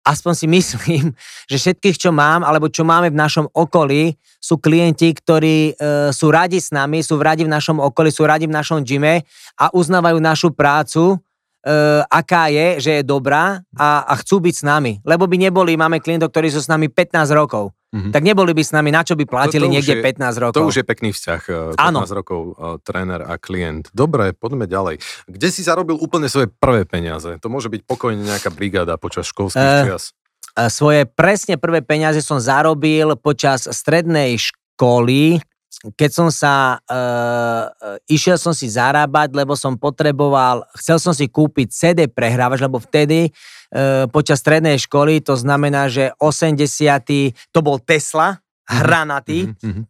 aspoň 0.02 0.34
si 0.34 0.48
myslím, 0.50 1.06
že 1.52 1.58
všetkých, 1.58 1.98
čo 1.98 2.10
mám, 2.12 2.42
alebo 2.44 2.68
čo 2.68 2.84
máme 2.84 3.14
v 3.14 3.20
našom 3.22 3.48
okolí, 3.54 4.18
sú 4.42 4.58
klienti, 4.58 5.14
ktorí 5.14 5.58
e, 5.72 5.74
sú 6.10 6.34
radi 6.34 6.58
s 6.58 6.74
nami, 6.74 7.06
sú 7.06 7.22
radi 7.22 7.46
v 7.46 7.54
našom 7.54 7.78
okolí, 7.78 8.10
sú 8.10 8.26
radi 8.26 8.50
v 8.50 8.58
našom 8.58 8.82
gyme 8.82 9.22
a 9.54 9.70
uznávajú 9.70 10.18
našu 10.18 10.50
prácu, 10.50 11.22
uh, 11.66 12.02
aká 12.10 12.50
je, 12.50 12.82
že 12.82 12.92
je 13.00 13.04
dobrá 13.06 13.62
a, 13.78 13.90
a 14.06 14.14
chcú 14.22 14.42
byť 14.42 14.56
s 14.60 14.64
nami. 14.66 14.94
Lebo 15.06 15.30
by 15.30 15.38
neboli, 15.38 15.78
máme 15.78 16.02
klientov, 16.02 16.34
ktorí 16.34 16.50
sú 16.50 16.62
s 16.62 16.70
nami 16.70 16.90
15 16.90 17.32
rokov. 17.34 17.74
Mm-hmm. 17.92 18.16
Tak 18.16 18.24
neboli 18.24 18.56
by 18.56 18.64
s 18.64 18.72
nami, 18.72 18.88
na 18.88 19.04
čo 19.04 19.20
by 19.20 19.28
platili 19.28 19.68
to, 19.68 19.70
to 19.70 19.74
niekde 19.76 19.96
je, 20.00 20.04
15 20.16 20.44
rokov. 20.44 20.56
To 20.56 20.70
už 20.72 20.80
je 20.80 20.86
pekný 20.88 21.12
vzťah, 21.12 21.42
15 21.76 21.76
eh, 21.76 21.84
ano. 21.84 22.00
rokov 22.08 22.40
uh, 22.56 22.80
tréner 22.80 23.20
a 23.20 23.36
klient. 23.36 23.92
Dobre, 23.92 24.32
poďme 24.32 24.64
ďalej. 24.64 25.04
Kde 25.28 25.48
si 25.52 25.60
zarobil 25.60 26.00
úplne 26.00 26.32
svoje 26.32 26.48
prvé 26.48 26.88
peniaze? 26.88 27.36
To 27.44 27.52
môže 27.52 27.68
byť 27.68 27.84
pokojne 27.84 28.24
nejaká 28.24 28.48
brigáda 28.48 28.96
počas 28.96 29.28
školských 29.28 29.60
uh, 29.60 29.84
čias. 29.84 30.16
E, 30.56 30.72
Svoje 30.72 31.04
presne 31.04 31.60
prvé 31.60 31.84
peniaze 31.84 32.24
som 32.24 32.40
zarobil 32.40 33.20
počas 33.20 33.68
strednej 33.68 34.40
školy, 34.40 35.44
keď 35.72 36.12
som 36.12 36.28
sa, 36.28 36.78
uh, 36.84 37.96
išiel 38.06 38.36
som 38.36 38.52
si 38.52 38.68
zarábať, 38.68 39.32
lebo 39.32 39.56
som 39.56 39.80
potreboval, 39.80 40.68
chcel 40.76 41.00
som 41.00 41.16
si 41.16 41.32
kúpiť 41.32 41.68
CD 41.72 42.00
prehrávač, 42.12 42.60
lebo 42.60 42.78
vtedy 42.78 43.32
uh, 43.32 44.06
počas 44.12 44.44
strednej 44.44 44.76
školy, 44.78 45.24
to 45.24 45.34
znamená, 45.40 45.88
že 45.88 46.12
80. 46.20 47.56
to 47.56 47.60
bol 47.64 47.80
Tesla, 47.80 48.38
hranatý, 48.68 49.48
Mhm, 49.48 49.64
mhm. 49.64 49.84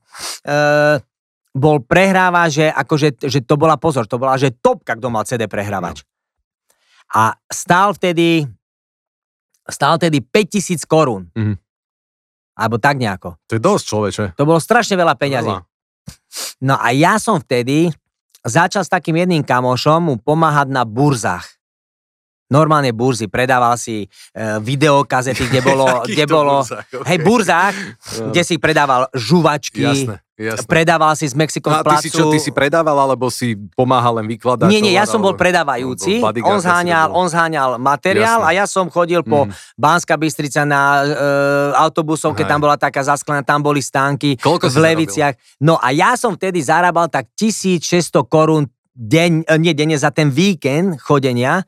uh, 0.46 0.98
bol 1.52 1.84
prehrávač, 1.84 2.64
že, 2.64 2.68
akože, 2.72 3.28
že 3.28 3.44
to 3.44 3.60
bola, 3.60 3.76
pozor, 3.76 4.08
to 4.08 4.16
bola, 4.16 4.40
že 4.40 4.56
topka, 4.56 4.96
kto 4.96 5.12
mal 5.12 5.28
CD 5.28 5.52
prehrávač. 5.52 6.08
A 7.12 7.36
stál 7.52 7.92
vtedy, 7.92 8.48
stál 9.68 10.00
vtedy 10.00 10.24
5000 10.24 10.88
korún. 10.88 11.28
Mhm. 11.36 11.60
Alebo 12.56 12.78
tak 12.78 13.00
nejako. 13.00 13.36
To 13.48 13.58
je 13.58 13.62
dosť, 13.64 13.84
človeče. 13.88 14.26
To 14.38 14.44
bolo 14.46 14.60
strašne 14.62 14.96
veľa 15.00 15.16
peňazí. 15.18 15.50
Veľa. 15.50 15.71
No 16.62 16.78
a 16.78 16.94
ja 16.94 17.18
som 17.18 17.42
vtedy 17.42 17.90
začal 18.46 18.86
s 18.86 18.90
takým 18.90 19.18
jedným 19.18 19.44
kamošom 19.46 20.00
mu 20.02 20.16
pomáhať 20.18 20.74
na 20.74 20.86
burzách. 20.86 21.61
Normálne 22.52 22.92
burzy, 22.92 23.32
predával 23.32 23.80
si 23.80 24.04
e, 24.04 24.08
videokazety, 24.60 25.48
kde 25.48 25.64
bolo, 25.64 25.88
kde 26.12 26.28
bolo, 26.28 26.60
burzách, 26.60 26.84
okay. 26.92 27.08
hej, 27.08 27.18
burzách, 27.24 27.76
kde 28.36 28.42
si 28.44 28.56
predával 28.60 29.08
žuvačky, 29.16 29.88
Jasné, 29.88 30.20
jasné. 30.36 30.68
predával 30.68 31.16
si 31.16 31.32
z 31.32 31.36
Mexikom 31.40 31.72
No 31.72 31.80
a 31.80 31.96
ty 31.96 32.04
si 32.04 32.10
čo, 32.12 32.28
ty 32.28 32.44
si 32.44 32.52
predával, 32.52 33.08
alebo 33.08 33.32
si 33.32 33.56
pomáhal 33.72 34.20
len 34.20 34.28
vykladať? 34.28 34.68
Nie, 34.68 34.84
nie, 34.84 34.92
ja 34.92 35.08
som 35.08 35.24
bol 35.24 35.40
predávajúci, 35.40 36.20
bol 36.20 36.36
on 36.44 36.60
zháňal, 36.60 37.16
on 37.16 37.32
zháňal 37.32 37.80
materiál 37.80 38.44
Jasné. 38.44 38.52
a 38.52 38.58
ja 38.60 38.66
som 38.68 38.92
chodil 38.92 39.24
po 39.24 39.48
Mhm. 39.48 39.56
Banská 39.80 40.20
Bystrica 40.20 40.68
na 40.68 41.02
e, 41.02 41.16
autobusov, 41.80 42.36
keď 42.36 42.46
tam 42.52 42.60
bola 42.60 42.76
taká 42.76 43.00
zasklená, 43.00 43.48
tam 43.48 43.64
boli 43.64 43.80
stánky 43.80 44.36
Koľko 44.36 44.68
v 44.68 44.78
Leviciach. 44.92 45.40
No 45.64 45.80
a 45.80 45.96
ja 45.96 46.20
som 46.20 46.36
vtedy 46.36 46.60
zarábal 46.60 47.08
tak 47.08 47.32
1600 47.40 48.28
korún 48.28 48.68
deň, 48.92 49.48
e, 49.48 49.54
nie 49.56 49.72
denne, 49.72 49.96
za 49.96 50.12
ten 50.12 50.28
víkend 50.28 51.00
chodenia. 51.00 51.64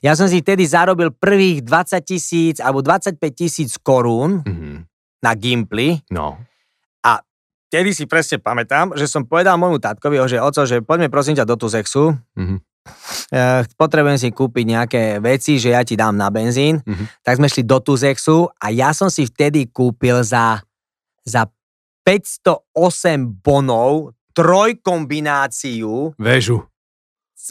Ja 0.00 0.12
som 0.14 0.26
si 0.26 0.40
vtedy 0.40 0.64
zarobil 0.64 1.10
prvých 1.10 1.62
20 1.62 2.00
tisíc 2.02 2.56
alebo 2.58 2.80
25 2.80 3.18
tisíc 3.32 3.76
korún 3.78 4.42
Mhm. 4.44 4.88
na 5.22 5.32
Gimply. 5.34 6.04
No. 6.10 6.38
Vtedy 7.64 7.90
si 7.90 8.06
presne 8.06 8.38
pamätám, 8.38 8.94
že 8.94 9.10
som 9.10 9.26
povedal 9.26 9.58
môjmu 9.58 9.82
tatkovi, 9.82 10.22
že 10.30 10.38
oco, 10.38 10.62
že 10.62 10.78
poďme 10.78 11.10
prosím 11.10 11.34
ťa 11.34 11.42
do 11.42 11.58
Tuzexu, 11.58 12.14
Mhm. 12.38 12.62
Eh, 13.32 13.64
potrebujem 13.74 14.20
si 14.20 14.28
kúpiť 14.30 14.64
nejaké 14.68 15.02
veci, 15.18 15.56
že 15.58 15.72
ja 15.72 15.82
ti 15.82 15.96
dám 15.98 16.14
na 16.14 16.30
benzín. 16.30 16.78
Mhm. 16.86 17.24
Tak 17.24 17.40
sme 17.40 17.48
šli 17.50 17.64
do 17.66 17.80
Tuzexu 17.82 18.46
a 18.54 18.70
ja 18.70 18.94
som 18.94 19.10
si 19.10 19.26
vtedy 19.26 19.72
kúpil 19.74 20.22
za, 20.22 20.62
za 21.26 21.50
508 22.06 23.26
bonov 23.42 24.14
trojkombináciu 24.36 26.12
Väžu. 26.14 26.62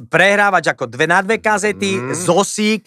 Prehrávač 0.10 0.66
ako 0.68 0.90
dve 0.90 1.06
na 1.06 1.22
dve 1.22 1.38
kazety, 1.38 1.98
Mhm. 1.98 2.14
zosík, 2.18 2.84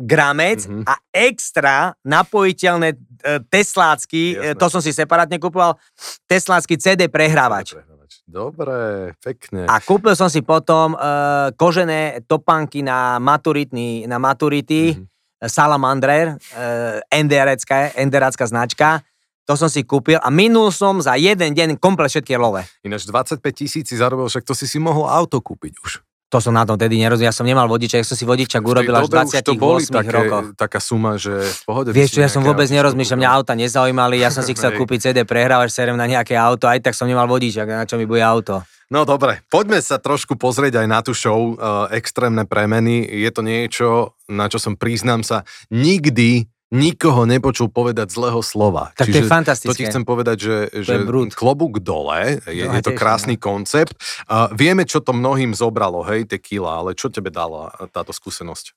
gramec 0.00 0.64
Mhm. 0.64 0.88
a 0.88 0.94
extra 1.12 1.92
napojiteľné 2.00 2.88
e, 3.20 3.36
teslácky, 3.52 4.32
e, 4.32 4.56
Jasné. 4.56 4.56
to 4.56 4.66
som 4.72 4.80
si 4.80 4.96
separátne 4.96 5.36
kúpoval, 5.36 5.76
teslácky 6.24 6.80
CD 6.80 7.04
prehrávač. 7.04 7.76
Dobre, 8.24 9.10
pekne. 9.20 9.66
A 9.66 9.76
kúpil 9.76 10.14
som 10.14 10.30
si 10.30 10.38
potom 10.40 10.94
uh, 10.94 11.50
kožené 11.52 12.22
topánky 12.24 12.78
na 12.80 13.18
maturitný, 13.18 14.06
na 14.06 14.22
maturity, 14.22 14.94
Mhm. 14.94 15.04
Salamander, 15.50 16.36
uh, 16.36 17.00
enderecká, 17.10 17.90
enderacká 17.96 18.46
značka. 18.46 19.02
To 19.48 19.58
som 19.58 19.66
si 19.66 19.82
kúpil 19.82 20.16
a 20.22 20.30
minul 20.30 20.70
som 20.70 21.02
za 21.02 21.18
jeden 21.18 21.52
deň 21.52 21.76
komplet 21.76 22.06
všetky 22.06 22.38
love. 22.38 22.62
Ináč 22.86 23.02
25 23.04 23.42
tisíc 23.50 23.84
si 23.84 23.96
zarobil, 23.98 24.30
však 24.30 24.46
to 24.46 24.54
si 24.54 24.64
si 24.64 24.78
mohol 24.78 25.10
auto 25.10 25.42
kúpiť 25.42 25.74
už. 25.82 25.92
To 26.30 26.38
som 26.38 26.54
na 26.54 26.62
tom 26.62 26.78
tedy 26.78 26.94
nerozumel. 26.94 27.26
Ja 27.26 27.34
som 27.34 27.42
nemal 27.42 27.66
vodiča, 27.66 27.98
ja 27.98 28.06
som 28.06 28.14
si 28.14 28.22
vodičak 28.22 28.62
urobil 28.62 28.94
až 28.94 29.10
v 29.10 29.18
V 29.18 29.34
tej 29.34 29.42
dobe 29.42 29.42
už 29.42 29.42
28 29.42 29.50
to 29.50 29.54
boli 29.58 29.82
také, 29.82 30.14
rokoch. 30.14 30.46
taká 30.54 30.78
suma, 30.78 31.18
že 31.18 31.34
v 31.42 31.62
pohode. 31.66 31.90
Vieš 31.90 32.14
čo, 32.14 32.20
ja 32.22 32.30
som 32.30 32.46
vôbec 32.46 32.70
nerozmýšľal, 32.70 33.18
mňa 33.18 33.30
auta 33.34 33.52
nezaujímali, 33.58 34.22
ja 34.22 34.30
som 34.30 34.46
si 34.46 34.54
chcel 34.54 34.78
kúpiť 34.78 35.10
CD 35.10 35.18
prehrávač, 35.26 35.74
serem 35.74 35.98
na 35.98 36.06
nejaké 36.06 36.38
auto, 36.38 36.70
aj 36.70 36.86
tak 36.86 36.94
som 36.94 37.10
nemal 37.10 37.26
vodičak, 37.26 37.66
na 37.66 37.82
čo 37.82 37.98
mi 37.98 38.06
bude 38.06 38.22
auto. 38.22 38.62
No 38.90 39.06
dobre, 39.06 39.42
poďme 39.46 39.78
sa 39.82 40.02
trošku 40.02 40.34
pozrieť 40.34 40.82
aj 40.82 40.86
na 40.90 40.98
tú 40.98 41.14
show 41.14 41.54
uh, 41.54 41.86
Extrémne 41.94 42.42
premeny. 42.42 43.06
Je 43.06 43.30
to 43.30 43.42
niečo, 43.46 44.18
na 44.26 44.50
čo 44.50 44.58
som 44.58 44.74
priznám 44.74 45.22
sa, 45.22 45.46
nikdy 45.70 46.50
nikoho 46.70 47.26
nepočul 47.26 47.66
povedať 47.66 48.14
zlého 48.14 48.38
slova. 48.46 48.94
Tak 48.94 49.10
to 49.10 49.18
je 49.18 49.22
To 49.22 49.26
ti 49.26 49.30
fantastické. 49.30 49.82
chcem 49.90 50.04
povedať, 50.06 50.36
že, 50.38 50.56
že 50.86 50.94
klobúk 51.34 51.82
dole, 51.82 52.38
je, 52.46 52.64
To 52.64 52.74
je 52.78 52.84
to 52.86 52.94
krásny 52.94 53.34
koncept. 53.34 53.98
Uh, 54.30 54.46
vieme, 54.54 54.86
čo 54.86 55.02
to 55.02 55.10
mnohým 55.10 55.50
zobralo, 55.50 56.06
hej, 56.06 56.30
tequila, 56.30 56.78
ale 56.78 56.94
čo 56.94 57.10
tebe 57.10 57.34
dala 57.34 57.74
táto 57.90 58.14
skúsenosť? 58.14 58.72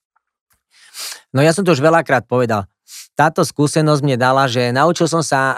No 1.34 1.42
ja 1.42 1.54
som 1.54 1.66
to 1.66 1.74
už 1.74 1.82
veľakrát 1.82 2.26
povedal. 2.26 2.70
Táto 3.14 3.46
skúsenosť 3.46 4.02
mne 4.02 4.18
dala, 4.18 4.50
že 4.50 4.74
naučil 4.74 5.06
som 5.06 5.22
sa 5.22 5.42
e, 5.42 5.56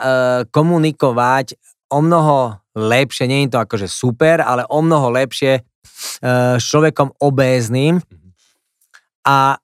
komunikovať 0.51 1.55
o 1.91 1.99
mnoho 2.03 2.59
lepšie, 2.75 3.27
nie 3.27 3.47
je 3.47 3.55
to 3.55 3.59
akože 3.63 3.87
super, 3.87 4.43
ale 4.43 4.67
o 4.67 4.79
mnoho 4.83 5.11
lepšie 5.11 5.59
e, 5.59 5.61
s 6.59 6.63
človekom 6.63 7.15
obézným 7.19 7.99
a 9.23 9.55
e, 9.55 9.57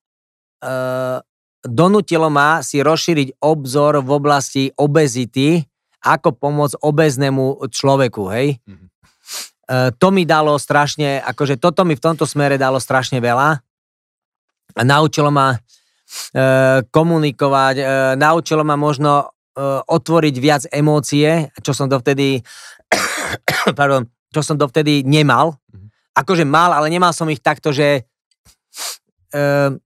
donútilo 1.62 2.30
ma 2.34 2.66
si 2.66 2.82
rozšíriť 2.82 3.42
obzor 3.42 4.02
v 4.02 4.10
oblasti 4.10 4.64
obezity, 4.74 5.62
ako 6.02 6.34
pomôcť 6.34 6.82
obeznému 6.82 7.70
človeku, 7.70 8.24
hej. 8.34 8.58
Mhm. 8.66 8.86
E, 9.70 9.76
to 9.96 10.08
mi 10.10 10.26
dalo 10.26 10.58
strašne, 10.58 11.22
akože 11.22 11.62
toto 11.62 11.86
mi 11.86 11.94
v 11.94 12.04
tomto 12.04 12.26
smere 12.26 12.58
dalo 12.58 12.82
strašne 12.82 13.22
veľa. 13.22 13.62
A 14.72 14.82
naučilo 14.82 15.30
ma 15.30 15.54
e, 15.54 15.60
komunikovať, 16.90 17.76
e, 17.78 17.86
naučilo 18.18 18.66
ma 18.66 18.74
možno 18.74 19.22
e, 19.22 19.26
otvoriť 19.86 20.36
viac 20.42 20.64
emócie, 20.74 21.54
čo 21.62 21.78
som 21.78 21.86
dovtedy, 21.86 22.42
pardon, 23.80 24.10
čo 24.34 24.42
som 24.42 24.58
dovtedy 24.58 25.06
nemal. 25.06 25.62
Mhm. 25.70 25.88
Akože 26.18 26.44
mal, 26.44 26.74
ale 26.74 26.90
nemal 26.90 27.14
som 27.14 27.30
ich 27.30 27.46
takto, 27.46 27.70
že 27.70 28.10
e, 29.30 29.78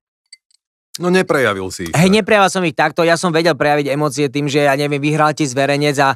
No 0.96 1.12
neprejavil 1.12 1.68
si 1.76 1.92
ich. 1.92 1.94
Hej, 1.94 2.08
neprejavil 2.08 2.48
som 2.48 2.64
ich 2.64 2.72
takto, 2.72 3.04
ja 3.04 3.20
som 3.20 3.28
vedel 3.28 3.52
prejaviť 3.52 3.92
emócie 3.92 4.32
tým, 4.32 4.48
že 4.48 4.64
ja 4.64 4.80
neviem, 4.80 5.04
vyhral 5.04 5.36
ti 5.36 5.44
zverejnec 5.44 5.96
a 6.00 6.16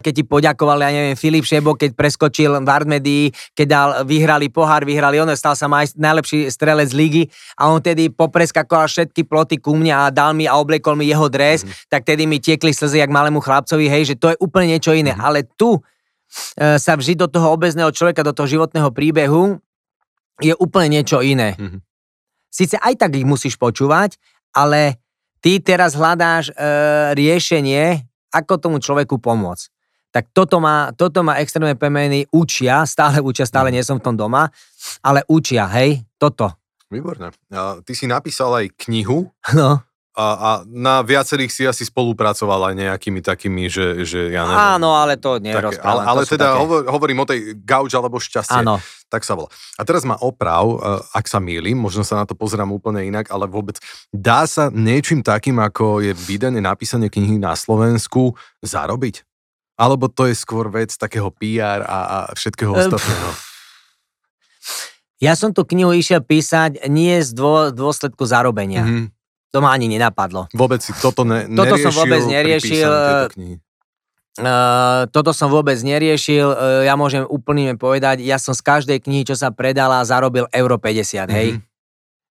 keď 0.00 0.12
ti 0.16 0.24
poďakoval, 0.24 0.80
ja 0.80 0.88
neviem, 0.88 1.12
Filip 1.12 1.44
Šebo, 1.44 1.76
keď 1.76 1.92
preskočil 1.92 2.56
v 2.56 2.68
Artmedii, 2.68 3.24
keď 3.52 3.66
dal, 3.68 3.90
vyhrali 4.08 4.48
pohár, 4.48 4.88
vyhrali 4.88 5.20
on, 5.20 5.28
stal 5.36 5.52
sa 5.52 5.68
maj, 5.68 5.92
najlepší 5.92 6.48
strelec 6.48 6.96
ligy 6.96 7.28
a 7.60 7.68
on 7.68 7.84
tedy 7.84 8.08
popreskakoval 8.08 8.88
všetky 8.88 9.28
ploty 9.28 9.60
ku 9.60 9.76
mne 9.76 9.92
a 9.92 10.08
dal 10.08 10.32
mi 10.32 10.48
a 10.48 10.56
obliekol 10.56 10.96
mi 10.96 11.04
jeho 11.04 11.28
dres, 11.28 11.60
mm-hmm. 11.60 11.92
tak 11.92 12.08
tedy 12.08 12.24
mi 12.24 12.40
tiekli 12.40 12.72
slzy 12.72 13.04
jak 13.04 13.12
malému 13.12 13.44
chlapcovi, 13.44 13.92
hej, 13.92 14.12
že 14.12 14.14
to 14.16 14.32
je 14.32 14.36
úplne 14.40 14.72
niečo 14.72 14.96
iné. 14.96 15.12
Mm-hmm. 15.12 15.28
Ale 15.28 15.44
tu 15.44 15.76
e, 16.56 16.80
sa 16.80 16.96
vžiť 16.96 17.20
do 17.20 17.28
toho 17.28 17.52
obezného 17.52 17.92
človeka, 17.92 18.24
do 18.24 18.32
toho 18.32 18.48
životného 18.48 18.88
príbehu 18.88 19.60
je 20.40 20.56
úplne 20.56 21.00
niečo 21.00 21.20
iné. 21.20 21.54
Mhm. 21.60 21.93
Sice 22.54 22.78
aj 22.78 22.94
tak 22.94 23.18
ich 23.18 23.26
musíš 23.26 23.58
počúvať, 23.58 24.14
ale 24.54 25.02
ty 25.42 25.58
teraz 25.58 25.98
hľadáš 25.98 26.54
e, 26.54 26.54
riešenie, 27.18 28.06
ako 28.30 28.62
tomu 28.62 28.78
človeku 28.78 29.18
pomôcť. 29.18 29.74
Tak 30.14 30.30
toto 30.30 30.62
ma, 30.62 30.94
toto 30.94 31.26
ma 31.26 31.42
extrémne 31.42 31.74
premeny 31.74 32.30
učia, 32.30 32.86
stále 32.86 33.18
učia, 33.18 33.42
stále 33.50 33.74
nie 33.74 33.82
som 33.82 33.98
v 33.98 34.06
tom 34.06 34.14
doma, 34.14 34.46
ale 35.02 35.26
učia, 35.26 35.66
hej, 35.74 36.06
toto. 36.14 36.54
Výborné. 36.86 37.34
A 37.50 37.82
ty 37.82 37.98
si 37.98 38.06
napísal 38.06 38.54
aj 38.54 38.66
knihu 38.86 39.26
No, 39.58 39.82
a, 40.14 40.26
a 40.38 40.50
na 40.70 41.02
viacerých 41.02 41.50
si 41.50 41.62
asi 41.66 41.82
spolupracoval 41.82 42.70
aj 42.70 42.74
nejakými 42.78 43.18
takými, 43.18 43.66
že, 43.66 44.06
že 44.06 44.30
ja 44.30 44.46
neviem. 44.46 44.78
áno, 44.78 44.94
ale 44.94 45.18
to 45.18 45.42
také, 45.42 45.50
nerozprávam. 45.50 45.90
ale, 45.90 46.00
ale 46.06 46.20
to 46.22 46.30
teda 46.38 46.46
také- 46.54 46.60
hovor, 46.62 46.80
hovorím 46.86 47.18
o 47.18 47.26
tej 47.26 47.40
gauč 47.58 47.90
alebo 47.98 48.22
šťastie. 48.22 48.62
Áno, 48.62 48.78
Tak 49.10 49.26
sa 49.26 49.34
volá. 49.34 49.50
A 49.74 49.82
teraz 49.82 50.06
ma 50.06 50.14
oprav, 50.14 50.64
e, 50.70 50.76
ak 51.18 51.26
sa 51.26 51.42
mýlim, 51.42 51.74
možno 51.74 52.06
sa 52.06 52.22
na 52.22 52.24
to 52.30 52.38
pozerám 52.38 52.70
úplne 52.70 53.02
inak, 53.02 53.26
ale 53.34 53.50
vôbec 53.50 53.82
dá 54.14 54.46
sa 54.46 54.70
niečím 54.70 55.26
takým, 55.26 55.58
ako 55.58 55.98
je 55.98 56.14
vydanie, 56.14 56.62
napísanie 56.62 57.10
knihy 57.10 57.42
na 57.42 57.58
Slovensku 57.58 58.38
zarobiť? 58.62 59.26
Alebo 59.74 60.06
to 60.06 60.30
je 60.30 60.38
skôr 60.38 60.70
vec 60.70 60.94
takého 60.94 61.34
PR 61.34 61.82
a, 61.82 61.98
a 62.06 62.18
všetkého 62.38 62.70
ostatného? 62.70 63.30
ja 65.18 65.32
som 65.34 65.50
tú 65.56 65.64
knihu 65.64 65.90
išiel 65.90 66.20
písať 66.20 66.84
nie 66.86 67.16
z 67.22 67.32
dô, 67.34 67.72
dôsledku 67.74 68.22
zarobenia. 68.28 68.84
Mhm. 68.84 69.04
To 69.54 69.62
ma 69.62 69.70
ani 69.70 69.86
nenapadlo. 69.86 70.50
Vôbec 70.50 70.82
si 70.82 70.90
toto 70.98 71.22
ne, 71.22 71.46
Toto 71.46 71.78
som 71.78 71.94
neriešil 71.94 72.00
vôbec 72.02 72.20
pri 72.26 72.32
neriešil, 72.34 72.74
písaní 72.74 72.98
tejto 72.98 73.22
e, 73.22 73.34
knihy. 73.38 73.56
Uh, 74.34 75.06
toto 75.14 75.30
som 75.30 75.46
vôbec 75.46 75.78
neriešil, 75.78 76.42
uh, 76.50 76.82
ja 76.82 76.98
môžem 76.98 77.22
úplne 77.30 77.78
povedať, 77.78 78.18
ja 78.26 78.34
som 78.42 78.50
z 78.50 78.66
každej 78.66 78.98
knihy, 79.06 79.22
čo 79.22 79.38
sa 79.38 79.54
predala, 79.54 80.02
zarobil 80.02 80.50
euro 80.50 80.74
50, 80.74 81.30
hej. 81.30 81.48
Mhm. 81.54 81.62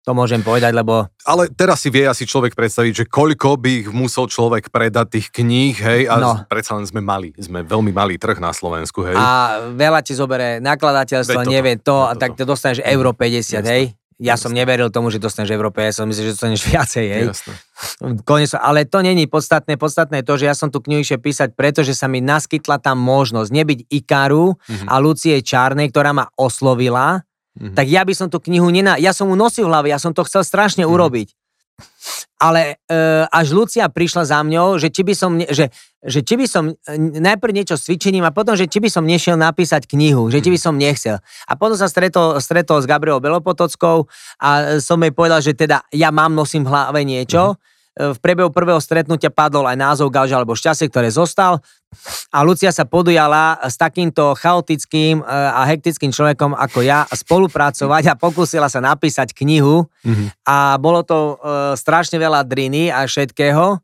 To 0.04 0.14
môžem 0.14 0.38
povedať, 0.38 0.70
lebo... 0.70 1.10
Ale 1.26 1.50
teraz 1.50 1.82
si 1.82 1.90
vie 1.90 2.06
asi 2.06 2.28
človek 2.28 2.54
predstaviť, 2.54 2.92
že 2.94 3.04
koľko 3.10 3.58
by 3.58 3.70
ich 3.82 3.88
musel 3.90 4.30
človek 4.30 4.70
predať 4.70 5.18
tých 5.18 5.34
kníh, 5.34 5.74
hej, 5.74 6.06
a 6.06 6.20
No. 6.22 6.32
predsa 6.46 6.78
len 6.78 6.86
sme 6.86 7.02
mali, 7.02 7.34
sme 7.40 7.66
veľmi 7.66 7.90
malý 7.90 8.14
trh 8.14 8.38
na 8.38 8.54
Slovensku, 8.54 9.02
hej. 9.02 9.18
A 9.18 9.58
veľa 9.74 10.04
ti 10.06 10.14
zobere 10.14 10.62
nakladateľstvo, 10.62 11.42
toto, 11.42 11.50
nevie 11.50 11.80
to, 11.82 12.06
a 12.06 12.14
toto. 12.14 12.22
tak 12.22 12.30
to 12.38 12.44
dostaneš 12.46 12.86
euro 12.86 13.10
50, 13.16 13.64
Jasné, 13.64 13.66
hej? 13.66 13.84
Ja 14.16 14.40
som 14.40 14.48
neveril 14.48 14.88
tomu, 14.88 15.12
že 15.12 15.20
dostaneš 15.20 15.52
euro 15.52 15.68
50, 15.68 15.92
som 15.92 16.08
myslel, 16.08 16.24
že 16.26 16.32
dostaneš 16.32 16.62
viacej, 16.72 17.04
hej? 17.04 17.24
Jasné. 17.28 17.52
Konec, 18.24 18.50
ale 18.54 18.88
to 18.88 19.04
není 19.04 19.28
podstatné. 19.28 19.76
Podstatné 19.76 20.24
je 20.24 20.26
to, 20.26 20.34
že 20.40 20.44
ja 20.48 20.56
som 20.56 20.72
tu 20.72 20.80
knihu 20.80 21.04
išiel 21.04 21.20
písať, 21.20 21.52
pretože 21.52 21.92
sa 21.92 22.08
mi 22.08 22.24
naskytla 22.24 22.80
tam 22.80 22.96
možnosť 22.96 23.50
nebyť 23.52 23.78
Ikaru 23.92 24.56
Mhm. 24.56 24.86
a 24.88 24.94
Lucie 24.98 25.36
Čárnej, 25.40 25.92
ktorá 25.92 26.16
ma 26.16 26.32
oslovila, 26.34 27.20
Mhm. 27.56 27.72
tak 27.72 27.86
ja 27.86 28.04
by 28.04 28.12
som 28.12 28.28
tú 28.28 28.40
knihu 28.40 28.68
nená... 28.68 28.96
Ja 28.96 29.12
som 29.12 29.28
mu 29.28 29.36
nosil 29.36 29.64
v 29.64 29.72
hlave, 29.72 29.86
ja 29.88 29.96
som 29.96 30.12
to 30.12 30.24
chcel 30.24 30.40
strašne 30.40 30.84
Mhm. 30.84 30.92
urobiť. 30.92 31.28
Ale 32.36 32.76
e, 32.84 33.24
až 33.32 33.56
Lucia 33.56 33.88
prišla 33.88 34.28
za 34.28 34.40
mňou, 34.44 34.76
že 34.76 34.92
či 34.92 35.00
by 35.00 35.14
som, 35.16 35.40
že, 35.40 35.72
že 36.04 36.20
či 36.20 36.34
by 36.36 36.44
som 36.44 36.64
e, 36.68 36.74
najprv 37.16 37.52
niečo 37.52 37.80
s 37.80 37.88
cvičením 37.88 38.28
a 38.28 38.32
potom, 38.32 38.52
že 38.52 38.68
či 38.68 38.76
by 38.76 38.92
som 38.92 39.08
nešiel 39.08 39.40
napísať 39.40 39.88
knihu, 39.88 40.28
že 40.28 40.44
či 40.44 40.52
by 40.52 40.58
som 40.60 40.76
nechcel. 40.76 41.16
A 41.48 41.52
potom 41.56 41.80
sa 41.80 41.88
stretol, 41.88 42.36
stretol 42.44 42.84
s 42.84 42.86
Gabrielou 42.86 43.24
Belopotockou 43.24 44.04
a 44.36 44.80
som 44.84 45.00
jej 45.00 45.12
povedal, 45.16 45.40
že 45.40 45.56
teda 45.56 45.88
ja 45.96 46.12
mám, 46.12 46.36
nosím 46.36 46.68
v 46.68 46.76
hlave 46.76 47.00
niečo. 47.08 47.56
E, 47.56 47.75
V 47.96 48.18
priebehu 48.20 48.52
prvého 48.52 48.76
stretnutia 48.76 49.32
padol 49.32 49.64
aj 49.64 49.72
názov 49.74 50.12
Gauž 50.12 50.28
alebo 50.28 50.52
šťastie, 50.52 50.86
ktoré 50.86 51.08
zostal. 51.08 51.64
A 52.28 52.44
Lucia 52.44 52.68
sa 52.68 52.84
podujala 52.84 53.56
s 53.64 53.74
takýmto 53.74 54.36
chaotickým 54.36 55.18
e, 55.18 55.24
a 55.24 55.64
hektickým 55.64 56.12
človekom 56.12 56.52
ako 56.52 56.84
ja 56.84 57.08
spolupracovať 57.08 58.12
a 58.12 58.14
pokúsila 58.14 58.68
sa 58.68 58.84
napísať 58.84 59.32
knihu 59.32 59.88
Mhm. 60.04 60.44
a 60.44 60.76
bolo 60.76 61.00
to 61.02 61.16
e, 61.16 61.34
strašne 61.72 62.16
veľa 62.16 62.44
driny 62.44 62.92
a 62.92 63.02
všetkého, 63.02 63.80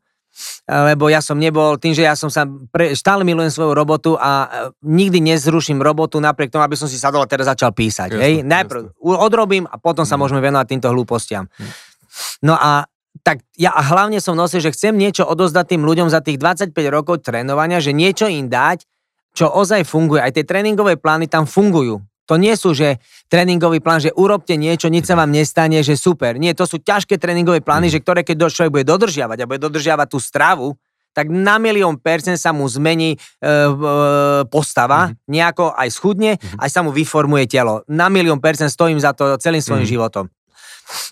lebo 0.65 1.09
ja 1.09 1.17
som 1.17 1.37
nebol, 1.37 1.77
tým, 1.77 1.93
že 1.93 2.05
ja 2.05 2.13
som 2.13 2.29
sa, 2.29 2.45
pre, 2.45 2.93
stále 2.93 3.21
milujem 3.21 3.49
svoju 3.49 3.73
robotu 3.73 4.13
a 4.13 4.45
nikdy 4.79 5.21
nezruším 5.23 5.77
robotu 5.77 6.17
napriek 6.17 6.49
tomu, 6.49 6.61
aby 6.61 6.73
som 6.73 6.85
si 6.85 6.97
sadol 6.97 7.21
a 7.21 7.29
teraz 7.29 7.45
začal 7.45 7.69
písať. 7.69 8.13
Jasné, 8.13 8.21
hej? 8.21 8.33
Najprv 8.41 8.93
u- 8.95 9.13
odrobím 9.15 9.65
a 9.65 9.77
potom 9.77 10.05
sa 10.05 10.13
Mhm. 10.13 10.21
môžeme 10.21 10.41
venovať 10.43 10.65
týmto 10.67 10.89
hlúpostiam. 10.89 11.49
No 12.41 12.53
a 12.53 12.85
tak 13.23 13.39
ja 13.55 13.71
a 13.71 13.79
hlavne 13.79 14.19
som 14.19 14.35
nosil, 14.35 14.59
že 14.59 14.75
chcem 14.75 14.93
niečo 14.93 15.23
odozdať 15.23 15.75
tým 15.75 15.87
ľuďom 15.87 16.11
za 16.11 16.19
tých 16.19 16.35
25 16.37 16.75
rokov 16.91 17.23
trénovania, 17.23 17.79
že 17.79 17.95
niečo 17.95 18.27
im 18.27 18.51
dať, 18.51 18.83
čo 19.31 19.47
ozaj 19.49 19.87
funguje. 19.87 20.19
Aj 20.21 20.29
tie 20.29 20.43
tréningové 20.43 20.99
plány 20.99 21.31
tam 21.31 21.47
fungujú. 21.47 22.03
To 22.27 22.39
nie 22.39 22.55
sú, 22.55 22.71
že 22.71 23.03
tréningový 23.27 23.83
plán, 23.83 23.99
že 23.99 24.11
urobte 24.15 24.55
niečo, 24.55 24.87
nič 24.87 25.07
sa 25.07 25.19
vám 25.19 25.27
nestane, 25.27 25.83
že 25.83 25.99
super. 25.99 26.39
Nie, 26.39 26.55
to 26.55 26.63
sú 26.63 26.79
ťažké 26.79 27.19
tréningové 27.19 27.59
plány, 27.59 27.91
že 27.91 27.99
ktoré 27.99 28.23
keď 28.23 28.47
človek 28.47 28.71
bude 28.71 28.87
dodržiavať 28.87 29.43
a 29.43 29.47
bude 29.49 29.59
dodržiavať 29.59 30.07
tú 30.07 30.19
stravu, 30.23 30.75
tak 31.13 31.29
na 31.29 31.59
milión 31.59 31.99
percent 31.99 32.39
sa 32.39 32.55
mu 32.55 32.65
zmení 32.65 33.13
e, 33.13 33.17
e, 33.45 33.53
postava, 34.49 35.13
nejako 35.29 35.75
aj 35.77 35.89
schudne, 35.93 36.41
aj 36.57 36.69
sa 36.71 36.81
mu 36.81 36.89
vyformuje 36.89 37.45
telo. 37.45 37.85
Na 37.91 38.07
milión 38.09 38.41
percent 38.41 38.71
stojím 38.71 38.97
za 38.97 39.13
to 39.13 39.37
celým 39.37 39.61
svojim 39.61 39.85
Mhm. 39.85 39.91
životom. 39.93 40.25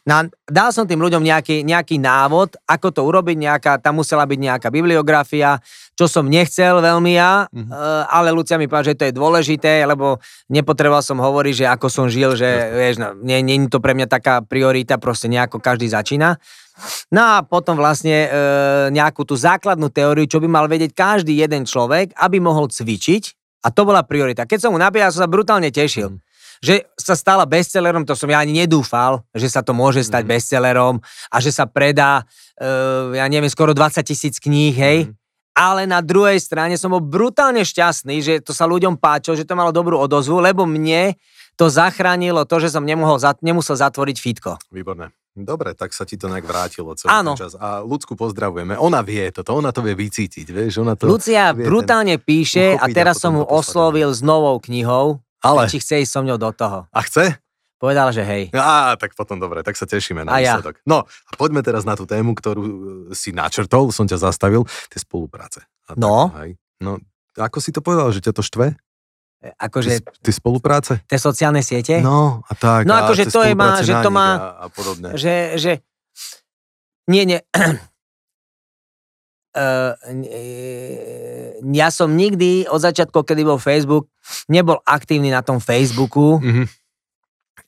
Na, 0.04 0.26
dal 0.50 0.70
som 0.74 0.84
tým 0.84 1.00
ľuďom 1.00 1.24
nejaký, 1.24 1.64
nejaký 1.64 2.02
návod, 2.02 2.60
ako 2.68 2.88
to 2.92 3.02
urobiť, 3.06 3.38
nejaká, 3.38 3.72
tam 3.80 4.02
musela 4.02 4.26
byť 4.26 4.40
nejaká 4.40 4.68
bibliografia, 4.74 5.62
čo 5.96 6.10
som 6.10 6.26
nechcel 6.26 6.82
veľmi 6.82 7.14
ja, 7.14 7.46
Mhm. 7.54 7.70
eh, 7.70 8.04
ale 8.10 8.34
Lucia 8.34 8.58
mi 8.58 8.66
povedala, 8.68 8.90
že 8.92 8.98
to 8.98 9.06
je 9.08 9.14
dôležité, 9.14 9.86
lebo 9.86 10.18
nepotreboval 10.50 11.06
som 11.06 11.22
hovoriť, 11.22 11.54
že 11.54 11.66
ako 11.70 11.88
som 11.88 12.06
žil, 12.10 12.34
že 12.36 12.50
vieš, 12.74 12.96
no, 13.00 13.14
nie, 13.22 13.40
nie 13.46 13.62
je 13.66 13.72
to 13.72 13.80
pre 13.80 13.94
mňa 13.94 14.08
taká 14.10 14.42
priorita, 14.42 14.98
proste 14.98 15.30
nejako 15.30 15.62
každý 15.62 15.88
začína. 15.88 16.36
No 17.14 17.22
a 17.22 17.46
potom 17.46 17.78
vlastne 17.78 18.26
e, 18.26 18.30
nejakú 18.90 19.22
tú 19.22 19.38
základnú 19.38 19.94
teóriu, 19.94 20.26
čo 20.26 20.42
by 20.42 20.50
mal 20.50 20.66
vedieť 20.66 20.98
každý 20.98 21.38
jeden 21.38 21.70
človek, 21.70 22.10
aby 22.18 22.42
mohol 22.42 22.74
cvičiť. 22.74 23.38
A 23.62 23.70
to 23.70 23.86
bola 23.86 24.02
priorita. 24.02 24.50
Keď 24.50 24.58
som 24.66 24.72
mu 24.74 24.82
napísal, 24.82 25.14
som 25.14 25.22
sa 25.22 25.30
brutálne 25.30 25.70
tešil. 25.70 26.18
Že 26.62 26.86
sa 26.94 27.18
stala 27.18 27.50
bestsellerom, 27.50 28.06
to 28.06 28.14
som 28.14 28.30
ja 28.30 28.38
ani 28.38 28.54
nedúfal, 28.54 29.26
že 29.34 29.50
sa 29.50 29.66
to 29.66 29.74
môže 29.74 30.06
stať 30.06 30.30
bestsellerom 30.30 31.02
a 31.34 31.38
že 31.42 31.50
sa 31.50 31.66
predá, 31.66 32.22
e, 32.54 33.18
ja 33.18 33.26
neviem, 33.26 33.50
skoro 33.50 33.74
20 33.74 34.06
tisíc 34.06 34.38
kníh, 34.38 34.78
hej. 34.78 35.10
Ale 35.58 35.90
na 35.90 36.00
druhej 36.00 36.38
strane 36.38 36.78
som 36.78 36.94
bol 36.94 37.02
brutálne 37.02 37.66
šťastný, 37.66 38.22
že 38.22 38.34
to 38.46 38.54
sa 38.54 38.70
ľuďom 38.70 38.96
páčilo, 39.02 39.36
že 39.36 39.44
to 39.44 39.58
malo 39.58 39.74
dobrú 39.74 39.98
odozvu, 39.98 40.38
lebo 40.38 40.64
mne 40.70 41.18
to 41.60 41.68
zachránilo 41.68 42.46
to, 42.46 42.62
že 42.62 42.72
som 42.78 42.86
nemohol, 42.86 43.20
nemusel 43.44 43.76
zatvoriť 43.76 44.18
fitko. 44.22 44.52
Výborné. 44.72 45.12
Dobre, 45.32 45.72
tak 45.80 45.96
sa 45.96 46.04
ti 46.04 46.20
to 46.20 46.28
nejak 46.28 46.44
vrátilo 46.44 46.92
celý 46.92 47.24
Áno. 47.24 47.40
ten 47.40 47.48
čas. 47.48 47.56
A 47.56 47.80
ľudsku 47.88 48.20
pozdravujeme. 48.20 48.76
Ona 48.76 49.00
vie 49.00 49.32
toto, 49.32 49.56
ona 49.56 49.72
to 49.72 49.80
vie 49.80 49.96
vycítiť, 49.96 50.44
vieš, 50.44 50.84
ona 50.84 51.00
to... 51.00 51.08
Lucia 51.08 51.56
vie 51.56 51.64
brutálne 51.64 52.20
píše 52.20 52.76
a 52.76 52.86
teraz 52.92 53.24
som 53.24 53.40
poslať. 53.40 53.48
oslovil 53.48 54.10
s 54.12 54.20
novou 54.20 54.60
knihou, 54.60 55.24
Ale, 55.42 55.66
či 55.66 55.78
chce 55.78 56.00
ísť 56.00 56.12
so 56.12 56.22
mnou 56.22 56.36
do 56.36 56.50
toho. 56.50 56.86
a 56.88 57.00
chce? 57.02 57.38
Povedal, 57.76 58.10
že 58.10 58.22
hej. 58.22 58.54
Á, 58.54 58.94
tak 58.94 59.12
potom 59.12 59.36
dobre, 59.36 59.60
tak 59.60 59.74
sa 59.74 59.84
tešíme 59.84 60.22
na 60.22 60.30
A 60.32 60.38
ja. 60.38 60.54
výsledok. 60.54 60.78
No, 60.84 61.02
a 61.02 61.32
poďme 61.34 61.60
teraz 61.60 61.82
na 61.82 61.94
tú 61.94 62.06
tému, 62.06 62.32
ktorú 62.32 62.62
e, 62.62 62.74
si 63.12 63.30
načrtol, 63.32 63.90
som 63.90 64.06
ťa 64.06 64.22
zastavil, 64.22 64.62
tie 64.86 64.98
spolupráce. 64.98 65.66
A 65.86 65.98
No. 65.98 66.30
Tak, 66.30 66.38
hej. 66.40 66.52
no, 66.78 67.02
ako 67.36 67.58
si 67.58 67.70
to 67.70 67.80
povedal, 67.80 68.10
že 68.10 68.22
ťa 68.22 68.32
to 68.32 68.44
štve? 68.44 68.78
E, 69.40 69.50
Ty, 69.50 69.58
Akože 69.58 69.92
ty 70.22 70.30
spolupráce? 70.30 71.02
tie 71.04 71.18
sociálne 71.18 71.60
siete, 71.60 71.98
No, 72.00 72.46
a 72.46 72.54
tak. 72.54 72.86
No, 72.86 72.94
akože 72.96 73.26
to 73.28 73.42
je 73.42 73.58
má- 73.58 73.82
že 73.82 73.98
to 73.98 74.10
má- 74.10 74.38
A, 74.38 74.48
a 74.56 74.68
podobne. 74.68 75.18
že, 75.18 75.58
že 75.58 75.72
nie, 77.08 77.26
nie. 77.26 77.42
Uh, 79.52 79.92
ja 81.76 81.92
som 81.92 82.16
nikdy 82.16 82.72
od 82.72 82.80
začiatku, 82.80 83.28
kedy 83.28 83.44
bol 83.44 83.60
Facebook, 83.60 84.08
nebol 84.48 84.80
aktívny 84.88 85.28
na 85.28 85.44
tom 85.44 85.60
Facebooku, 85.60 86.40
Mhm. 86.40 86.64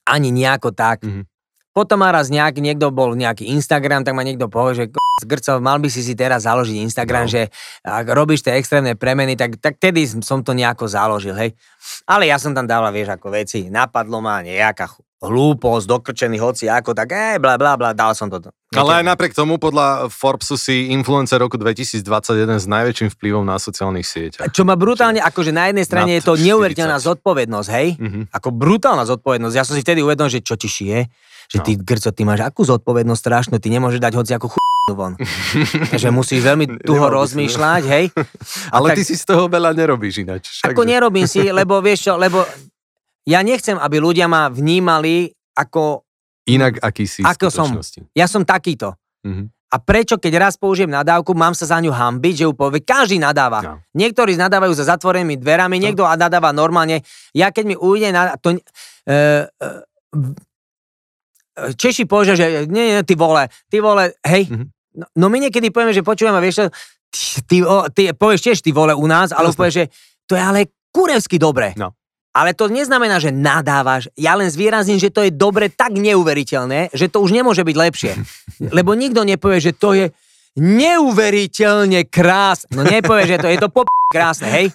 ani 0.08 0.32
nejako 0.32 0.72
tak. 0.72 1.04
Mhm. 1.04 1.28
Potom 1.74 2.06
ma 2.06 2.14
raz 2.14 2.30
nejaký, 2.30 2.62
niekto 2.62 2.94
bol 2.94 3.18
nejaký 3.18 3.50
Instagram, 3.50 4.06
tak 4.06 4.14
ma 4.14 4.22
niekto 4.22 4.46
povie, 4.46 4.78
že 4.78 4.86
"K***, 4.94 4.98
Grco, 5.26 5.58
mal 5.58 5.82
by 5.82 5.90
si 5.90 6.06
si 6.06 6.14
teraz 6.14 6.46
založiť 6.46 6.86
Instagram, 6.86 7.26
No. 7.26 7.34
že 7.34 7.42
ak 7.82 8.06
robíš 8.14 8.46
tie 8.46 8.54
extrémne 8.62 8.94
premeny, 8.94 9.34
tak, 9.34 9.58
tak 9.58 9.82
tedy 9.82 10.06
som 10.06 10.46
to 10.46 10.54
nejako 10.54 10.86
založil, 10.86 11.34
hej. 11.34 11.58
Ale 12.06 12.30
ja 12.30 12.38
som 12.38 12.54
tam 12.54 12.70
dával, 12.70 12.94
vieš, 12.94 13.18
ako 13.18 13.34
veci, 13.34 13.74
napadlo 13.74 14.22
ma 14.22 14.46
nejaká 14.46 14.86
hlúposť, 15.24 15.86
dokrčený 15.88 16.38
hoci 16.38 16.68
ako, 16.68 16.92
tak 16.92 17.16
ej, 17.16 17.36
bla, 17.40 17.56
bla, 17.56 17.80
bla, 17.80 17.96
dal 17.96 18.12
som 18.12 18.28
to. 18.28 18.44
Ale 18.74 19.00
aj 19.00 19.06
napriek 19.06 19.32
tomu, 19.32 19.56
podľa 19.56 20.10
Forbesu 20.10 20.58
si 20.58 20.90
influencer 20.90 21.38
roku 21.38 21.56
2021 21.56 22.04
s 22.58 22.66
najväčším 22.66 23.10
vplyvom 23.14 23.46
na 23.46 23.56
sociálnych 23.56 24.04
sieťach. 24.04 24.50
Čo 24.50 24.66
ma 24.66 24.74
brutálne, 24.74 25.22
akože 25.22 25.54
na 25.54 25.70
jednej 25.70 25.86
strane 25.86 26.12
je 26.18 26.26
to 26.26 26.34
40. 26.36 26.48
neuveriteľná 26.50 26.98
zodpovednosť, 27.00 27.70
hej? 27.72 27.88
Mhm. 27.96 28.20
Ako 28.34 28.50
brutálna 28.52 29.06
zodpovednosť. 29.06 29.56
Ja 29.56 29.64
som 29.64 29.78
si 29.78 29.82
vtedy 29.82 30.02
uvedomil, 30.02 30.34
že 30.34 30.42
čo 30.42 30.58
ti 30.58 30.68
šije, 30.68 31.00
že 31.48 31.58
No. 31.60 31.64
ty, 31.64 31.72
Grco, 31.78 32.10
ty 32.10 32.24
máš 32.26 32.42
akú 32.42 32.66
zodpovednosť 32.66 33.20
strašnú, 33.20 33.56
ty 33.62 33.70
nemôžeš 33.70 34.02
dať 34.02 34.14
hoci 34.16 34.32
ako 34.34 34.48
chu 34.50 34.60
von. 34.92 35.16
že 36.02 36.10
musíš 36.10 36.42
veľmi 36.42 36.82
tuho 36.82 37.08
no. 37.08 37.14
rozmýšľať, 37.14 37.84
hej? 37.88 38.06
A 38.74 38.82
Ale 38.82 38.92
tak- 38.92 38.98
ty 39.00 39.04
si 39.06 39.16
z 39.16 39.24
toho 39.24 39.46
veľa 39.48 39.72
nerobíš 39.72 40.26
ináč. 40.26 40.60
Ako 40.66 40.82
nerobím 40.84 41.30
si, 41.30 41.46
lebo 41.46 41.78
vieš 41.80 42.10
čo, 42.10 42.14
lebo 42.18 42.42
ja 43.28 43.40
nechcem, 43.42 43.80
aby 43.80 43.98
ľudia 44.00 44.28
ma 44.28 44.52
vnímali 44.52 45.32
ako, 45.56 46.04
Inak, 46.44 46.84
aký 46.84 47.08
si 47.08 47.24
Ako 47.24 47.48
som. 47.48 47.72
ja 48.12 48.28
som 48.28 48.44
takýto. 48.44 48.96
Mhm. 49.24 49.48
A 49.74 49.82
prečo, 49.82 50.22
keď 50.22 50.38
raz 50.38 50.54
použijem 50.54 50.92
nadávku, 50.94 51.34
mám 51.34 51.58
sa 51.58 51.66
za 51.66 51.82
ňu 51.82 51.90
hambiť, 51.90 52.34
že 52.38 52.46
ju 52.46 52.54
povie, 52.54 52.86
každý 52.86 53.18
nadáva. 53.18 53.58
No. 53.66 53.74
Niektorí 53.98 54.38
nadávajú 54.38 54.70
za 54.78 54.86
zatvorenými 54.86 55.42
dverami, 55.42 55.82
No. 55.82 55.90
niekto 55.90 56.06
nadáva 56.06 56.54
normálne. 56.54 57.02
Ja 57.34 57.50
keď 57.50 57.74
mi 57.74 57.76
ujde 57.80 58.14
na... 58.14 58.38
To, 58.38 58.54
e, 58.54 58.62
e, 59.10 59.68
Češi 61.74 62.06
povedia, 62.06 62.38
že 62.38 62.70
nie, 62.70 62.98
nie, 62.98 63.02
ty 63.02 63.18
vole, 63.18 63.50
ty 63.70 63.82
vole, 63.82 64.14
hej. 64.26 64.46
Mhm. 64.46 64.66
No, 64.94 65.06
no 65.18 65.26
my 65.34 65.42
niekedy 65.42 65.74
povieme, 65.74 65.90
že 65.94 66.06
počujeme, 66.06 66.38
vieš 66.38 66.70
ty, 67.10 67.42
ty, 67.42 67.58
o, 67.66 67.90
ty 67.90 68.14
povieš 68.14 68.42
tiež 68.46 68.58
ty 68.62 68.70
vole 68.70 68.94
u 68.94 69.10
nás, 69.10 69.34
ale 69.34 69.50
povieš, 69.58 69.74
že 69.74 69.86
to 70.30 70.38
je 70.38 70.42
ale 70.42 70.70
kurevsky 70.94 71.42
dobre. 71.42 71.74
No. 71.74 71.98
Ale 72.34 72.58
to 72.58 72.66
neznamená, 72.66 73.22
že 73.22 73.30
nadávaš. 73.30 74.10
Ja 74.18 74.34
len 74.34 74.50
zvýrazním, 74.50 74.98
že 74.98 75.14
to 75.14 75.22
je 75.22 75.30
dobre 75.30 75.70
tak 75.70 75.94
neuveriteľné, 75.94 76.90
že 76.90 77.06
to 77.06 77.22
už 77.22 77.30
nemôže 77.30 77.62
byť 77.62 77.76
lepšie. 77.78 78.14
Lebo 78.78 78.98
nikto 78.98 79.22
nepovie, 79.22 79.62
že 79.62 79.78
to 79.78 79.94
je 79.94 80.10
neuveriteľne 80.58 82.10
krás. 82.10 82.66
No 82.70 82.86
nepovie, 82.86 83.26
že 83.26 83.38
to 83.42 83.50
je 83.50 83.58
to 83.58 83.70
pop 83.70 83.90
krásne, 84.14 84.50
hej? 84.50 84.66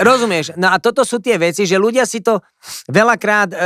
Rozumieš? 0.00 0.56
No 0.56 0.72
a 0.72 0.80
toto 0.80 1.04
sú 1.04 1.20
tie 1.20 1.36
veci, 1.36 1.68
že 1.68 1.76
ľudia 1.76 2.08
si 2.08 2.24
to 2.24 2.40
veľakrát, 2.88 3.52
e, 3.52 3.56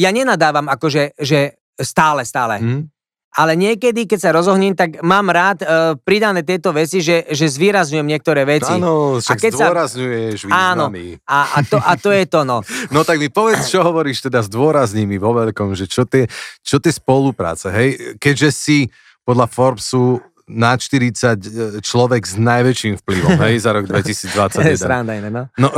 ja 0.00 0.08
nenadávam 0.08 0.64
akože, 0.72 1.20
že 1.20 1.60
stále, 1.76 2.24
stále. 2.24 2.56
Mhm. 2.60 2.99
Ale 3.30 3.54
niekedy, 3.54 4.10
keď 4.10 4.18
sa 4.18 4.30
rozohním, 4.34 4.74
tak 4.74 4.98
mám 5.06 5.30
rád 5.30 5.62
uh, 5.62 5.94
pridané 6.02 6.42
tieto 6.42 6.74
veci, 6.74 6.98
že, 6.98 7.30
že 7.30 7.46
zvýrazňujem 7.46 8.02
niektoré 8.02 8.42
veci. 8.42 8.74
Áno, 8.74 9.22
však 9.22 9.38
A 9.38 9.42
keď 9.42 9.52
sa- 9.54 9.58
zdôrazňuješ 9.70 10.38
Áno, 10.50 10.86
a, 11.30 11.38
a, 11.54 11.58
to, 11.62 11.78
a 11.78 11.92
to 11.94 12.10
je 12.10 12.24
to, 12.26 12.42
no. 12.42 12.58
No 12.94 13.06
tak 13.06 13.22
mi 13.22 13.30
povedz, 13.30 13.70
čo 13.70 13.86
hovoríš 13.86 14.26
teda 14.26 14.42
zdôrazní 14.42 15.06
mi 15.06 15.14
vo 15.22 15.30
veľkom, 15.30 15.78
že 15.78 15.86
čo 15.86 16.02
tie, 16.02 16.26
čo 16.66 16.82
tie 16.82 16.90
spolupráce, 16.90 17.70
hej? 17.70 18.18
Keďže 18.18 18.50
si 18.50 18.78
podľa 19.22 19.46
Forbesu 19.46 20.18
na 20.50 20.74
40 20.74 21.78
človek 21.78 22.26
s 22.26 22.34
najväčším 22.34 22.98
vplyvom, 22.98 23.38
hej, 23.46 23.62
za 23.62 23.70
rok 23.70 23.86
2021. 23.94 24.74
Sranda 24.74 25.14
iné, 25.14 25.30
no. 25.30 25.46
No, 25.54 25.70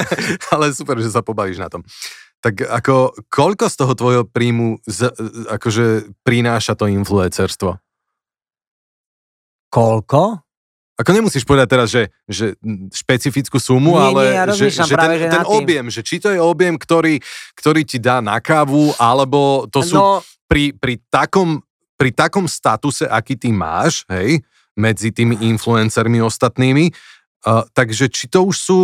ale 0.56 0.72
super, 0.72 0.96
že 0.96 1.12
sa 1.12 1.20
pobavíš 1.20 1.60
na 1.60 1.68
tom. 1.68 1.84
Tak 2.44 2.60
ako, 2.60 3.16
koľko 3.32 3.72
z 3.72 3.76
toho 3.80 3.92
tvojho 3.96 4.24
príjmu 4.28 4.84
z, 4.84 5.08
akože 5.48 6.12
prináša 6.28 6.76
to 6.76 6.84
influencerstvo? 6.92 7.80
Koľko? 9.72 10.44
Ako 10.94 11.10
nemusíš 11.10 11.42
povedať 11.48 11.68
teraz, 11.72 11.88
že, 11.88 12.12
že 12.28 12.54
špecifickú 12.92 13.56
sumu, 13.56 13.96
Nie, 13.96 14.04
ale 14.04 14.22
nie, 14.22 14.36
ja 14.36 14.44
že, 14.52 14.68
že 14.70 14.94
ten, 14.94 15.12
že 15.18 15.26
ten 15.26 15.46
objem, 15.48 15.86
že 15.88 16.04
či 16.04 16.20
to 16.20 16.30
je 16.30 16.38
objem, 16.38 16.76
ktorý, 16.76 17.18
ktorý 17.56 17.82
ti 17.82 17.96
dá 17.98 18.20
na 18.20 18.38
kávu, 18.38 18.92
alebo 19.00 19.64
to 19.72 19.80
sú 19.80 19.96
No, 19.96 20.20
pri, 20.46 20.76
pri, 20.76 21.00
takom, 21.08 21.64
pri 21.96 22.12
takom 22.12 22.44
statuse, 22.44 23.08
aký 23.08 23.40
ty 23.40 23.50
máš, 23.50 24.04
hej, 24.06 24.44
medzi 24.76 25.10
tými 25.10 25.40
influencermi 25.48 26.20
ostatnými, 26.20 26.92
uh, 26.92 27.66
takže 27.74 28.06
či 28.12 28.30
to 28.30 28.46
už 28.52 28.56
sú 28.60 28.80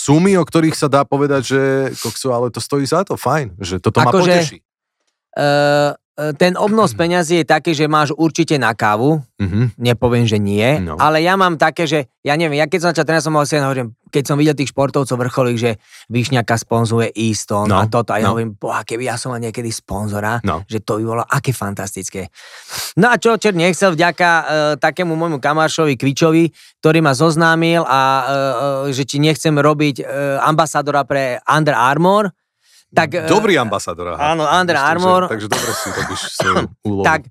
sumy, 0.00 0.32
o 0.40 0.44
ktorých 0.48 0.72
sa 0.72 0.88
dá 0.88 1.04
povedať, 1.04 1.42
že 1.44 1.60
kokso, 2.00 2.32
ale 2.32 2.48
to 2.48 2.56
stojí 2.58 2.88
za 2.88 3.04
to, 3.04 3.20
fajn, 3.20 3.60
že 3.60 3.76
toto 3.76 4.00
ma 4.00 4.08
Akože- 4.08 4.32
poteší. 4.32 4.58
uh, 5.36 5.92
ten 6.34 6.52
obnos 6.54 6.92
peňazí 6.92 7.40
je 7.40 7.46
taký, 7.46 7.72
že 7.72 7.84
máš 7.84 8.12
určite 8.12 8.56
na 8.56 8.72
kávu, 8.72 9.22
Mhm. 9.40 9.72
nepoviem, 9.80 10.24
že 10.24 10.36
nie, 10.36 10.76
No. 10.78 11.00
ale 11.00 11.20
ja 11.20 11.32
mám 11.32 11.56
také, 11.56 11.88
že 11.88 12.12
ja 12.20 12.36
neviem, 12.36 12.60
ja 12.60 12.68
keď 12.68 12.78
som 12.78 12.90
začal 12.92 13.08
trénovať, 13.08 13.24
som 13.24 13.32
mal 13.32 13.44
si 13.44 13.56
hovorím, 13.56 13.96
keď 14.10 14.22
som 14.26 14.36
videl 14.36 14.52
tých 14.52 14.68
športovcov 14.68 15.16
vrcholých, 15.16 15.56
že 15.58 15.70
Vyšňaka 16.08 16.54
sponzuje 16.58 17.08
Easton 17.14 17.70
No, 17.70 17.80
a 17.80 17.88
toto, 17.88 18.12
a 18.12 18.20
ja 18.20 18.28
no. 18.28 18.36
hovorím, 18.36 18.52
boha, 18.52 18.84
keby 18.84 19.08
ja 19.08 19.16
som 19.16 19.32
mal 19.32 19.40
niekedy 19.40 19.72
sponzora, 19.72 20.44
No. 20.44 20.60
že 20.68 20.84
to 20.84 21.00
by 21.00 21.04
bolo 21.06 21.24
aké 21.24 21.56
fantastické. 21.56 22.28
No 23.00 23.08
a 23.08 23.16
čo 23.16 23.40
čer 23.40 23.56
nechcel 23.56 23.96
vďaka 23.96 24.28
uh, 24.28 24.44
takému 24.76 25.16
môjmu 25.16 25.38
kamášovi 25.38 25.96
Kvičovi, 25.96 26.52
ktorý 26.78 27.00
ma 27.00 27.16
zoznámil 27.16 27.80
a 27.82 28.00
uh, 28.02 28.24
uh, 28.24 28.92
že 28.92 29.08
či 29.08 29.16
nechcem 29.16 29.56
robiť 29.56 30.02
uh, 30.02 30.04
ambasadora 30.42 31.00
pre 31.04 31.40
Under 31.46 31.72
Armour, 31.72 32.28
tak... 32.90 33.08
eh, 33.12 33.26
Dobrý 33.26 33.54
ambasador. 33.54 34.12
aha. 34.12 34.32
áno, 34.32 34.44
Under 34.44 34.74
Takže- 34.74 34.88
Armour. 34.88 35.22
Takže 35.28 35.46
dobre 35.46 35.70
si 35.72 35.88
robíš 35.90 36.20
svoju 36.36 36.54
úlohu. 36.82 37.04
tak 37.04 37.22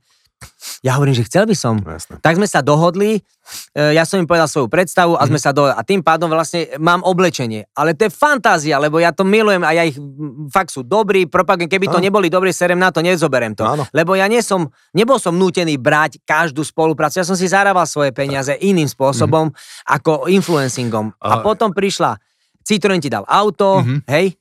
ja 0.80 0.96
hovorím, 0.96 1.12
že 1.14 1.28
chcel 1.28 1.44
by 1.44 1.52
som. 1.52 1.76
No, 1.76 1.92
jasné. 1.92 2.16
Tak 2.18 2.34
sme 2.34 2.48
sa 2.48 2.64
dohodli, 2.64 3.20
e, 3.76 3.92
ja 3.92 4.08
som 4.08 4.16
im 4.16 4.24
povedal 4.24 4.48
svoju 4.48 4.68
predstavu 4.68 5.12
a 5.14 5.24
sme 5.26 5.36
sa 5.36 5.52
dohodli. 5.52 5.76
A 5.76 5.84
tým 5.84 6.00
pádom 6.00 6.32
vlastne 6.32 6.64
mám 6.78 7.04
oblečenie. 7.04 7.68
Ale 7.74 7.92
to 7.92 8.08
je 8.08 8.12
fantázia, 8.14 8.76
lebo 8.78 8.96
ja 8.98 9.12
to 9.12 9.22
milujem 9.22 9.60
a 9.60 9.72
ja 9.74 9.84
ich 9.84 9.96
mm, 9.96 10.48
fakt 10.48 10.72
sú 10.72 10.80
dobrí, 10.82 11.28
propagujem. 11.28 11.68
Keby 11.68 11.88
to 11.90 12.00
Áno. 12.00 12.06
neboli 12.06 12.28
dobrí, 12.28 12.52
serem 12.52 12.80
na 12.80 12.88
to, 12.88 13.04
nezoberem 13.04 13.52
to. 13.52 13.68
Áno. 13.68 13.84
Lebo 13.92 14.16
ja 14.16 14.26
nie 14.26 14.40
som, 14.40 14.64
nebol 14.90 15.18
som 15.18 15.36
nútený 15.36 15.76
brať 15.76 16.24
každú 16.24 16.64
spoluprácu. 16.64 17.20
Ja 17.20 17.28
som 17.28 17.36
si 17.36 17.44
zarával 17.46 17.84
svoje 17.84 18.12
peniaze 18.12 18.56
iným 18.56 18.88
spôsobom 18.88 19.52
ako 19.86 20.32
influencingom. 20.32 21.20
A 21.20 21.36
A- 21.36 21.42
potom 21.42 21.76
prišla, 21.76 22.16
Citroen 22.62 23.04
ti 23.04 23.08
dal 23.08 23.28
auto, 23.28 23.84
Mhm. 23.84 24.08
hej, 24.08 24.40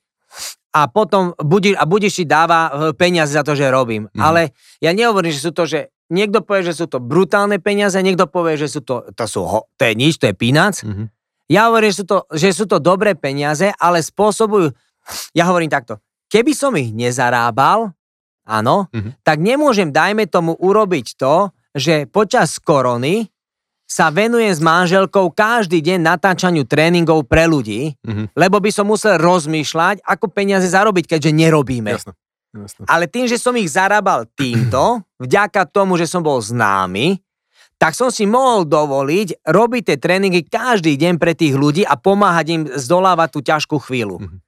a 0.74 0.86
potom 0.86 1.32
budi, 1.40 1.72
a 1.72 1.88
Budiš 1.88 2.22
ti 2.22 2.24
dáva 2.28 2.68
e, 2.68 2.70
peniaze 2.92 3.32
za 3.32 3.42
to, 3.42 3.56
že 3.56 3.72
robím. 3.72 4.06
Mhm. 4.12 4.20
Ale 4.20 4.40
ja 4.78 4.92
nehovorím, 4.92 5.32
že 5.32 5.44
sú 5.44 5.52
to, 5.52 5.64
že 5.64 5.88
niekto 6.08 6.40
povie, 6.44 6.68
že 6.68 6.76
sú 6.76 6.86
to 6.88 7.00
brutálne 7.00 7.60
peniaze, 7.60 7.96
niekto 8.00 8.28
povie, 8.28 8.56
že 8.56 8.68
sú 8.68 8.80
to, 8.84 9.08
to 9.12 9.24
sú, 9.28 9.44
ho, 9.44 9.68
to 9.76 9.82
je 9.88 9.94
nič, 9.96 10.20
to 10.20 10.28
je 10.28 10.34
peanuts. 10.36 10.84
Mhm. 10.84 11.08
Ja 11.48 11.72
hovorím, 11.72 11.88
že 11.88 12.04
sú, 12.04 12.04
to, 12.04 12.18
že 12.36 12.48
sú 12.52 12.64
to 12.68 12.76
dobré 12.76 13.16
peniaze, 13.16 13.72
ale 13.80 14.04
spôsobujú, 14.04 14.68
ja 15.32 15.48
hovorím 15.48 15.72
takto, 15.72 15.96
keby 16.28 16.52
som 16.52 16.76
ich 16.76 16.92
nezarábal, 16.92 17.96
áno, 18.44 18.88
Mhm. 18.92 19.24
tak 19.24 19.40
nemôžem, 19.40 19.88
dajme 19.88 20.28
tomu, 20.28 20.52
urobiť 20.56 21.16
to, 21.16 21.48
že 21.72 22.04
počas 22.08 22.60
korony 22.60 23.28
sa 23.88 24.12
venujem 24.12 24.52
s 24.52 24.60
manželkou 24.60 25.32
každý 25.32 25.80
deň 25.80 26.04
natáčaniu 26.04 26.68
tréningov 26.68 27.24
pre 27.24 27.48
ľudí, 27.48 27.96
Mhm. 28.04 28.36
lebo 28.36 28.60
by 28.60 28.68
som 28.68 28.84
musel 28.84 29.16
rozmýšľať, 29.16 30.04
ako 30.04 30.28
peniaze 30.28 30.68
zarobiť, 30.68 31.08
keďže 31.08 31.32
nerobíme. 31.32 31.96
Jasné. 31.96 32.12
Jasné. 32.48 32.84
Ale 32.84 33.08
tým, 33.08 33.24
že 33.24 33.40
som 33.40 33.56
ich 33.56 33.72
zarábal 33.72 34.28
týmto, 34.36 35.00
vďaka 35.24 35.64
tomu, 35.72 35.96
že 35.96 36.04
som 36.04 36.20
bol 36.20 36.36
známy, 36.36 37.16
tak 37.78 37.94
som 37.94 38.10
si 38.10 38.26
mohol 38.26 38.66
dovoliť 38.66 39.46
robiť 39.46 39.82
tie 39.86 39.96
tréningy 39.96 40.42
každý 40.44 40.98
deň 40.98 41.14
pre 41.16 41.32
tých 41.32 41.54
ľudí 41.54 41.86
a 41.86 41.94
pomáhať 41.94 42.46
im 42.50 42.62
zdolávať 42.74 43.28
tú 43.32 43.40
ťažkú 43.40 43.76
chvíľu. 43.88 44.20
Mhm. 44.20 44.38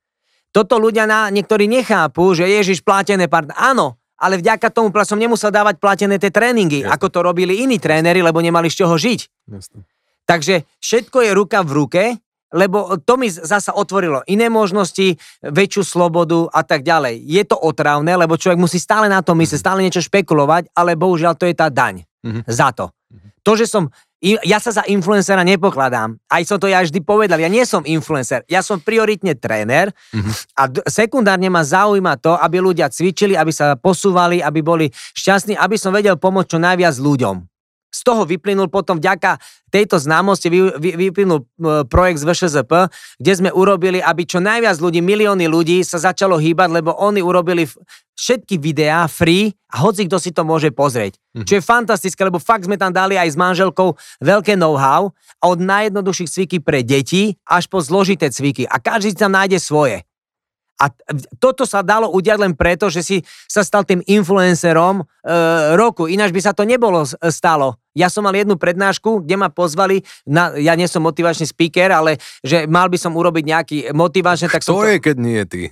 Toto 0.50 0.82
ľudia 0.82 1.06
na, 1.06 1.30
niektorí 1.30 1.70
nechápu, 1.70 2.34
že 2.34 2.42
Ježiš 2.42 2.82
platené 2.82 3.30
partner. 3.30 3.54
Áno, 3.54 3.99
ale 4.20 4.36
vďaka 4.36 4.68
tomu 4.68 4.92
som 5.02 5.16
nemusel 5.16 5.48
dávať 5.48 5.80
platené 5.80 6.20
tie 6.20 6.28
tréningy, 6.28 6.84
Jasne. 6.84 6.92
ako 6.92 7.06
to 7.08 7.18
robili 7.24 7.64
iní 7.64 7.80
tréneri, 7.80 8.20
lebo 8.20 8.38
nemali 8.38 8.68
z 8.68 8.84
čoho 8.84 8.94
žiť. 8.94 9.20
Jasné. 9.48 9.80
Takže 10.28 10.54
všetko 10.78 11.18
je 11.24 11.30
ruka 11.32 11.64
v 11.64 11.70
ruke, 11.72 12.02
lebo 12.50 12.98
to 13.02 13.14
mi 13.14 13.30
zasa 13.30 13.72
otvorilo 13.72 14.26
iné 14.26 14.50
možnosti, 14.50 15.16
väčšiu 15.40 15.82
slobodu 15.82 16.50
a 16.50 16.66
tak 16.66 16.82
ďalej. 16.82 17.22
Je 17.22 17.42
to 17.46 17.54
otravné, 17.56 18.14
lebo 18.14 18.34
človek 18.34 18.58
musí 18.58 18.78
stále 18.78 19.06
na 19.06 19.22
to 19.22 19.34
myslieť, 19.34 19.58
stále 19.58 19.80
niečo 19.80 20.02
špekulovať, 20.02 20.74
ale 20.74 20.98
bohužiaľ 20.98 21.34
to 21.34 21.46
je 21.46 21.54
tá 21.54 21.70
daň 21.70 22.04
Mhm. 22.20 22.44
za 22.44 22.68
to. 22.76 22.92
To, 23.40 23.56
že 23.56 23.64
som, 23.64 23.88
ja 24.20 24.60
sa 24.60 24.70
za 24.70 24.84
influencera 24.84 25.40
nepokladám. 25.42 26.20
Aj 26.28 26.44
som 26.44 26.60
to 26.60 26.68
ja 26.68 26.78
vždy 26.78 27.00
povedal, 27.00 27.40
ja 27.40 27.48
nie 27.48 27.64
som 27.64 27.80
influencer, 27.82 28.44
ja 28.46 28.60
som 28.60 28.78
prioritne 28.78 29.32
tréner 29.34 29.90
Mhm. 30.12 30.30
a 30.54 30.62
d- 30.68 30.84
sekundárne 30.86 31.48
ma 31.48 31.64
zaujíma 31.64 32.14
to, 32.16 32.36
aby 32.36 32.60
ľudia 32.60 32.86
cvičili, 32.86 33.32
aby 33.32 33.50
sa 33.50 33.74
posúvali, 33.74 34.38
aby 34.38 34.60
boli 34.60 34.86
šťastní, 35.16 35.56
aby 35.56 35.74
som 35.74 35.90
vedel 35.90 36.14
pomôcť 36.14 36.46
čo 36.46 36.58
najviac 36.58 36.94
ľuďom. 36.94 37.49
Z 38.00 38.08
toho 38.08 38.24
vyplynul 38.24 38.72
potom 38.72 38.96
vďaka 38.96 39.36
tejto 39.68 40.00
známosti 40.00 40.48
vy, 40.48 40.72
vy, 40.80 40.90
vyplynul 40.96 41.44
e, 41.44 41.44
projekt 41.84 42.24
z 42.24 42.26
VŠZP, 42.32 42.72
kde 43.20 43.32
sme 43.36 43.50
urobili, 43.52 44.00
aby 44.00 44.24
čo 44.24 44.40
najviac 44.40 44.80
ľudí, 44.80 45.04
milióny 45.04 45.44
ľudí 45.44 45.84
sa 45.84 46.00
začalo 46.00 46.40
hýbať, 46.40 46.80
lebo 46.80 46.96
oni 46.96 47.20
urobili 47.20 47.68
všetky 48.16 48.56
videá 48.56 49.04
free 49.04 49.52
a 49.68 49.84
hoci 49.84 50.08
kto 50.08 50.16
si 50.16 50.32
to 50.32 50.48
môže 50.48 50.72
pozrieť. 50.72 51.20
Mhm. 51.36 51.44
Čo 51.44 51.52
je 51.60 51.62
fantastické, 51.62 52.20
lebo 52.24 52.40
fakt 52.40 52.64
sme 52.64 52.80
tam 52.80 52.88
dali 52.88 53.20
aj 53.20 53.32
s 53.32 53.36
manželkou 53.36 53.92
veľké 54.24 54.56
know-how 54.56 55.12
od 55.44 55.58
najjednoduchších 55.60 56.32
cviky 56.32 56.58
pre 56.64 56.80
deti 56.80 57.36
až 57.44 57.68
po 57.68 57.84
zložité 57.84 58.32
cviky. 58.32 58.64
A 58.64 58.80
každý 58.80 59.12
tam 59.12 59.36
nájde 59.36 59.60
svoje. 59.60 60.08
A 60.80 60.88
toto 61.36 61.68
sa 61.68 61.84
dalo 61.84 62.08
udiať 62.08 62.40
len 62.40 62.56
preto, 62.56 62.88
že 62.88 63.04
si 63.04 63.20
sa 63.44 63.60
stal 63.60 63.84
tým 63.84 64.00
influencerom 64.00 65.04
e, 65.04 65.04
roku, 65.76 66.08
ináč 66.08 66.32
by 66.32 66.40
sa 66.40 66.56
to 66.56 66.64
nebolo 66.64 67.04
s- 67.04 67.12
stalo. 67.28 67.76
Ja 68.00 68.08
som 68.08 68.24
mal 68.24 68.32
jednu 68.32 68.56
prednášku, 68.56 69.20
kde 69.22 69.36
ma 69.36 69.52
pozvali, 69.52 70.00
na, 70.24 70.56
ja 70.56 70.72
nie 70.72 70.88
som 70.88 71.04
motivačný 71.04 71.44
speaker, 71.44 71.92
ale 71.92 72.16
že 72.40 72.64
mal 72.64 72.88
by 72.88 72.96
som 72.96 73.12
urobiť 73.12 73.44
nejaký 73.44 73.76
motivačný, 73.92 74.48
tak 74.48 74.64
som 74.64 74.80
To 74.80 74.88
je, 74.88 74.96
keď 74.96 75.16
nie 75.20 75.44
ty. 75.44 75.62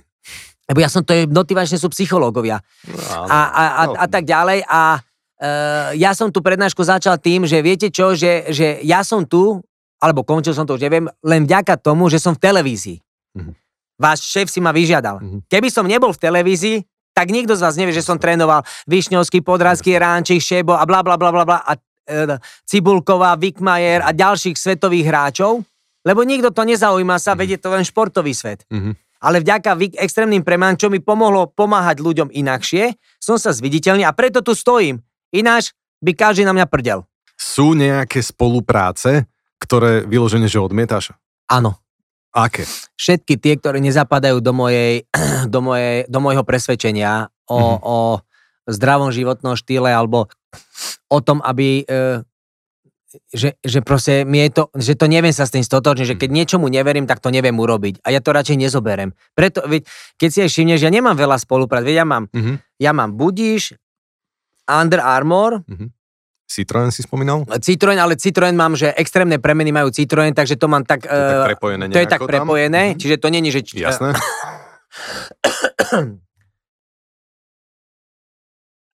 lebo 0.69 0.77
ja 0.77 0.89
som 0.93 1.01
to 1.01 1.17
je, 1.17 1.25
motivačne 1.25 1.81
sú 1.81 1.89
psychológovia 1.89 2.61
No, 2.85 3.25
a, 3.25 3.39
a, 3.49 3.63
a, 3.65 3.83
No. 3.89 3.97
a 3.97 4.05
tak 4.05 4.29
ďalej. 4.29 4.61
A 4.69 5.01
uh, 5.01 5.89
ja 5.97 6.13
som 6.13 6.29
tú 6.29 6.45
prednášku 6.45 6.85
začal 6.85 7.17
tým, 7.17 7.49
že 7.49 7.57
viete 7.65 7.89
čo, 7.89 8.13
že, 8.13 8.53
že 8.53 8.77
ja 8.85 9.01
som 9.01 9.25
tu, 9.25 9.57
alebo 9.97 10.21
končil 10.21 10.53
som 10.53 10.69
to, 10.69 10.77
už 10.77 10.85
neviem, 10.85 11.09
len 11.25 11.49
vďaka 11.49 11.81
tomu, 11.81 12.07
že 12.13 12.21
som 12.21 12.37
v 12.37 12.41
televízii. 12.45 12.97
Mhm. 13.33 13.51
Váš 13.99 14.23
šéf 14.31 14.47
si 14.47 14.63
ma 14.63 14.71
vyžiadal. 14.71 15.19
Mhm. 15.19 15.37
Keby 15.49 15.67
som 15.67 15.83
nebol 15.83 16.13
v 16.13 16.21
televízii, 16.21 16.77
tak 17.09 17.35
nikto 17.35 17.51
z 17.51 17.65
vás 17.67 17.75
nevie, 17.75 17.91
že 17.91 18.05
som 18.05 18.15
trénoval 18.15 18.63
Višňovský, 18.87 19.43
Podradský, 19.43 19.97
Ránčik, 19.99 20.39
Šebo 20.39 20.71
a 20.71 20.87
bla 20.87 21.03
bla 21.03 21.19
bla 21.19 21.33
bla 21.35 21.59
a 21.59 21.75
e, 21.75 21.79
Cibulková, 22.65 23.37
Wickmajer 23.37 24.01
a 24.01 24.11
ďalších 24.11 24.57
svetových 24.57 25.05
hráčov, 25.07 25.61
lebo 26.01 26.21
nikto 26.23 26.49
to 26.49 26.63
nezaujíma 26.63 27.15
sa, 27.17 27.35
vedie 27.35 27.55
to 27.55 27.69
len 27.69 27.83
športový 27.83 28.33
svet 28.33 28.65
Mhm. 28.69 28.95
ale 29.19 29.43
vďaka 29.43 29.75
extrémnym 29.99 30.41
premám, 30.41 30.79
čo 30.79 30.87
mi 30.87 31.03
pomohlo 31.03 31.51
pomáhať 31.51 31.99
ľuďom 31.99 32.31
inakšie, 32.31 32.95
som 33.19 33.35
sa 33.35 33.51
zviditeľnil 33.51 34.07
a 34.07 34.15
preto 34.15 34.39
tu 34.39 34.55
stojím. 34.55 35.03
Ináč 35.29 35.75
by 35.99 36.15
každý 36.15 36.47
na 36.47 36.55
mňa 36.55 36.65
prdel. 36.71 37.03
Sú 37.35 37.75
nejaké 37.75 38.23
spolupráce, 38.23 39.27
ktoré 39.59 40.07
vyložene, 40.07 40.47
že 40.47 40.63
odmietaš? 40.63 41.11
Áno. 41.51 41.75
Aké? 42.31 42.63
Všetky 42.95 43.35
tie, 43.41 43.59
ktoré 43.59 43.83
nezapadajú 43.83 44.39
do, 44.39 44.53
mojej, 44.55 45.03
do, 45.53 45.59
mojej, 45.59 46.07
do 46.07 46.19
mojho 46.23 46.47
presvedčenia 46.47 47.27
o, 47.49 47.59
Mhm. 47.59 47.77
o 47.83 47.97
zdravom 48.69 49.09
životnom 49.11 49.57
štýle 49.57 49.89
alebo 49.89 50.29
o 51.09 51.19
tom, 51.19 51.41
aby... 51.41 51.83
E, 51.83 52.21
že, 53.27 53.57
že 53.57 53.81
proste 53.81 54.21
mi 54.21 54.37
je 54.39 54.53
to, 54.53 54.63
že 54.71 54.93
to 54.93 55.05
neviem 55.05 55.33
sa 55.33 55.41
s 55.41 55.49
tým 55.49 55.61
stotočniť, 55.61 56.05
že 56.05 56.15
keď 56.15 56.29
niečomu 56.31 56.69
neverím, 56.69 57.03
tak 57.03 57.17
to 57.17 57.27
neviem 57.27 57.57
urobiť. 57.57 58.05
A 58.05 58.13
ja 58.13 58.21
to 58.21 58.29
radšej 58.29 58.53
nezoberem. 58.59 59.17
Preto, 59.33 59.65
veď, 59.65 59.81
keď 60.15 60.29
si 60.29 60.39
aj 60.39 60.49
všimneš, 60.51 60.79
ja 60.79 60.91
nemám 60.91 61.17
veľa 61.17 61.35
spoluprác, 61.35 61.81
veď 61.81 61.95
ja 61.95 62.05
mám 62.05 62.29
Mhm. 62.29 62.53
ja 62.77 62.91
mám 62.91 63.09
Budíš, 63.11 63.73
Under 64.63 65.01
Armour, 65.01 65.65
Citroen 66.45 66.89
si 66.89 67.01
spomínal? 67.01 67.45
Citroen, 67.57 67.97
ale 67.97 68.13
Citroen 68.13 68.53
mám, 68.53 68.73
že 68.73 68.89
extrémne 68.91 69.37
premeny 69.37 69.69
majú 69.69 69.89
Citroen, 69.89 70.29
takže 70.31 70.53
to 70.53 70.65
mám 70.65 70.81
tak... 70.81 71.01
To 71.01 71.09
je 71.09 71.17
tak 71.31 71.41
eh, 71.41 71.49
prepojené 71.49 71.83
to 71.87 71.97
je 71.97 72.05
tak 72.05 72.09
nejako 72.11 72.25
tam? 72.25 72.29
prepojené, 72.31 72.83
Mhm. 72.87 72.97
čiže 72.97 73.15
to 73.17 73.27
není, 73.27 73.49
že... 73.49 73.65
Jasné. 73.71 74.13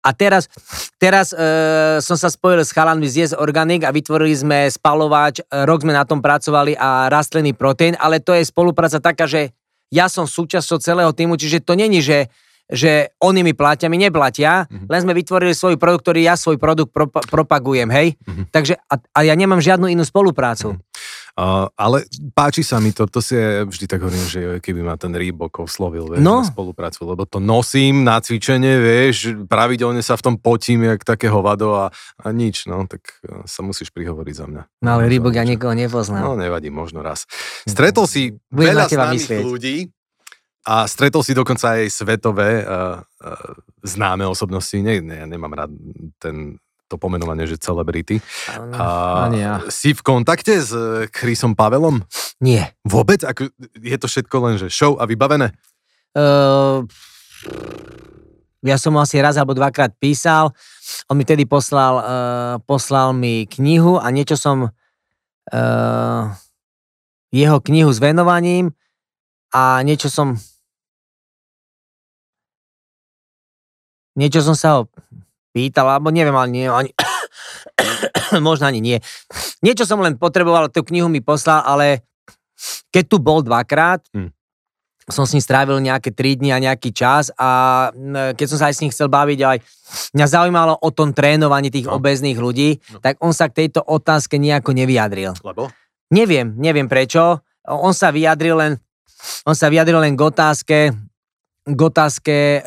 A 0.04 0.12
teraz, 0.12 0.52
teraz 0.94 1.32
e, 1.32 1.40
som 1.98 2.14
sa 2.14 2.28
spojil 2.28 2.60
s 2.60 2.70
chalanmi 2.70 3.08
z 3.08 3.14
Yes 3.18 3.32
Organic 3.32 3.82
a 3.82 3.90
vytvorili 3.90 4.36
sme 4.36 4.68
spalovač, 4.68 5.40
e, 5.40 5.64
rok 5.64 5.80
sme 5.80 5.90
na 5.90 6.04
tom 6.04 6.20
pracovali 6.20 6.76
a 6.76 7.08
rastlinný 7.08 7.56
proteín, 7.56 7.96
ale 7.96 8.20
to 8.20 8.36
je 8.36 8.44
spolupráca 8.44 9.00
taká, 9.00 9.24
že 9.24 9.56
ja 9.88 10.06
som 10.06 10.28
súčasťou 10.28 10.76
celého 10.76 11.10
týmu, 11.10 11.34
čiže 11.34 11.58
to 11.58 11.72
není, 11.72 11.98
že 11.98 12.28
že 12.64 13.12
oni 13.20 13.44
mi 13.44 13.52
platia, 13.52 13.92
mi 13.92 14.00
neplatia, 14.00 14.64
Mhm. 14.64 14.88
len 14.88 15.00
sme 15.04 15.12
vytvorili 15.12 15.52
svoj 15.52 15.76
produkt, 15.76 16.08
ktorý 16.08 16.24
ja 16.24 16.32
svoj 16.32 16.56
produkt 16.56 16.96
propa- 16.96 17.20
propagujem, 17.20 17.92
hej? 17.92 18.16
Mhm. 18.24 18.48
Takže, 18.48 18.80
a, 18.80 18.94
a 18.96 19.20
ja 19.20 19.36
nemám 19.36 19.60
žiadnu 19.60 19.84
inú 19.84 20.00
spoluprácu. 20.00 20.80
Uh, 21.34 21.66
ale 21.74 22.06
páči 22.30 22.62
sa 22.62 22.78
mi 22.78 22.94
to, 22.94 23.10
to 23.10 23.18
si 23.18 23.34
ja 23.34 23.66
vždy 23.66 23.90
tak 23.90 24.06
hovorím, 24.06 24.22
že 24.30 24.38
joj, 24.38 24.58
keby 24.62 24.86
ma 24.86 24.94
ten 24.94 25.10
Reebok 25.10 25.66
oslovil, 25.66 26.06
vieš, 26.06 26.22
No. 26.22 26.40
na 26.40 26.46
spoluprácu, 26.46 27.10
lebo 27.10 27.26
to 27.26 27.42
nosím 27.42 28.06
na 28.06 28.22
cvičenie, 28.22 28.78
vieš, 28.78 29.34
pravidelne 29.50 29.98
sa 29.98 30.14
v 30.14 30.30
tom 30.30 30.34
potím, 30.38 30.86
jak 30.86 31.02
také 31.02 31.26
hovado 31.26 31.74
a, 31.74 31.90
a 32.22 32.26
nič, 32.30 32.70
no, 32.70 32.86
tak 32.86 33.02
uh, 33.26 33.42
sa 33.50 33.66
musíš 33.66 33.90
prihovoriť 33.90 34.34
za 34.34 34.46
mňa. 34.46 34.62
No 34.86 34.88
ale 34.94 35.10
Reebok 35.10 35.34
ja 35.34 35.42
nikoho 35.42 35.74
nepoznám. 35.74 36.22
No, 36.22 36.38
nevadí, 36.38 36.70
možno 36.70 37.02
raz. 37.02 37.26
Stretol 37.66 38.06
si 38.06 38.38
Budem 38.46 38.78
veľa 38.78 38.86
známych 38.86 39.42
ľudí 39.42 39.76
a 40.64 40.88
stretol 40.88 41.20
si 41.20 41.34
dokonca 41.36 41.76
aj 41.76 41.92
svetové 41.92 42.62
uh, 42.62 43.02
uh, 43.02 43.52
známe 43.84 44.24
osobnosti. 44.24 44.78
Nie, 44.78 45.02
nie, 45.04 45.18
ja 45.18 45.26
nemám 45.28 45.52
rád 45.52 45.70
ten, 46.16 46.62
to 46.88 47.00
pomenovanie, 47.00 47.48
že 47.48 47.56
celebrity. 47.56 48.20
A 48.76 49.26
ani 49.28 49.40
ja. 49.40 49.64
si 49.72 49.96
v 49.96 50.00
kontakte 50.04 50.60
s 50.60 50.70
eh, 50.72 51.08
Chrisom 51.08 51.56
Pavelom? 51.56 52.04
Nie. 52.44 52.76
Vôbec? 52.84 53.24
Ako, 53.24 53.48
je 53.80 53.96
to 53.96 54.06
všetko 54.06 54.36
len, 54.44 54.54
že 54.60 54.68
show 54.68 55.00
a 55.00 55.08
vybavené? 55.08 55.56
Uh, 56.14 56.86
ja 58.62 58.78
som 58.78 58.94
mu 58.94 59.02
asi 59.02 59.18
raz 59.18 59.34
alebo 59.36 59.56
dvakrát 59.56 59.92
písal. 59.96 60.52
On 61.10 61.16
mi 61.18 61.26
tedy 61.26 61.44
poslal, 61.48 61.94
uh, 62.00 62.54
poslal 62.64 63.12
mi 63.16 63.48
knihu 63.48 63.98
a 63.98 64.06
niečo 64.14 64.38
som 64.38 64.68
uh, 64.68 66.22
jeho 67.34 67.58
knihu 67.60 67.90
s 67.90 67.98
venovaním 67.98 68.70
a 69.50 69.82
niečo 69.82 70.06
som 70.06 70.38
niečo 74.14 74.38
som 74.46 74.54
sa 74.54 74.78
ho 74.78 74.80
pýtal, 75.54 75.86
alebo 75.86 76.10
neviem, 76.10 76.34
ale 76.34 76.48
nie, 76.50 76.66
ani, 76.66 76.90
možno 78.42 78.66
ani 78.66 78.82
nie. 78.82 78.98
Niečo 79.62 79.86
som 79.86 80.02
len 80.02 80.18
potreboval, 80.18 80.66
tú 80.68 80.82
knihu 80.82 81.06
mi 81.06 81.22
poslal, 81.22 81.62
ale 81.62 82.02
keď 82.90 83.04
tu 83.06 83.16
bol 83.22 83.40
dvakrát, 83.40 84.02
Hm. 84.10 84.30
som 85.04 85.28
s 85.28 85.36
ním 85.36 85.44
strávil 85.44 85.78
nejaké 85.78 86.10
3 86.10 86.40
dni 86.40 86.50
a 86.50 86.64
nejaký 86.64 86.88
čas 86.90 87.28
a 87.36 87.92
keď 88.32 88.46
som 88.48 88.56
sa 88.56 88.72
aj 88.72 88.74
s 88.74 88.80
ním 88.80 88.88
chcel 88.88 89.12
baviť, 89.12 89.38
aj 89.44 89.58
mňa 90.16 90.26
zaujímalo 90.26 90.80
o 90.80 90.88
tom 90.90 91.12
trénovaní 91.12 91.68
tých 91.68 91.84
No. 91.86 92.00
obezných 92.00 92.40
ľudí, 92.40 92.80
No. 92.90 93.04
tak 93.04 93.20
on 93.20 93.36
sa 93.36 93.52
k 93.52 93.62
tejto 93.64 93.84
otázke 93.84 94.40
nejako 94.40 94.72
nevyjadril. 94.72 95.36
Lebo? 95.44 95.68
Neviem, 96.08 96.56
neviem 96.56 96.88
prečo. 96.88 97.44
On 97.68 97.92
sa 97.92 98.08
vyjadril 98.10 98.56
len, 98.56 98.72
on 99.44 99.52
sa 99.52 99.68
vyjadril 99.68 100.00
len 100.00 100.16
k 100.16 100.24
otázke, 100.24 100.76
k 101.66 101.80
otázke 101.80 102.30
e, 102.54 102.60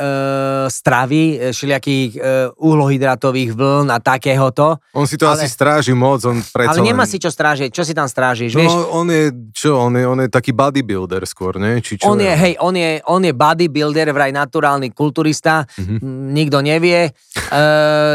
stravy, 0.67 1.23
e, 1.39 1.53
všelijakých 1.53 2.11
e, 2.11 2.19
uhlohydratových 2.51 3.53
vln 3.53 3.87
a 3.87 3.97
takéhoto. 3.97 4.81
On 4.89 5.05
si 5.05 5.13
to 5.13 5.29
Ale- 5.29 5.37
asi 5.37 5.47
stráži 5.47 5.93
moc, 5.93 6.17
on 6.23 6.41
predsa 6.41 6.73
Ale 6.73 6.81
nemá 6.83 7.05
len... 7.05 7.07
si 7.07 7.15
čo 7.15 7.29
strážiť. 7.29 7.69
Čo 7.69 7.83
si 7.83 7.93
tam 7.93 8.05
strážiš? 8.05 8.51
No, 8.51 8.59
vieš? 8.59 8.73
on 8.89 9.05
je, 9.07 9.23
čo, 9.53 9.77
on 9.79 9.93
je, 9.93 10.01
on 10.03 10.17
je 10.17 10.27
taký 10.27 10.49
bodybuilder 10.49 11.21
skôr, 11.23 11.55
ne? 11.55 11.77
Či 11.77 12.01
čo 12.01 12.09
On 12.09 12.17
je, 12.17 12.25
hej, 12.27 12.57
on 12.57 12.73
je, 12.73 12.97
on 13.05 13.21
je 13.21 13.31
bodybuilder, 13.31 14.09
vraj 14.09 14.31
naturálny 14.31 14.89
kulturista, 14.89 15.61
Mhm. 15.77 15.95
mm, 15.97 16.27
nikto 16.31 16.57
nevie, 16.59 17.05
e, 17.05 17.11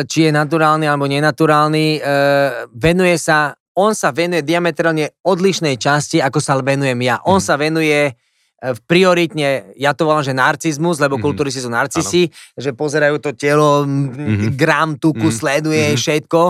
či 0.02 0.18
je 0.20 0.30
naturálny 0.30 0.84
alebo 0.84 1.06
nenaturálny. 1.06 1.86
E, 1.94 2.00
venuje 2.68 3.14
sa, 3.16 3.54
on 3.72 3.94
sa 3.94 4.10
venuje 4.10 4.42
diametrálne 4.42 5.14
odlišnej 5.22 5.76
časti, 5.76 6.18
ako 6.18 6.36
sa 6.36 6.58
venujem 6.58 6.98
ja. 7.00 7.22
On 7.22 7.38
Mhm. 7.38 7.44
sa 7.44 7.54
venuje 7.54 8.00
e, 8.02 8.12
prioritne, 8.86 9.48
ja 9.74 9.90
to 9.90 10.04
volám, 10.04 10.22
že 10.22 10.32
narcizmus, 10.32 10.96
lebo 10.96 11.18
Mhm. 11.18 11.22
kulturisti 11.22 11.58
sú 11.58 11.68
narcisi, 11.68 12.26
že 12.54 12.70
pozerajú 12.70 13.18
to 13.18 13.30
telo, 13.32 13.82
Mhm. 13.82 14.48
mm, 14.48 14.50
gram 14.54 14.94
tuku, 14.94 15.26
Mhm. 15.26 15.34
sleduje 15.34 15.86
Mhm. 15.88 15.98
všetko. 15.98 16.42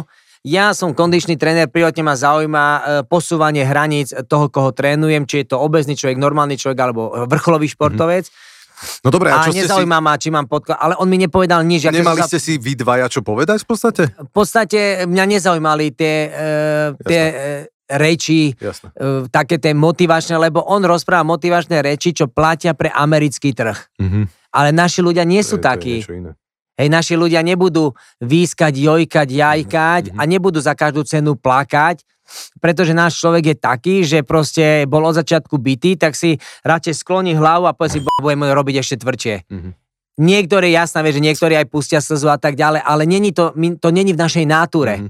Ja 0.42 0.74
som 0.74 0.90
kondičný 0.90 1.38
tréner, 1.38 1.70
prioritne 1.70 2.02
ma 2.02 2.18
zaujíma 2.18 2.64
e, 2.66 2.80
posúvanie 3.06 3.62
hraníc 3.62 4.10
toho, 4.26 4.50
koho 4.50 4.70
trénujem, 4.70 5.22
či 5.22 5.40
je 5.40 5.54
to 5.54 5.56
obezný 5.56 5.94
človek, 5.94 6.18
normálny 6.18 6.58
človek 6.58 6.78
alebo 6.80 7.02
e, 7.08 7.30
vrcholový 7.30 7.70
športovec. 7.70 8.26
No 9.00 9.14
dobre, 9.14 9.30
a 9.30 9.38
A 9.38 9.46
čo 9.46 9.54
ste 9.54 9.62
si... 9.62 9.70
nezaujíma 9.70 10.02
ma, 10.02 10.18
či 10.18 10.28
mám 10.28 10.50
podklad, 10.50 10.74
ale 10.74 10.98
on 10.98 11.06
mi 11.06 11.14
nepovedal 11.16 11.62
nič. 11.62 11.86
Nemali 11.86 12.18
sa- 12.18 12.26
ste 12.26 12.42
si 12.42 12.58
vy 12.58 12.74
dvaja 12.74 13.06
čo 13.06 13.22
povedať 13.22 13.62
v 13.62 13.68
podstate? 13.70 14.02
V 14.10 14.32
podstate 14.34 14.80
mňa 15.06 15.24
nezaujímali 15.30 15.94
tie, 15.94 16.16
uh, 16.26 16.98
tie 17.00 17.22
reči, 17.92 18.52
uh, 18.54 19.26
také 19.28 19.56
tie 19.56 19.72
motivačné, 19.72 20.36
lebo 20.36 20.64
on 20.64 20.80
rozpráva 20.82 21.22
motivačné 21.22 21.80
reči, 21.80 22.12
čo 22.12 22.28
platia 22.28 22.72
pre 22.72 22.88
americký 22.88 23.52
trh. 23.52 23.78
Mhm. 24.00 24.20
Ale 24.52 24.68
naši 24.70 25.00
ľudia 25.00 25.24
nie 25.24 25.40
sú 25.40 25.56
to 25.56 25.64
je 25.64 25.68
takí. 25.68 25.96
Hej, 26.72 26.88
naši 26.88 27.14
ľudia 27.16 27.44
nebudú 27.44 27.92
výskať, 28.20 28.72
jojkať, 28.72 29.28
jajkať 29.28 30.02
Mhm. 30.12 30.16
a 30.16 30.22
nebudú 30.24 30.58
za 30.60 30.72
každú 30.72 31.04
cenu 31.04 31.36
plakať, 31.36 32.00
pretože 32.60 32.96
náš 32.96 33.20
človek 33.20 33.52
je 33.52 33.56
taký, 33.56 33.96
že 34.08 34.24
proste 34.24 34.88
bol 34.88 35.04
od 35.04 35.12
začiatku 35.12 35.60
bytý, 35.60 36.00
tak 36.00 36.16
si 36.16 36.40
radšej 36.64 36.94
skloní 36.96 37.36
hlavu 37.36 37.68
a 37.68 37.76
povie 37.76 37.96
si, 37.96 38.00
"Bo- 38.00 38.24
budeme 38.24 38.48
robiť 38.48 38.76
ešte 38.80 38.96
tvrdšie. 39.04 39.36
Mhm. 39.52 39.70
Niektorí, 40.12 40.68
jasná 40.72 41.00
vie, 41.00 41.16
že 41.16 41.24
niektorí 41.24 41.56
aj 41.56 41.72
pustia 41.72 42.00
slzu 42.00 42.28
a 42.28 42.36
tak 42.36 42.52
ďalej, 42.56 42.84
ale 42.84 43.08
není 43.08 43.32
to, 43.32 43.52
to 43.80 43.88
není 43.88 44.12
v 44.12 44.20
našej 44.20 44.44
náture. 44.44 44.96
Mhm. 45.00 45.08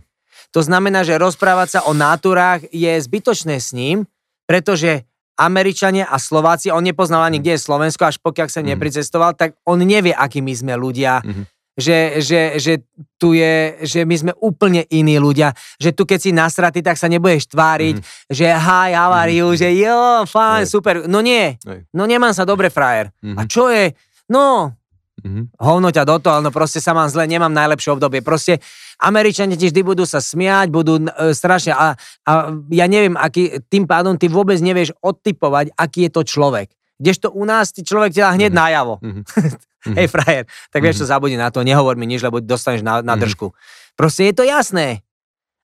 To 0.52 0.60
znamená, 0.60 1.00
že 1.02 1.16
rozprávať 1.16 1.68
sa 1.70 1.80
o 1.84 1.92
náturách 1.92 2.68
je 2.68 2.92
zbytočné 2.94 3.56
s 3.56 3.72
ním, 3.72 4.04
pretože 4.44 5.04
Američania 5.32 6.04
a 6.04 6.20
Slováci, 6.20 6.68
on 6.68 6.84
nepoznal 6.84 7.24
ani, 7.24 7.40
kde 7.40 7.56
je 7.56 7.64
Slovensko, 7.64 8.04
až 8.04 8.20
pokiaľ 8.20 8.48
sa 8.48 8.60
Mhm. 8.60 8.68
nepricestoval, 8.68 9.32
tak 9.32 9.56
on 9.64 9.80
nevie, 9.80 10.12
akí 10.12 10.38
my 10.38 10.52
sme 10.52 10.76
ľudia. 10.76 11.24
Mhm. 11.24 11.44
Že, 11.72 11.98
že, 12.20 12.40
že 12.60 12.72
tu 13.16 13.32
je, 13.32 13.80
že 13.80 14.04
my 14.04 14.12
sme 14.12 14.32
úplne 14.44 14.84
iní 14.92 15.16
ľudia, 15.16 15.56
že 15.80 15.96
tu 15.96 16.04
keď 16.04 16.18
si 16.20 16.28
nasratý, 16.28 16.84
tak 16.84 17.00
sa 17.00 17.08
nebudeš 17.08 17.48
tváriť, 17.48 17.96
že 18.28 18.44
hi, 18.44 18.92
how 18.92 19.08
are 19.08 19.32
you, 19.32 19.56
že 19.56 19.72
jo, 19.72 20.28
fajn, 20.28 20.68
super. 20.68 21.08
No 21.08 21.24
nie, 21.24 21.56
Hej. 21.64 21.88
no 21.96 22.04
nemám 22.04 22.36
sa 22.36 22.44
dobre, 22.44 22.68
frajer. 22.68 23.08
Mhm. 23.24 23.36
A 23.40 23.42
čo 23.48 23.72
je? 23.72 23.96
No, 24.28 24.76
Mhm. 25.22 25.54
hovno 25.56 25.88
ťa 25.88 26.02
do 26.02 26.16
toho, 26.18 26.38
no 26.38 26.50
proste 26.50 26.78
sa 26.78 26.92
mám 26.92 27.06
zle, 27.06 27.24
nemám 27.24 27.50
najlepšie 27.50 27.94
obdobie. 27.94 28.20
Proste 28.20 28.58
Američania 28.98 29.54
ti 29.54 29.66
vždy 29.66 29.82
budú 29.82 30.02
sa 30.02 30.18
smiať, 30.18 30.66
budú 30.68 30.98
e, 30.98 31.30
strašne 31.30 31.72
a, 31.72 31.94
a 32.22 32.32
ja 32.68 32.86
neviem, 32.86 33.14
aký, 33.14 33.62
tým 33.66 33.86
pádom 33.86 34.18
ty 34.18 34.26
vôbec 34.26 34.58
nevieš 34.58 34.90
odtypovať, 34.98 35.74
aký 35.74 36.06
je 36.06 36.10
to 36.10 36.22
človek. 36.22 36.70
Kdežto 36.98 37.30
u 37.30 37.42
nás 37.42 37.70
ty 37.70 37.82
človek 37.82 38.10
ti 38.10 38.20
dá 38.20 38.30
hneď 38.30 38.50
Mhm. 38.50 38.58
najavo. 38.58 38.94
Mhm. 39.02 39.22
Hej, 39.98 40.06
frajer, 40.08 40.44
tak 40.70 40.78
vieš 40.80 40.98
Mhm. 40.98 41.00
čo, 41.02 41.10
zabudni 41.10 41.34
na 41.34 41.50
to, 41.50 41.62
nehovor 41.62 41.94
mi 41.94 42.06
nič, 42.06 42.22
lebo 42.22 42.38
dostaneš 42.38 42.82
na, 42.82 43.02
na 43.02 43.14
Mhm. 43.14 43.22
držku. 43.22 43.50
Proste 43.94 44.26
je 44.26 44.34
to 44.34 44.42
jasné. 44.42 45.02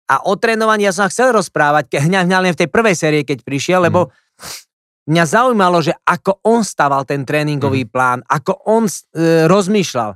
A 0.09 0.25
o 0.25 0.35
trénovaní 0.35 0.83
ja 0.83 0.93
som 0.93 1.05
chcel 1.07 1.31
rozprávať, 1.31 2.01
hňa, 2.01 2.25
hňa 2.25 2.39
len 2.41 2.53
v 2.55 2.61
tej 2.65 2.69
prvej 2.69 2.97
série, 2.97 3.23
keď 3.23 3.45
prišiel, 3.45 3.85
lebo 3.85 4.09
mňa 5.09 5.25
zaujímalo, 5.25 5.81
že 5.81 5.97
ako 6.05 6.45
on 6.45 6.61
staval 6.61 7.09
ten 7.09 7.25
tréningový 7.25 7.89
plán, 7.89 8.21
ako 8.29 8.53
on 8.69 8.85
e, 8.85 9.49
rozmýšľal. 9.49 10.15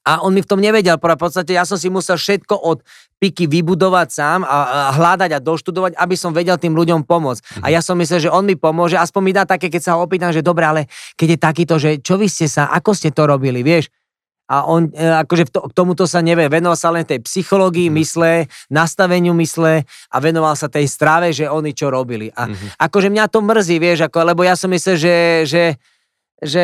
A 0.00 0.24
on 0.24 0.32
mi 0.32 0.40
v 0.40 0.48
tom 0.48 0.64
nevedel, 0.64 0.96
v 0.96 1.20
podstate 1.20 1.52
ja 1.52 1.68
som 1.68 1.76
si 1.76 1.92
musel 1.92 2.16
všetko 2.16 2.56
od 2.56 2.80
piky 3.20 3.44
vybudovať 3.44 4.08
sám 4.08 4.40
a, 4.48 4.48
a 4.48 4.90
hľadať 4.96 5.30
a 5.36 5.44
doštudovať, 5.44 5.92
aby 5.92 6.16
som 6.16 6.32
vedel 6.32 6.56
tým 6.56 6.72
ľuďom 6.72 7.04
pomôcť. 7.04 7.60
A 7.60 7.68
ja 7.68 7.84
som 7.84 8.00
myslel, 8.00 8.24
že 8.24 8.32
on 8.32 8.48
mi 8.48 8.56
pomôže, 8.56 8.96
aspoň 8.96 9.20
mi 9.20 9.32
dá 9.36 9.44
také, 9.44 9.68
keď 9.68 9.82
sa 9.84 9.92
ho 10.00 10.08
opýtam, 10.08 10.32
že 10.32 10.40
dobre, 10.40 10.64
ale 10.64 10.80
keď 11.20 11.36
je 11.36 11.38
takýto, 11.38 11.74
že 11.76 11.90
čo 12.00 12.16
vy 12.16 12.32
ste 12.32 12.48
sa, 12.48 12.72
ako 12.72 12.96
ste 12.96 13.12
to 13.12 13.28
robili, 13.28 13.60
vieš? 13.60 13.92
A 14.50 14.66
on 14.66 14.90
e, 14.90 14.98
akože 14.98 15.46
to, 15.48 15.62
k 15.62 15.72
tomuto 15.72 16.04
sa 16.04 16.18
nevie, 16.18 16.50
venoval 16.50 16.74
sa 16.74 16.90
len 16.90 17.06
tej 17.06 17.22
psychológii 17.22 17.86
mysle, 17.88 18.44
nastaveniu 18.66 19.30
mysle 19.32 19.86
a 19.86 20.16
venoval 20.18 20.58
sa 20.58 20.66
tej 20.66 20.84
strave, 20.84 21.30
že 21.30 21.46
oni 21.46 21.70
čo 21.70 21.86
robili. 21.86 22.34
A 22.34 22.50
Mhm. 22.50 22.74
akože 22.76 23.08
mňa 23.08 23.24
to 23.26 23.38
mrzí, 23.40 23.76
vieš, 23.78 23.98
ako, 24.04 24.26
lebo 24.26 24.42
ja 24.42 24.58
som 24.58 24.66
myslel, 24.68 24.98
že, 24.98 25.16
že, 25.46 25.64
že, 26.42 26.62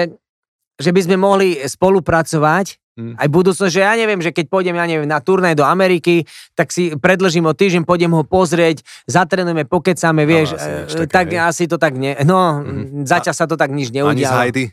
že 0.77 0.91
by 0.91 1.01
sme 1.01 1.17
mohli 1.17 1.55
spolupracovať 1.63 2.83
Mm. 2.97 3.13
aj 3.13 3.29
budúcnosť, 3.29 3.69
že 3.69 3.85
ja 3.85 3.93
neviem, 3.93 4.25
že 4.25 4.33
keď 4.33 4.49
pôjdem, 4.49 4.73
ja 4.73 4.89
neviem, 4.89 5.05
na 5.05 5.21
turné 5.21 5.53
do 5.53 5.61
Ameriky, 5.61 6.25
tak 6.57 6.73
si 6.73 6.97
predlžím 6.97 7.45
o 7.45 7.53
týždeň, 7.53 7.85
pôjdem 7.85 8.09
ho 8.09 8.25
pozrieť, 8.25 8.81
zatrenujeme, 9.05 9.69
pokecáme, 9.69 10.25
vieš, 10.25 10.57
asi 10.57 10.97
e, 10.97 11.05
tak 11.05 11.29
hej. 11.29 11.37
asi 11.37 11.69
to 11.69 11.77
tak 11.77 11.93
nie, 11.93 12.17
no, 12.25 12.65
Mhm. 12.65 13.05
zatiaľ 13.05 13.35
sa 13.37 13.45
to 13.45 13.61
tak 13.61 13.69
nič 13.69 13.93
Ani 13.93 14.01
z 14.17 14.25
neudialo. 14.25 14.41
Heidi? 14.41 14.65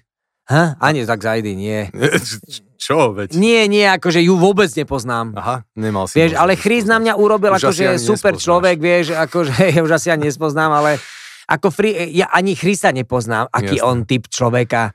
Ha? 0.51 0.75
Ani 0.83 1.07
tak 1.07 1.23
zajdy, 1.23 1.55
nie. 1.55 1.87
Čo, 2.83 3.15
veď? 3.15 3.39
Nie, 3.39 3.71
nie, 3.71 3.87
akože 3.87 4.19
ju 4.19 4.35
vôbec 4.35 4.67
nepoznám. 4.75 5.31
Aha, 5.39 5.63
nemal 5.79 6.03
si. 6.11 6.19
Vieš, 6.19 6.35
ale 6.35 6.59
Chris 6.59 6.83
na 6.83 6.99
mňa 6.99 7.15
urobil 7.15 7.55
Už 7.55 7.63
asi 7.71 7.87
akože 7.87 7.87
super 7.95 8.35
nespoznáš. 8.35 8.43
človek, 8.43 8.77
vieš, 8.83 9.05
akože 9.15 9.55
ja 9.75 9.79
už 9.79 9.91
asi 9.95 10.07
ani 10.11 10.27
nespoznám, 10.27 10.71
ale 10.83 10.99
ako 11.47 11.71
free, 11.71 12.11
ja 12.11 12.27
ani 12.27 12.59
Chrisa 12.59 12.91
nepoznám, 12.91 13.47
aký 13.55 13.79
Jasné. 13.79 13.87
on 13.87 13.97
typ 14.03 14.27
človeka. 14.27 14.91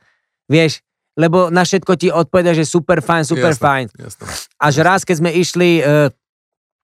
Vieš, 0.53 0.85
lebo 1.17 1.49
na 1.49 1.65
všetko 1.65 1.93
ti 1.97 2.13
odpoveda, 2.13 2.53
že 2.53 2.69
super 2.69 3.01
fajn, 3.01 3.25
super 3.25 3.57
Jasné, 3.57 3.65
fajn. 3.65 3.87
Jasné. 3.97 4.25
Až 4.61 4.75
raz, 4.85 5.01
keď 5.09 5.17
sme 5.25 5.31
išli 5.33 5.81
e, 5.81 6.13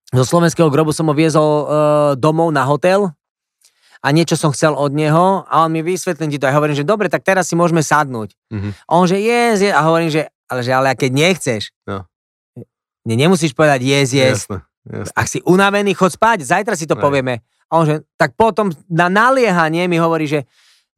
zo 0.09 0.25
slovenského 0.25 0.73
grobu, 0.73 0.91
som 0.91 1.07
ho 1.07 1.15
viezol 1.15 1.45
e, 1.45 1.65
domov 2.17 2.49
na 2.49 2.65
hotel 2.65 3.13
a 4.05 4.13
niečo 4.13 4.37
som 4.37 4.53
chcel 4.53 4.77
od 4.77 4.93
neho 4.93 5.43
a 5.43 5.65
on 5.65 5.73
mi 5.73 5.81
vysvetlil 5.81 6.29
ti 6.29 6.37
to. 6.37 6.45
A 6.45 6.53
hovorím, 6.53 6.77
že 6.77 6.85
dobre, 6.85 7.09
tak 7.09 7.25
teraz 7.25 7.49
si 7.49 7.57
môžeme 7.57 7.81
sadnúť. 7.81 8.37
Mhm. 8.53 8.71
A 8.85 8.91
on, 8.93 9.09
že 9.09 9.17
yes, 9.17 9.59
yes. 9.61 9.73
A 9.73 9.81
hovorím, 9.83 10.13
že 10.13 10.29
ale, 10.45 10.61
že 10.61 10.71
ale 10.71 10.93
keď 10.93 11.11
nechceš, 11.11 11.73
No. 11.83 12.05
ne, 13.03 13.15
nemusíš 13.17 13.53
povedať 13.53 13.81
yes, 13.81 14.13
yes. 14.13 14.45
Jasné, 14.45 14.61
jasné. 14.87 15.15
Ak 15.15 15.27
si 15.27 15.41
unavený, 15.41 15.97
chod 15.97 16.13
spať, 16.13 16.45
zajtra 16.45 16.77
si 16.77 16.85
to 16.85 16.95
Hej. 16.95 17.03
povieme. 17.03 17.41
A 17.67 17.81
on, 17.81 17.85
že 17.85 18.05
tak 18.15 18.37
potom 18.37 18.69
na 18.87 19.09
naliehanie 19.09 19.89
mi 19.89 19.97
hovorí, 19.97 20.29
že 20.29 20.45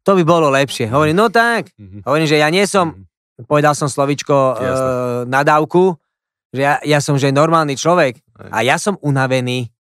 to 0.03 0.15
by 0.15 0.23
bolo 0.23 0.51
lepšie. 0.51 0.87
Hovorím, 0.87 1.15
no 1.17 1.31
tak. 1.31 1.71
Mhm. 1.79 2.03
Hovorím, 2.03 2.27
že 2.27 2.37
ja 2.37 2.51
nie 2.51 2.67
som, 2.67 2.91
Mhm. 2.91 3.47
povedal 3.47 3.73
som 3.73 3.87
slovičko 3.87 4.35
e, 4.35 4.53
Jasné. 4.61 4.91
nadávku, 5.27 5.95
že 6.51 6.63
ja, 6.63 6.75
ja 6.83 6.99
som 6.99 7.15
že 7.15 7.31
normálny 7.31 7.75
človek 7.75 8.19
Hej. 8.19 8.51
a 8.51 8.59
ja 8.65 8.77
som 8.77 8.99
unavený. 8.99 9.71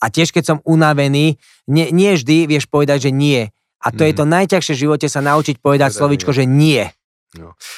A 0.00 0.08
tiež 0.08 0.32
keď 0.32 0.44
som 0.46 0.58
unavený, 0.64 1.36
nie, 1.66 1.86
nie 1.90 2.16
vždy 2.16 2.48
vieš 2.48 2.64
povedať, 2.66 3.06
že 3.06 3.12
nie. 3.12 3.52
A 3.80 3.88
to 3.88 4.02
je 4.02 4.12
Mhm. 4.12 4.18
to 4.18 4.24
najťažšie 4.26 4.72
v 4.74 4.82
živote 4.82 5.06
sa 5.06 5.20
naučiť 5.20 5.56
povedať 5.56 5.92
Teda 5.92 5.98
slovičko, 6.00 6.30
nie. 6.32 6.36
že 6.36 6.44
nie. 6.44 6.82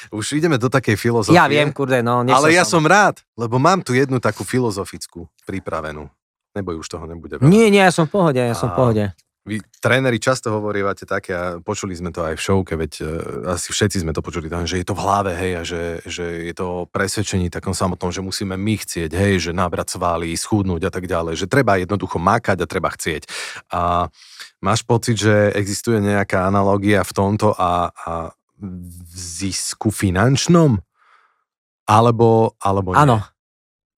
Už 0.08 0.32
ideme 0.32 0.56
do 0.56 0.66
takej 0.66 0.96
filozofie. 0.96 1.36
Ja 1.36 1.44
viem, 1.44 1.70
kurde, 1.70 2.00
no. 2.00 2.24
Ale 2.24 2.50
ja 2.50 2.64
som 2.64 2.82
rád, 2.82 3.20
lebo 3.36 3.60
mám 3.60 3.84
tu 3.84 3.92
jednu 3.92 4.16
takú 4.16 4.42
filozofickú 4.42 5.28
pripravenú. 5.44 6.08
Neboj, 6.52 6.80
už 6.80 6.88
toho 6.88 7.04
nebude 7.04 7.36
veľa. 7.36 7.48
Nie, 7.48 7.68
nie, 7.68 7.80
ja 7.80 7.92
som 7.92 8.04
v 8.04 8.12
pohode, 8.12 8.40
ja 8.40 8.52
som 8.52 8.72
v 8.72 8.76
pohode. 8.76 9.04
Vy, 9.42 9.58
tréneri, 9.82 10.22
často 10.22 10.54
hovorívate 10.54 11.02
také, 11.02 11.34
a 11.34 11.58
počuli 11.58 11.98
sme 11.98 12.14
to 12.14 12.22
aj 12.22 12.38
v 12.38 12.44
showke, 12.46 12.78
veď 12.78 12.92
e, 13.02 13.04
asi 13.50 13.74
všetci 13.74 14.06
sme 14.06 14.14
to 14.14 14.22
počuli, 14.22 14.46
tam, 14.46 14.70
že 14.70 14.78
je 14.78 14.86
to 14.86 14.94
v 14.94 15.02
hlave, 15.02 15.34
hej, 15.34 15.52
a 15.58 15.62
že, 15.66 15.82
že 16.06 16.46
je 16.46 16.54
to 16.54 16.86
presvedčení 16.94 17.50
takom 17.50 17.74
samotnom, 17.74 18.14
že 18.14 18.22
musíme 18.22 18.54
my 18.54 18.74
chcieť, 18.78 19.10
hej, 19.10 19.50
že 19.50 19.50
nabrať 19.50 19.98
svaly, 19.98 20.30
schudnúť 20.38 20.86
a 20.86 20.90
tak 20.94 21.10
ďalej, 21.10 21.42
že 21.42 21.50
treba 21.50 21.74
jednoducho 21.74 22.22
makať 22.22 22.62
a 22.62 22.70
treba 22.70 22.94
chcieť. 22.94 23.22
A 23.74 24.06
máš 24.62 24.86
pocit, 24.86 25.18
že 25.18 25.50
existuje 25.58 25.98
nejaká 25.98 26.46
analogia 26.46 27.02
v 27.02 27.10
tomto 27.10 27.50
a, 27.58 27.90
a 27.90 28.30
v 28.62 29.14
zisku 29.18 29.90
finančnom? 29.90 30.78
Alebo, 31.82 32.54
alebo 32.62 32.94
nie? 32.94 33.02
Áno, 33.02 33.26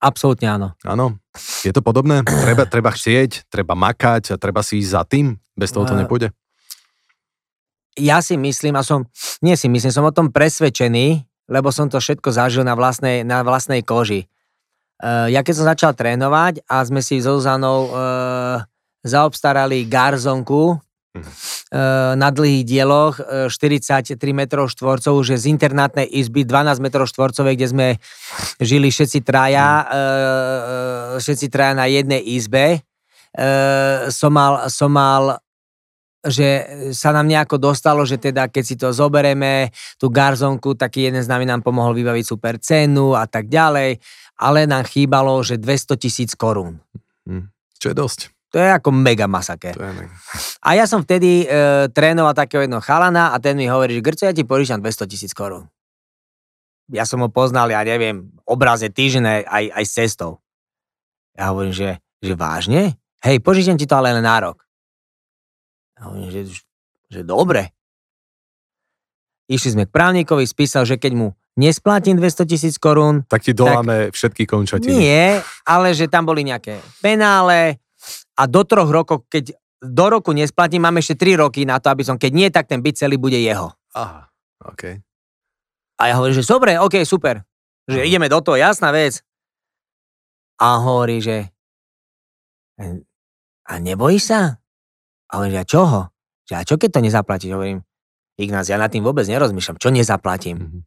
absolútne 0.05 0.53
áno. 0.53 0.69
Áno. 0.85 1.17
Je 1.65 1.73
to 1.73 1.81
podobné? 1.81 2.21
Treba, 2.45 2.69
treba 2.69 2.93
chcieť, 2.93 3.49
treba 3.49 3.73
makať 3.73 4.37
a 4.37 4.41
treba 4.41 4.61
si 4.61 4.85
ísť 4.85 4.91
za 4.93 5.03
tým? 5.09 5.41
Bez 5.57 5.73
toho 5.73 5.89
to 5.89 5.97
Eh, 5.97 6.05
nepôjde? 6.05 6.29
ja 7.95 8.19
si 8.19 8.35
myslím, 8.35 8.75
a 8.75 8.83
som, 8.83 9.07
nie 9.39 9.55
si 9.55 9.71
myslím, 9.71 9.93
som 9.95 10.07
o 10.07 10.15
tom 10.15 10.35
presvedčený, 10.35 11.23
lebo 11.47 11.71
som 11.71 11.87
to 11.87 12.03
všetko 12.03 12.35
zažil 12.35 12.67
na 12.67 12.75
vlastnej, 12.75 13.23
na 13.23 13.47
vlastnej 13.47 13.87
koži. 13.87 14.27
Uh, 14.99 15.31
ja 15.31 15.43
keď 15.43 15.55
som 15.55 15.67
začal 15.67 15.93
trénovať 15.95 16.63
a 16.71 16.83
sme 16.87 17.03
si 17.03 17.19
so 17.19 17.39
Zuzanou 17.39 17.91
uh, 17.91 18.63
zaobstarali 19.03 19.87
garzonku 19.87 20.79
na 22.19 22.29
dlhých 22.35 22.65
dieloch, 22.67 23.23
uh, 23.23 23.47
43 23.47 24.19
metrov 24.35 24.67
štvorcov, 24.71 25.15
že 25.23 25.39
z 25.39 25.55
internátnej 25.55 26.11
izby 26.11 26.43
12 26.43 26.83
metrov 26.83 27.07
štvorcovej, 27.07 27.55
kde 27.55 27.69
sme 27.71 27.87
žili 28.59 28.91
všetci 28.91 29.23
traja, 29.23 29.87
uh, 29.87 31.23
všetci 31.23 31.47
traja 31.51 31.75
na 31.79 31.87
jednej 31.87 32.23
izbe. 32.23 32.83
Som 34.15 34.39
mal, 34.39 34.71
som 34.71 34.95
mal 34.95 35.43
že 36.25 36.65
sa 36.97 37.13
nám 37.13 37.29
nejako 37.29 37.61
dostalo, 37.61 38.01
že 38.09 38.17
teda 38.17 38.49
keď 38.49 38.65
si 38.65 38.81
to 38.81 38.89
zoberieme, 38.97 39.69
tú 40.01 40.09
garzonku, 40.09 40.73
taký 40.73 41.13
jeden 41.13 41.21
z 41.21 41.29
nami 41.29 41.45
nám 41.45 41.61
pomohol 41.61 41.93
vybaviť 41.93 42.25
super 42.25 42.57
cenu 42.57 43.13
a 43.13 43.29
tak 43.29 43.53
ďalej, 43.53 44.01
ale 44.41 44.65
nám 44.65 44.89
chýbalo, 44.89 45.37
že 45.45 45.61
200 45.61 46.01
tisíc 46.01 46.33
korún. 46.33 46.81
Hm. 47.29 47.53
Čo 47.77 47.93
je 47.93 47.97
dosť. 47.97 48.21
To 48.55 48.63
je 48.63 48.71
ako 48.71 48.95
mega 48.95 49.27
masaker. 49.27 49.75
To 49.75 49.83
je 49.83 49.91
mega. 49.99 50.15
A 50.63 50.79
ja 50.79 50.87
som 50.87 51.03
vtedy 51.03 51.43
e, 51.43 51.47
trénoval 51.91 52.39
takého 52.39 52.63
jedného 52.63 52.79
chalana 52.79 53.35
a 53.35 53.37
ten 53.43 53.59
mi 53.59 53.67
hovorí, 53.67 53.99
že 53.99 54.05
Grco, 54.07 54.23
ja 54.23 54.31
ti 54.31 54.47
požičam 54.47 54.79
200 54.79 55.11
tisíc 55.11 55.35
korún. 55.35 55.67
Ja 56.87 57.03
som 57.03 57.19
ho 57.19 57.27
poznal, 57.27 57.75
ja 57.75 57.83
neviem, 57.83 58.31
obraze 58.47 58.87
týždeň 58.95 59.43
aj, 59.51 59.65
aj 59.75 59.85
s 59.85 59.93
cestou. 59.99 60.39
Ja 61.35 61.51
hovorím, 61.51 61.75
že, 61.75 61.99
že 62.23 62.39
vážne? 62.39 62.95
Hej, 63.27 63.43
požičam 63.43 63.75
ti 63.75 63.91
to 63.91 63.99
ale 63.99 64.15
len 64.15 64.23
na 64.23 64.39
rok. 64.39 64.63
Ja 65.99 66.15
hovorím, 66.15 66.31
že, 66.31 66.63
že 67.11 67.21
dobre. 67.27 67.75
Išli 69.51 69.75
sme 69.75 69.85
k 69.85 69.93
právnikovi, 69.93 70.47
spísal, 70.47 70.87
že 70.87 70.95
keď 70.95 71.13
mu 71.19 71.27
nesplatím 71.59 72.17
200 72.17 72.47
tisíc 72.47 72.75
korún, 72.79 73.27
Tak 73.27 73.43
ti 73.45 73.53
doláme 73.53 74.15
všetky 74.15 74.47
končatiny. 74.47 74.95
nie, 74.95 75.27
ale 75.67 75.91
že 75.91 76.07
tam 76.07 76.23
boli 76.23 76.47
nejaké 76.47 76.79
penále 77.03 77.83
a 78.39 78.43
do 78.49 78.63
troch 78.67 78.91
rokov, 78.91 79.29
keď 79.31 79.55
do 79.85 80.07
roku 80.09 80.33
nesplatím, 80.33 80.85
mám 80.85 80.97
ešte 80.97 81.21
3 81.21 81.45
roky 81.45 81.69
na 81.69 81.77
to, 81.77 81.93
aby 81.93 82.03
som, 82.05 82.17
keď 82.17 82.33
nie, 82.33 82.49
tak 82.49 82.69
ten 82.69 82.81
byt 82.81 82.97
celý 82.97 83.21
bude 83.21 83.37
jeho. 83.37 83.73
Aha, 83.93 84.33
OK. 84.65 84.97
A 86.01 86.03
ja 86.09 86.15
hovorím, 86.17 86.37
že 86.41 86.49
dobre, 86.49 86.81
ok, 86.81 87.05
super. 87.05 87.45
Že 87.85 88.01
Aha. 88.01 88.09
ideme 88.09 88.27
do 88.33 88.41
toho, 88.41 88.57
jasná 88.57 88.91
vec. 88.91 89.21
A 90.57 90.81
hovorí, 90.81 91.21
že 91.21 91.53
a 93.65 93.73
nebojíš 93.79 94.23
sa? 94.35 94.59
A 95.31 95.33
hovorím, 95.39 95.55
že 95.55 95.63
a 95.63 95.67
čoho? 95.69 96.01
Že 96.49 96.55
a 96.59 96.63
čo 96.67 96.75
keď 96.77 96.91
to 96.91 97.01
nezaplatíš? 97.05 97.51
Hovorím, 97.55 97.81
Ignác, 98.35 98.67
ja 98.67 98.81
nad 98.81 98.91
tým 98.91 99.07
vôbec 99.07 99.25
nerozmýšľam. 99.31 99.79
Čo 99.79 99.95
nezaplatím? 99.95 100.57
Mhm. 100.59 100.81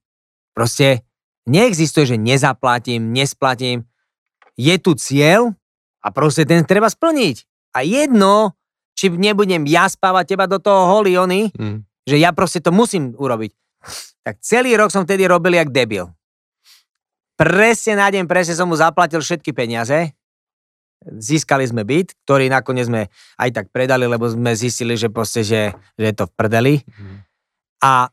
Proste 0.51 1.05
neexistuje, 1.47 2.15
že 2.15 2.17
nezaplatím, 2.19 3.13
nesplatím. 3.13 3.87
Je 4.57 4.75
tu 4.81 4.97
cieľ 4.97 5.53
a 6.01 6.07
proste 6.13 6.45
ten 6.45 6.63
treba 6.63 6.87
splniť. 6.87 7.43
A 7.75 7.83
jedno, 7.85 8.57
či 8.97 9.13
nebudem 9.13 9.65
ja 9.69 9.85
spávať 9.85 10.33
teba 10.33 10.45
do 10.49 10.57
toho 10.57 10.89
holy 10.97 11.13
ony, 11.17 11.53
Hm. 11.53 11.85
že 12.07 12.17
ja 12.17 12.33
proste 12.33 12.63
to 12.63 12.73
musím 12.73 13.13
urobiť. 13.13 13.51
Tak 14.25 14.41
celý 14.43 14.75
rok 14.75 14.91
som 14.91 15.05
vtedy 15.07 15.23
robil 15.29 15.55
jak 15.55 15.71
debil. 15.71 16.11
Presne 17.37 18.01
na 18.01 18.09
deň, 18.09 18.25
presne 18.25 18.57
som 18.57 18.65
mu 18.65 18.73
zaplatil 18.73 19.21
všetky 19.21 19.53
peniaze. 19.53 20.11
Získali 21.05 21.61
sme 21.69 21.85
byt, 21.85 22.17
ktorý 22.25 22.49
nakoniec 22.49 22.89
sme 22.89 23.13
aj 23.37 23.49
tak 23.53 23.65
predali, 23.69 24.09
lebo 24.09 24.25
sme 24.25 24.57
zistili, 24.57 24.97
že 24.97 25.13
proste, 25.13 25.45
že, 25.45 25.77
že 25.93 26.05
je 26.09 26.15
to 26.17 26.25
v 26.25 26.33
prdeli. 26.33 26.75
Mhm. 26.81 27.15
A, 27.85 28.09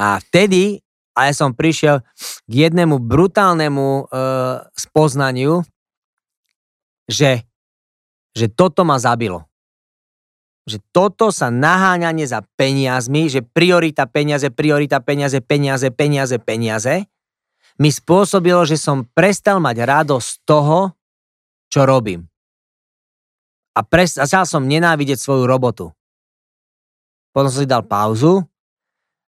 a 0.00 0.06
vtedy, 0.24 0.80
a 1.12 1.28
ja 1.28 1.34
som 1.36 1.52
prišiel 1.52 2.00
k 2.48 2.52
jednému 2.64 2.96
brutálnemu 2.96 4.08
uh, 4.08 4.64
spoznaniu, 4.72 5.60
že, 7.08 7.42
že 8.36 8.46
toto 8.52 8.84
ma 8.84 9.00
zabilo. 9.00 9.48
Že 10.68 10.84
toto 10.92 11.32
sa 11.32 11.48
naháňanie 11.48 12.28
za 12.28 12.44
peniazmi, 12.60 13.32
že 13.32 13.40
priorita 13.40 14.04
peniaze, 14.04 14.52
priorita 14.52 15.00
peniaze, 15.00 15.40
peniaze, 15.40 15.88
peniaze, 15.88 16.36
peniaze, 16.36 16.94
mi 17.80 17.88
spôsobilo, 17.88 18.68
že 18.68 18.76
som 18.76 19.08
prestal 19.16 19.64
mať 19.64 19.76
radosť 19.80 20.30
toho, 20.44 20.92
čo 21.72 21.88
robím. 21.88 22.28
A 23.72 23.80
prestal 23.86 24.44
som 24.44 24.66
nenávidieť 24.68 25.16
svoju 25.16 25.48
robotu. 25.48 25.88
Potom 27.32 27.48
som 27.48 27.62
si 27.62 27.70
dal 27.70 27.86
pauzu 27.86 28.42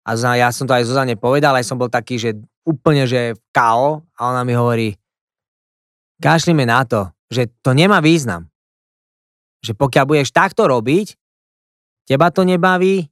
a 0.09 0.17
ja 0.17 0.49
som 0.49 0.65
to 0.65 0.73
aj 0.73 0.89
Zuzane 0.89 1.21
povedal, 1.21 1.53
aj 1.53 1.69
som 1.69 1.77
bol 1.77 1.93
taký, 1.93 2.17
že 2.17 2.33
úplne, 2.65 3.05
že 3.05 3.37
KO 3.53 4.01
a 4.17 4.21
ona 4.33 4.41
mi 4.49 4.57
hovorí, 4.57 4.97
kašlime 6.17 6.65
na 6.65 6.89
to, 6.89 7.13
že 7.29 7.53
to 7.61 7.77
nemá 7.77 8.01
význam. 8.01 8.49
Že 9.65 9.77
pokiaľ 9.77 10.05
budeš 10.05 10.29
takto 10.33 10.69
robiť, 10.69 11.17
teba 12.09 12.33
to 12.33 12.47
nebaví, 12.47 13.09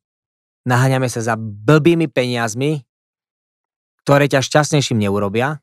naháňame 0.65 1.07
sa 1.11 1.21
za 1.21 1.35
blbými 1.37 2.09
peniazmi, 2.09 2.83
ktoré 4.07 4.31
ťa 4.31 4.41
šťastnejším 4.41 5.03
neurobia, 5.03 5.59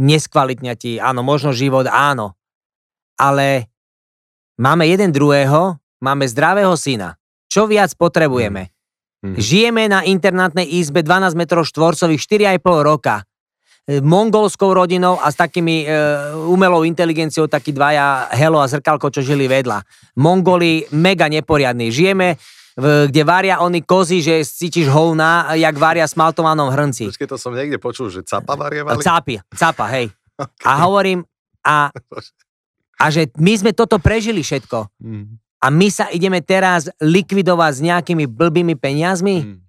neskvalitňa 0.00 0.74
ti, 0.80 0.96
áno, 0.96 1.20
možno 1.20 1.52
život, 1.52 1.84
áno, 1.86 2.34
ale 3.20 3.68
máme 4.56 4.88
jeden 4.88 5.12
druhého, 5.12 5.76
máme 6.00 6.24
zdravého 6.24 6.72
syna. 6.80 7.20
Čo 7.52 7.68
viac 7.68 7.92
potrebujeme? 7.94 8.72
Mhm. 9.20 9.36
Žijeme 9.36 9.84
na 9.92 10.00
internátnej 10.00 10.64
izbe 10.80 11.04
12 11.04 11.36
m 11.36 11.44
štvorcových 11.44 12.20
4,5 12.56 12.80
roka. 12.80 13.28
E, 13.88 14.00
Mongolskou 14.04 14.76
rodinou 14.76 15.16
a 15.16 15.32
s 15.32 15.36
takými 15.40 15.84
e, 15.84 15.88
umelou 16.48 16.84
inteligenciou, 16.84 17.48
takí 17.48 17.72
dvaja 17.72 18.28
Helo 18.36 18.60
a 18.60 18.68
Zrkalko, 18.68 19.08
čo 19.08 19.24
žili 19.24 19.48
vedľa. 19.48 19.80
Mongoli 20.20 20.84
mega 20.92 21.32
neporiadní. 21.32 21.88
Žijeme 21.88 22.36
v, 22.76 22.84
kde 23.08 23.22
varia 23.24 23.64
oni 23.64 23.80
kozy, 23.80 24.20
že 24.20 24.44
cítiš 24.44 24.92
hovna, 24.92 25.56
jak 25.56 25.76
varia 25.80 26.04
smaltovanom 26.04 26.68
hrnci. 26.70 27.08
Počkej, 27.08 27.28
to 27.28 27.38
som 27.40 27.56
niekde 27.56 27.80
počul, 27.80 28.12
že 28.12 28.20
capa 28.20 28.52
varievali. 28.54 29.00
Cápi, 29.00 29.40
capa, 29.56 29.88
hej. 29.96 30.12
A 30.64 30.84
hovorím, 30.84 31.24
a, 31.64 31.92
a 32.96 33.04
že 33.12 33.28
my 33.36 33.52
sme 33.56 33.72
toto 33.76 34.00
prežili 34.00 34.40
všetko. 34.40 34.88
Mm. 35.00 35.36
A 35.60 35.66
my 35.68 35.88
sa 35.92 36.08
ideme 36.08 36.40
teraz 36.40 36.88
likvidovať 37.04 37.72
s 37.76 37.80
nejakými 37.84 38.24
blbými 38.24 38.80
peniazmi? 38.80 39.44
Mm. 39.44 39.60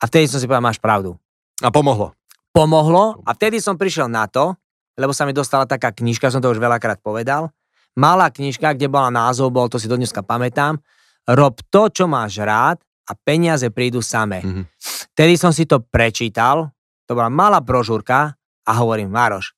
A 0.00 0.04
vtedy 0.08 0.24
som 0.28 0.40
si 0.40 0.48
povedal, 0.48 0.64
máš 0.64 0.80
pravdu. 0.80 1.20
A 1.60 1.68
pomohlo. 1.68 2.16
Pomohlo 2.56 3.20
a 3.28 3.36
vtedy 3.36 3.60
som 3.60 3.76
prišiel 3.76 4.08
na 4.08 4.24
to, 4.24 4.56
lebo 4.96 5.12
sa 5.12 5.28
mi 5.28 5.36
dostala 5.36 5.68
taká 5.68 5.92
knižka, 5.92 6.32
som 6.32 6.40
to 6.40 6.48
už 6.48 6.56
veľakrát 6.56 7.04
povedal, 7.04 7.52
malá 8.00 8.32
knižka, 8.32 8.72
kde 8.72 8.88
bola 8.88 9.12
názov, 9.12 9.52
bol, 9.52 9.68
to 9.68 9.76
si 9.76 9.84
do 9.84 10.00
dneska 10.00 10.24
pamätám, 10.24 10.80
rob 11.28 11.60
to, 11.68 11.92
čo 11.92 12.08
máš 12.08 12.40
rád 12.40 12.80
a 13.04 13.12
peniaze 13.12 13.68
prídu 13.68 14.00
samé. 14.00 14.40
Mhm. 14.40 14.72
Vtedy 15.12 15.36
som 15.36 15.52
si 15.52 15.68
to 15.68 15.84
prečítal, 15.84 16.72
to 17.04 17.12
bola 17.12 17.28
malá 17.28 17.60
brožúrka 17.60 18.32
a 18.64 18.72
hovorím, 18.80 19.12
Mároš, 19.12 19.52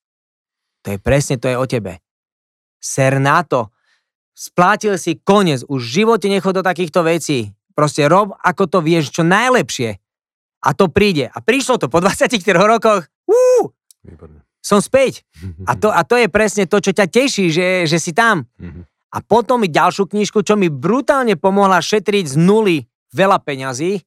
to 0.83 0.91
je 0.91 0.99
presne, 0.99 1.39
to 1.39 1.47
je 1.47 1.55
o 1.55 1.63
tebe. 1.63 2.03
Ser 2.83 3.15
na 3.23 3.47
to, 3.47 3.71
splátil 4.35 4.99
si 4.99 5.15
koniec, 5.23 5.63
už 5.71 5.79
v 5.79 5.93
živote 6.03 6.27
nechod 6.27 6.51
do 6.51 6.63
takýchto 6.63 7.03
vecí. 7.07 7.55
Proste 7.75 8.11
rob, 8.11 8.35
ako 8.43 8.67
to 8.67 8.79
vieš, 8.83 9.15
čo 9.15 9.23
najlepšie. 9.23 9.99
A 10.59 10.75
to 10.75 10.91
príde. 10.91 11.27
A 11.27 11.39
prišlo 11.39 11.79
to 11.79 11.87
po 11.87 11.99
23 11.99 12.35
rokoch. 12.53 13.07
Ú, 13.25 13.71
Výborné. 14.03 14.43
som 14.59 14.79
späť. 14.79 15.23
A 15.63 15.75
to, 15.75 15.87
a 15.87 16.03
to 16.03 16.19
je 16.19 16.27
presne 16.27 16.67
to, 16.67 16.77
čo 16.77 16.91
ťa 16.91 17.07
teší, 17.07 17.47
že, 17.47 17.67
že 17.87 17.97
si 17.97 18.11
tam. 18.11 18.43
Mhm. 18.59 18.83
A 19.09 19.25
potom 19.25 19.57
mi 19.57 19.65
ďalšiu 19.67 20.05
knižku, 20.05 20.45
čo 20.45 20.53
mi 20.53 20.69
brutálne 20.69 21.33
pomohla 21.33 21.81
šetriť 21.81 22.29
z 22.29 22.35
nuly 22.37 22.77
veľa 23.09 23.41
peňazí, 23.41 24.05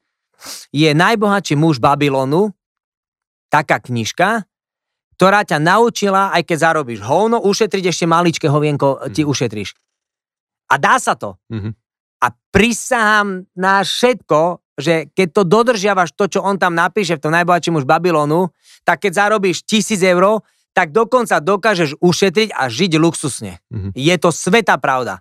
je 0.71 0.91
Najbohatší 0.95 1.59
muž 1.59 1.83
Babylonu, 1.83 2.55
taká 3.51 3.83
knižka, 3.83 4.47
ktorá 5.19 5.43
ťa 5.43 5.59
naučila, 5.59 6.31
aj 6.31 6.47
keď 6.47 6.59
zarobíš 6.71 7.03
hovno, 7.03 7.43
ušetriť 7.43 7.91
ešte 7.91 8.07
maličké 8.07 8.47
hovienko 8.47 9.11
ti 9.11 9.27
Mhm. 9.27 9.31
ušetríš. 9.31 9.75
A 10.71 10.79
dá 10.79 11.03
sa 11.03 11.19
to. 11.19 11.35
Mhm. 11.51 11.75
A 12.23 12.27
prisahám 12.55 13.51
na 13.59 13.83
všetko, 13.83 14.62
že 14.79 15.09
keď 15.13 15.29
to 15.37 15.43
dodržiavaš 15.45 16.17
to, 16.17 16.29
čo 16.29 16.41
on 16.41 16.57
tam 16.57 16.73
napíše 16.73 17.21
v 17.21 17.23
tom 17.29 17.33
najbohatším 17.37 17.81
už 17.81 17.89
Babylonu, 17.89 18.53
tak 18.83 19.05
keď 19.05 19.13
zarobíš 19.29 19.65
tisíc 19.69 20.01
eur, 20.01 20.41
tak 20.73 20.91
dokonca 20.91 21.37
dokážeš 21.41 22.01
ušetriť 22.01 22.57
a 22.57 22.73
žiť 22.73 22.93
luxusne. 22.97 23.61
Mhm. 23.69 23.93
Je 23.93 24.15
to 24.17 24.33
sveta 24.33 24.81
pravda. 24.81 25.21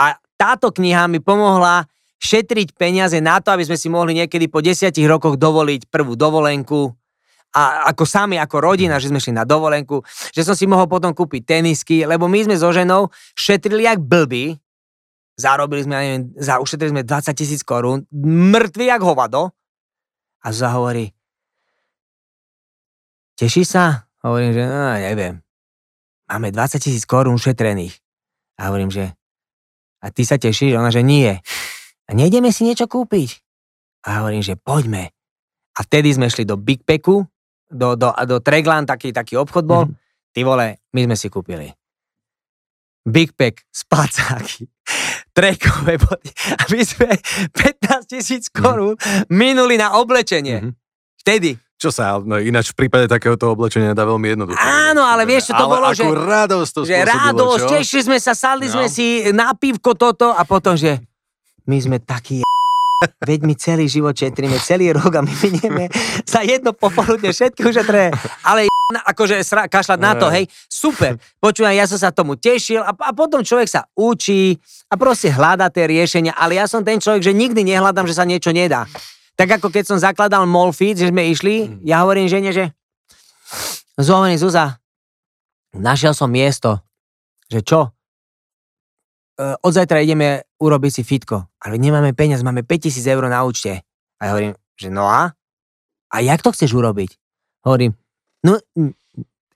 A 0.00 0.16
táto 0.40 0.72
kniha 0.72 1.04
mi 1.12 1.20
pomohla 1.20 1.84
šetriť 2.20 2.76
peniaze 2.76 3.16
na 3.20 3.40
to, 3.40 3.52
aby 3.52 3.64
sme 3.64 3.76
si 3.76 3.88
mohli 3.92 4.16
niekedy 4.16 4.48
po 4.48 4.64
desiatich 4.64 5.08
rokoch 5.08 5.40
dovoliť 5.40 5.88
prvú 5.88 6.16
dovolenku, 6.16 6.92
a 7.50 7.90
ako 7.90 8.06
sami, 8.06 8.38
ako 8.38 8.62
rodina, 8.62 9.02
že 9.02 9.10
sme 9.10 9.18
šli 9.18 9.34
na 9.34 9.42
dovolenku, 9.42 10.06
že 10.30 10.46
som 10.46 10.54
si 10.54 10.70
mohol 10.70 10.86
potom 10.86 11.10
kúpiť 11.10 11.58
tenisky, 11.58 12.06
lebo 12.06 12.30
my 12.30 12.46
sme 12.46 12.54
so 12.54 12.70
ženou 12.70 13.10
šetrili 13.34 13.90
jak 13.90 13.98
blbí, 13.98 14.54
zarobili 15.40 15.88
sme, 15.88 15.94
ja 15.96 16.02
neviem, 16.04 16.24
za, 16.36 16.60
ušetrili 16.60 16.92
sme 16.92 17.02
20 17.08 17.32
tisíc 17.32 17.64
korún, 17.64 18.04
mŕtvi 18.52 18.92
jak 18.92 19.00
hovado. 19.00 19.56
A 20.44 20.52
Zuzá 20.52 20.76
hovorí, 20.76 21.12
teší 23.40 23.64
sa? 23.64 24.04
Hovorím, 24.20 24.52
že 24.52 24.62
no, 24.68 24.92
neviem. 25.00 25.40
Máme 26.28 26.52
20 26.52 26.76
tisíc 26.76 27.08
korún 27.08 27.40
ušetrených. 27.40 27.96
A 28.60 28.68
hovorím, 28.68 28.92
že 28.92 29.16
a 30.00 30.08
ty 30.08 30.24
sa 30.24 30.40
tešíš? 30.40 30.76
Ona, 30.76 30.88
že 30.88 31.04
nie. 31.04 31.28
A 32.08 32.10
nejdeme 32.16 32.48
si 32.48 32.64
niečo 32.64 32.88
kúpiť? 32.88 33.44
A 34.08 34.24
hovorím, 34.24 34.40
že 34.40 34.56
poďme. 34.56 35.12
A 35.76 35.78
vtedy 35.84 36.16
sme 36.16 36.32
šli 36.32 36.48
do 36.48 36.56
Big 36.56 36.82
Packu, 36.88 37.28
do, 37.68 37.88
do, 37.94 38.08
do 38.26 38.36
Treglan, 38.40 38.88
taký, 38.88 39.12
taký 39.12 39.36
obchod 39.36 39.64
bol. 39.68 39.84
Mhm. 39.86 39.94
Ty 40.32 40.40
vole, 40.46 40.66
my 40.96 41.00
sme 41.04 41.16
si 41.16 41.28
kúpili. 41.28 41.68
Big 43.04 43.32
Pack, 43.32 43.64
spacáky, 43.72 44.68
trekové 45.30 45.96
boty. 45.96 46.30
A 46.54 46.62
my 46.66 46.80
sme 46.80 47.08
15 47.54 48.06
tisíc 48.06 48.48
korún 48.48 48.94
minuli 49.28 49.74
na 49.74 49.96
oblečenie. 49.96 50.58
Mhm. 50.60 50.70
Vtedy. 51.18 51.50
Čo 51.76 51.88
sa, 51.88 52.20
no 52.20 52.36
ináč 52.36 52.76
v 52.76 52.84
prípade 52.84 53.08
takéhoto 53.08 53.48
oblečenia 53.48 53.96
dá 53.96 54.04
veľmi 54.04 54.26
jednoducho. 54.28 54.60
Áno, 54.60 55.00
ale 55.00 55.24
vieš, 55.24 55.48
čo 55.48 55.56
to 55.56 55.64
ale 55.64 55.72
bolo, 55.72 55.88
že- 55.90 56.04
radosť 56.04 56.70
to 56.76 56.80
že 56.84 56.92
radosť, 57.00 57.64
tešili 57.72 58.02
sme 58.04 58.18
sa, 58.20 58.36
sadli 58.36 58.68
No. 58.68 58.76
sme 58.76 58.86
si 58.86 59.24
na 59.32 59.56
pívko 59.56 59.96
toto 59.96 60.28
a 60.28 60.44
potom, 60.44 60.76
že 60.76 61.00
my 61.64 61.80
sme 61.80 61.96
takí 61.96 62.44
Veď 63.00 63.48
my 63.48 63.56
celý 63.56 63.88
život 63.88 64.12
šetríme, 64.12 64.60
celý 64.60 64.92
rok 64.92 65.08
a 65.16 65.24
my 65.24 65.32
minieme 65.32 65.88
za 66.28 66.44
jedno 66.44 66.76
popoludne 66.76 67.32
všetky 67.32 67.64
ušetrené. 67.64 68.12
Ale 68.44 68.68
akože 68.92 69.40
sra, 69.40 69.72
kašľať 69.72 69.96
na 69.96 70.12
to, 70.20 70.28
hej, 70.28 70.44
super. 70.68 71.16
Počúvaj, 71.40 71.80
ja 71.80 71.88
som 71.88 71.96
sa 71.96 72.12
tomu 72.12 72.36
tešil 72.36 72.84
a, 72.84 72.92
a 72.92 73.10
potom 73.16 73.40
človek 73.40 73.72
sa 73.72 73.88
učí 73.96 74.52
a 74.92 75.00
proste 75.00 75.32
hľadá 75.32 75.72
tie 75.72 75.88
riešenia, 75.88 76.36
ale 76.36 76.60
ja 76.60 76.68
som 76.68 76.84
ten 76.84 77.00
človek, 77.00 77.24
že 77.24 77.32
nikdy 77.32 77.64
nehľadám, 77.64 78.04
že 78.04 78.20
sa 78.20 78.28
niečo 78.28 78.52
nedá. 78.52 78.84
Tak 79.32 79.56
ako 79.56 79.72
keď 79.72 79.84
som 79.88 79.96
zakladal 79.96 80.44
Molfit, 80.44 81.00
že 81.00 81.08
sme 81.08 81.32
išli, 81.32 81.80
ja 81.88 82.04
hovorím 82.04 82.28
žene, 82.28 82.52
že 82.52 82.68
Zvolený 83.96 84.36
Zuza, 84.36 84.76
našiel 85.72 86.12
som 86.12 86.28
miesto, 86.28 86.84
že 87.48 87.64
čo? 87.64 87.96
Od 89.40 89.72
zajtra 89.72 90.04
ideme 90.04 90.44
urobiť 90.60 90.92
si 90.92 91.02
fitko, 91.02 91.48
ale 91.64 91.80
nemáme 91.80 92.12
peniaz, 92.12 92.44
máme 92.44 92.60
5000 92.60 93.00
eur 93.08 93.24
na 93.26 93.40
účte. 93.42 93.80
A 94.18 94.28
ja 94.28 94.30
hovorím, 94.36 94.52
že 94.76 94.88
no 94.92 95.08
a? 95.08 95.32
A 96.10 96.16
jak 96.20 96.44
to 96.44 96.52
chceš 96.52 96.74
urobiť? 96.76 97.16
Hovorím, 97.64 97.96
no, 98.44 98.60
mm, 98.76 98.92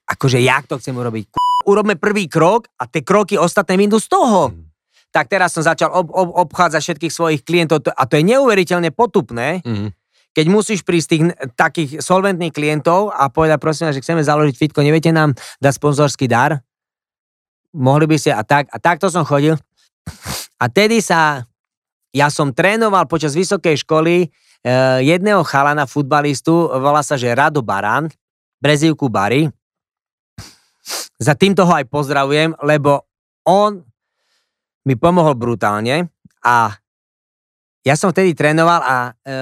akože 0.09 0.41
jak 0.41 0.65
to 0.69 0.81
chcem 0.81 0.97
urobiť? 0.97 1.37
Urobme 1.69 1.97
prvý 1.97 2.29
krok 2.29 2.69
a 2.77 2.89
tie 2.89 3.01
kroky 3.05 3.37
ostatné 3.37 3.77
vyjdú 3.77 4.01
z 4.01 4.09
toho. 4.09 4.41
Mhm. 4.53 4.73
Tak 5.15 5.31
teraz 5.31 5.55
som 5.55 5.63
začal 5.63 5.95
ob, 5.95 6.11
ob, 6.11 6.29
obchádzať 6.49 6.81
všetkých 6.83 7.13
svojich 7.15 7.41
klientov 7.47 7.87
to- 7.87 7.95
a 7.95 8.03
to 8.09 8.19
je 8.19 8.25
neuveriteľne 8.27 8.91
potupné, 8.91 9.63
Mhm. 9.63 9.95
keď 10.35 10.47
musíš 10.51 10.83
prísť 10.83 11.09
tých 11.09 11.23
takých 11.55 11.91
solventných 12.03 12.51
klientov 12.51 13.15
a 13.15 13.31
povedať, 13.31 13.59
prosím 13.63 13.87
vás, 13.89 13.95
že 13.95 14.03
chceme 14.03 14.25
založiť 14.25 14.55
fitko, 14.59 14.83
neviete 14.83 15.13
nám 15.15 15.33
dať 15.63 15.73
sponzorský 15.77 16.27
dar? 16.27 16.65
Mohli 17.75 18.07
by 18.07 18.17
ste 18.19 18.31
a 18.31 18.43
tak. 18.47 18.71
A 18.71 18.79
takto 18.79 19.11
som 19.11 19.27
chodil. 19.27 19.59
A 20.65 20.73
tedy 20.73 21.05
sa, 21.05 21.45
ja 22.17 22.33
som 22.33 22.49
trénoval 22.49 23.05
počas 23.05 23.37
vysokej 23.37 23.85
školy 23.85 24.25
e, 24.25 24.27
jedného 25.05 25.45
chalana, 25.45 25.85
futbalistu, 25.85 26.73
volá 26.81 27.05
sa, 27.05 27.21
že 27.21 27.37
Rado 27.37 27.61
Baran, 27.61 28.09
prezivku 28.65 29.13
Bary. 29.13 29.53
Za 31.21 31.37
týmto 31.37 31.69
ho 31.69 31.73
aj 31.77 31.85
pozdravujem, 31.93 32.57
lebo 32.65 33.05
on 33.45 33.85
mi 34.89 34.97
pomohol 34.97 35.37
brutálne 35.37 36.09
a 36.41 36.73
ja 37.85 38.01
som 38.01 38.09
vtedy 38.09 38.33
trénoval 38.33 38.81
a 38.81 38.97
e, 38.97 39.35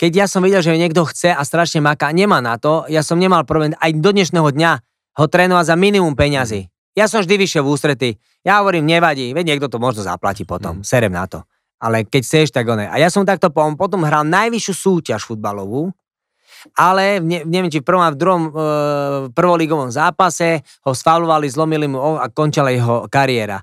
keď 0.00 0.24
ja 0.24 0.26
som 0.28 0.40
videl, 0.40 0.64
že 0.64 0.72
niekto 0.72 1.04
chce 1.04 1.36
a 1.36 1.44
strašne 1.44 1.84
maká, 1.84 2.08
nemá 2.16 2.40
na 2.40 2.56
to, 2.56 2.88
ja 2.88 3.04
som 3.04 3.20
nemal 3.20 3.44
problém 3.44 3.76
aj 3.76 3.92
do 4.00 4.08
dnešného 4.08 4.48
dňa 4.48 4.72
ho 5.20 5.26
trénovať 5.28 5.68
za 5.68 5.76
minimum 5.76 6.16
peňazí. 6.16 6.71
Ja 6.92 7.08
som 7.08 7.24
vždy 7.24 7.34
vyšiel 7.40 7.64
v 7.64 7.72
ústrety. 7.72 8.08
Ja 8.44 8.60
hovorím, 8.60 8.84
nevadí, 8.84 9.32
veď 9.32 9.56
niekto 9.56 9.72
to 9.72 9.80
možno 9.80 10.04
zaplatí 10.04 10.44
potom, 10.44 10.84
serem 10.84 11.14
na 11.14 11.24
to. 11.24 11.40
Ale 11.82 12.06
keď 12.06 12.22
chceš, 12.22 12.46
tak 12.54 12.68
one. 12.68 12.86
A 12.86 12.94
ja 13.00 13.10
som 13.10 13.26
takto 13.26 13.50
po- 13.50 13.74
potom 13.74 14.06
hral 14.06 14.22
najvyššiu 14.28 14.74
súťaž 14.74 15.26
futbalovú, 15.26 15.90
ale 16.78 17.18
v 17.18 17.26
ne, 17.26 17.38
neviem, 17.42 17.72
či 17.72 17.82
v 17.82 17.86
prvom 17.86 18.04
a 18.06 18.14
v 18.14 18.18
druhom 18.18 18.42
e, 18.46 18.50
prvolígovom 19.34 19.90
zápase 19.90 20.62
ho 20.86 20.92
sfaulovali, 20.94 21.50
zlomili 21.50 21.90
mu 21.90 21.98
a 21.98 22.30
končila 22.30 22.70
jeho 22.70 23.10
kariéra. 23.10 23.58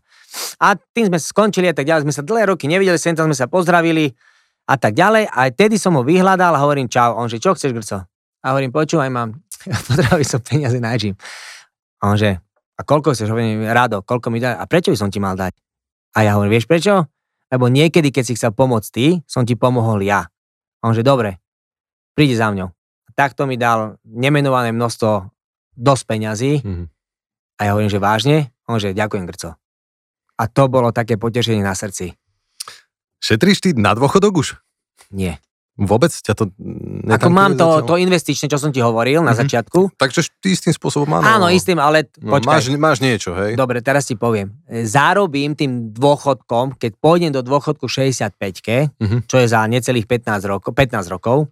A 0.60 0.76
tým 0.76 1.08
sme 1.08 1.16
skončili 1.16 1.72
a 1.72 1.76
tak 1.76 1.88
ďalej, 1.88 2.04
sme 2.04 2.16
sa 2.16 2.24
dlhé 2.28 2.52
roky 2.52 2.68
nevideli, 2.68 3.00
sem 3.00 3.16
tam 3.16 3.32
sme 3.32 3.38
sa 3.40 3.48
pozdravili 3.48 4.12
a 4.68 4.76
tak 4.76 5.00
ďalej. 5.00 5.32
A 5.32 5.48
tedy 5.50 5.80
som 5.80 5.96
ho 5.96 6.04
vyhľadal 6.04 6.54
a 6.54 6.60
hovorím 6.60 6.92
čau. 6.92 7.16
On 7.16 7.32
že, 7.32 7.40
čo 7.40 7.56
chceš, 7.56 7.72
Grco? 7.72 8.04
A 8.44 8.46
hovorím, 8.52 8.76
počúvaj, 8.76 9.08
mám, 9.08 9.40
potreboval 9.88 10.28
som 10.28 10.44
peniaze 10.44 10.78
na 10.84 10.92
gym. 11.00 11.16
A 12.04 12.12
on 12.12 12.18
že, 12.20 12.44
a 12.80 12.82
koľko 12.88 13.12
chceš? 13.12 13.28
Hovorím, 13.28 13.68
rado, 13.68 14.00
koľko 14.00 14.32
mi 14.32 14.40
dá? 14.40 14.56
A 14.56 14.64
prečo 14.64 14.96
by 14.96 14.98
som 14.98 15.12
ti 15.12 15.20
mal 15.20 15.36
dať? 15.36 15.52
A 16.16 16.24
ja 16.24 16.40
hovorím, 16.40 16.56
vieš 16.56 16.66
prečo? 16.66 17.12
Lebo 17.52 17.68
niekedy, 17.68 18.08
keď 18.16 18.24
si 18.24 18.34
chcel 18.40 18.56
pomôcť 18.56 18.90
ty, 18.90 19.06
som 19.28 19.44
ti 19.44 19.60
pomohol 19.60 20.00
ja. 20.00 20.32
A 20.80 20.82
on 20.88 20.96
že, 20.96 21.04
dobre, 21.04 21.44
príde 22.16 22.40
za 22.40 22.48
mňou. 22.56 22.72
A 22.72 23.10
takto 23.12 23.44
mi 23.44 23.60
dal 23.60 24.00
nemenované 24.08 24.72
množstvo 24.72 25.28
dosť 25.76 26.04
peňazí. 26.08 26.52
Mhm. 26.64 26.86
A 27.60 27.68
ja 27.68 27.76
hovorím, 27.76 27.92
že 27.92 28.00
vážne? 28.00 28.38
On 28.72 28.80
že, 28.80 28.96
ďakujem, 28.96 29.28
Grco. 29.28 29.60
A 30.40 30.44
to 30.48 30.72
bolo 30.72 30.96
také 30.96 31.20
potešenie 31.20 31.60
na 31.60 31.76
srdci. 31.76 32.16
Šetríš 33.20 33.60
ty 33.60 33.70
na 33.76 33.92
dôchodok 33.92 34.40
už? 34.40 34.48
Nie. 35.12 35.44
Vôbec 35.80 36.12
ťa 36.12 36.34
to 36.34 36.52
Ako 37.08 37.30
mám 37.30 37.56
to, 37.56 37.82
to 37.82 37.96
investičné, 37.96 38.46
čo 38.46 38.56
som 38.56 38.68
ti 38.68 38.80
hovoril 38.80 39.20
na 39.20 39.32
Mhm. 39.32 39.40
začiatku. 39.40 39.80
Takže 39.96 40.28
ty 40.38 40.52
istým 40.52 40.70
spôsobom 40.70 41.08
áno. 41.14 41.24
Áno, 41.24 41.48
istým, 41.48 41.78
ale 41.78 42.12
No, 42.18 42.36
počkaj. 42.36 42.46
máš, 42.46 42.64
máš 42.76 43.00
niečo, 43.00 43.32
hej? 43.34 43.56
Dobre, 43.56 43.80
teraz 43.80 44.04
ti 44.04 44.14
poviem. 44.14 44.52
Zárobím 44.68 45.54
tým 45.54 45.90
dôchodkom, 45.90 46.76
keď 46.76 46.92
pôjdem 46.96 47.32
do 47.32 47.40
dôchodku 47.40 47.88
65 47.88 48.92
Mhm. 48.98 49.26
čo 49.26 49.36
je 49.38 49.48
za 49.48 49.64
necelých 49.64 50.04
15 50.06 50.44
rokov, 50.44 50.74
15 50.74 51.08
rokov 51.08 51.48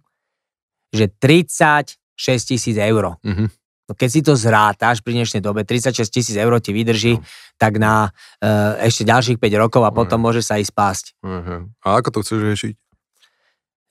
že 0.88 1.08
36 1.08 1.96
tisíc 2.44 2.76
eur. 2.76 3.16
Mhm. 3.22 3.48
No 3.84 3.94
keď 3.94 4.08
si 4.10 4.20
to 4.20 4.32
zrátaš 4.34 5.00
pri 5.00 5.12
dnešnej 5.14 5.40
dobe, 5.40 5.60
36 5.62 6.08
tisíc 6.10 6.32
eur 6.34 6.52
ti 6.58 6.70
vydrží 6.70 7.16
No. 7.16 7.24
tak 7.56 7.76
na 7.76 8.12
e, 8.36 8.48
ešte 8.84 9.00
ďalších 9.02 9.36
5 9.36 9.56
rokov 9.58 9.80
a 9.80 9.88
No. 9.88 9.96
potom 9.96 10.16
môže 10.18 10.40
sa 10.40 10.56
ísť 10.56 10.68
spásť. 10.68 11.04
Aha. 11.22 11.64
A 11.82 11.96
ako 11.96 12.08
to 12.10 12.18
chceš 12.20 12.40
riešiť? 12.42 12.74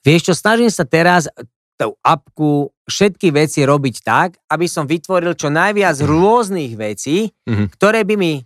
Vieš 0.00 0.22
čo, 0.22 0.34
snažím 0.34 0.68
sa 0.68 0.82
teraz 0.82 1.26
tú 1.74 1.94
apku 2.00 2.74
všetky 2.84 3.30
veci 3.30 3.62
robiť 3.62 3.96
tak, 4.02 4.34
aby 4.48 4.66
som 4.66 4.82
vytvoril 4.82 5.38
čo 5.38 5.46
najviac 5.46 5.94
rôznych 6.02 6.74
vecí, 6.74 7.30
Mhm. 7.44 7.70
ktoré 7.70 8.02
by 8.02 8.14
mi 8.14 8.32
e, 8.34 8.42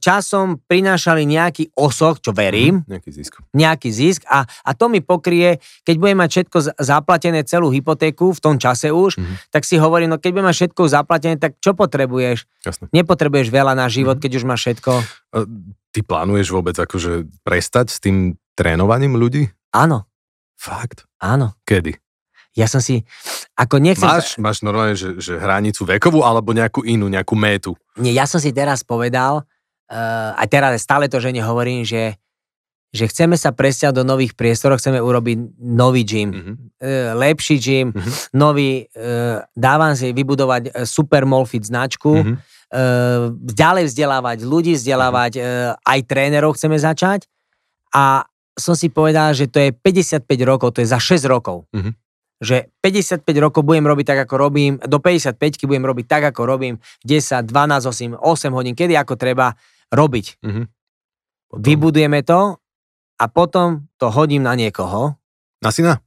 časom 0.00 0.64
prinášali 0.64 1.28
nejaký 1.28 1.76
osoch, 1.76 2.16
čo 2.16 2.32
verím, 2.32 2.80
Mhm. 2.80 2.88
Nejaký 2.88 3.10
zisk. 3.12 3.32
nejaký 3.52 3.90
zisk 3.92 4.24
a, 4.24 4.48
a 4.48 4.70
to 4.72 4.88
mi 4.88 5.04
pokrie, 5.04 5.60
keď 5.84 5.94
budem 5.94 6.16
mať 6.16 6.30
všetko 6.32 6.58
zaplatené, 6.80 7.44
celú 7.44 7.68
hypotéku 7.68 8.32
v 8.32 8.40
tom 8.40 8.56
čase 8.56 8.88
už, 8.88 9.20
Mhm. 9.20 9.52
tak 9.52 9.68
si 9.68 9.76
hovorím, 9.76 10.08
no 10.08 10.16
keď 10.16 10.30
budem 10.32 10.48
mať 10.48 10.56
všetko 10.56 10.82
zaplatené, 10.88 11.36
tak 11.36 11.60
čo 11.60 11.76
potrebuješ? 11.76 12.48
Jasné. 12.64 12.88
Nepotrebuješ 12.90 13.52
veľa 13.52 13.76
na 13.76 13.92
život, 13.92 14.16
Mhm. 14.16 14.22
keď 14.24 14.30
už 14.34 14.44
máš 14.46 14.60
všetko. 14.62 14.92
A 15.28 15.38
ty 15.92 16.00
plánuješ 16.00 16.48
vôbec 16.48 16.72
akože 16.74 17.28
prestať 17.42 17.92
s 17.92 18.00
tým 18.00 18.16
trénovaním 18.54 19.12
ľudí? 19.14 19.52
Áno, 19.70 20.08
Fakt? 20.56 21.04
áno. 21.20 21.52
Kedy? 21.64 21.94
Ja 22.56 22.64
som 22.64 22.80
si, 22.80 23.04
ako 23.52 23.76
nechcem... 23.76 24.08
Máš, 24.08 24.40
máš 24.40 24.64
normálne, 24.64 24.96
že, 24.96 25.20
že 25.20 25.36
hranicu 25.36 25.84
vekovú 25.84 26.24
alebo 26.24 26.56
nejakú 26.56 26.88
inú, 26.88 27.04
nejakú 27.06 27.36
métu? 27.36 27.76
Nie, 28.00 28.16
ja 28.16 28.24
som 28.24 28.40
si 28.40 28.48
teraz 28.48 28.80
povedal, 28.80 29.44
uh, 29.44 30.32
aj 30.40 30.48
teraz 30.48 30.72
stále 30.80 31.04
to 31.12 31.20
žene 31.20 31.44
hovorím, 31.44 31.84
že, 31.84 32.16
že 32.96 33.04
chceme 33.12 33.36
sa 33.36 33.52
presťať 33.52 33.92
do 33.92 34.08
nových 34.08 34.32
priestorov, 34.32 34.80
chceme 34.80 34.96
urobiť 35.04 35.36
nový 35.60 36.00
gym, 36.08 36.28
Mhm. 36.32 36.52
uh, 36.80 37.12
lepší 37.20 37.60
gym, 37.60 37.92
Mhm. 37.92 38.10
nový, 38.32 38.88
uh, 38.96 39.44
dávam 39.52 39.92
si 39.92 40.16
vybudovať 40.16 40.88
super 40.88 41.28
Molfit 41.28 41.68
značku, 41.68 42.24
Mhm. 42.24 42.32
uh, 42.32 43.36
ďalej 43.52 43.92
vzdelávať 43.92 44.38
ľudí, 44.48 44.72
vzdelávať 44.80 45.32
uh, 45.36 45.44
aj 45.84 45.98
trénerov 46.08 46.56
chceme 46.56 46.80
začať 46.80 47.28
a 47.92 48.24
som 48.56 48.72
si 48.72 48.88
povedal, 48.88 49.32
že 49.32 49.46
to 49.46 49.60
je 49.60 49.70
55 49.70 50.24
rokov, 50.42 50.72
to 50.72 50.80
je 50.80 50.88
za 50.88 50.96
6 50.96 51.24
rokov. 51.24 51.68
Mhm. 51.72 51.92
Že 52.36 52.68
55 52.80 53.24
rokov 53.38 53.64
budem 53.64 53.84
robiť 53.84 54.06
tak, 54.06 54.18
ako 54.24 54.34
robím, 54.38 54.72
do 54.78 55.00
55 55.00 55.40
budem 55.62 55.84
robiť 55.84 56.04
tak, 56.04 56.22
ako 56.26 56.44
robím, 56.44 56.74
10, 57.00 57.44
12, 57.44 57.86
8, 57.86 58.12
8 58.16 58.52
hodín, 58.52 58.76
kedy 58.76 58.92
ako 58.92 59.16
treba 59.16 59.56
robiť. 59.88 60.26
Mhm. 60.44 60.62
Potom- 61.46 61.62
Vybudujeme 61.62 62.20
to 62.20 62.58
a 63.16 63.24
potom 63.26 63.88
to 63.96 64.10
hodím 64.10 64.42
na 64.42 64.52
niekoho, 64.52 65.16
Na 65.60 65.72
syna? 65.72 66.00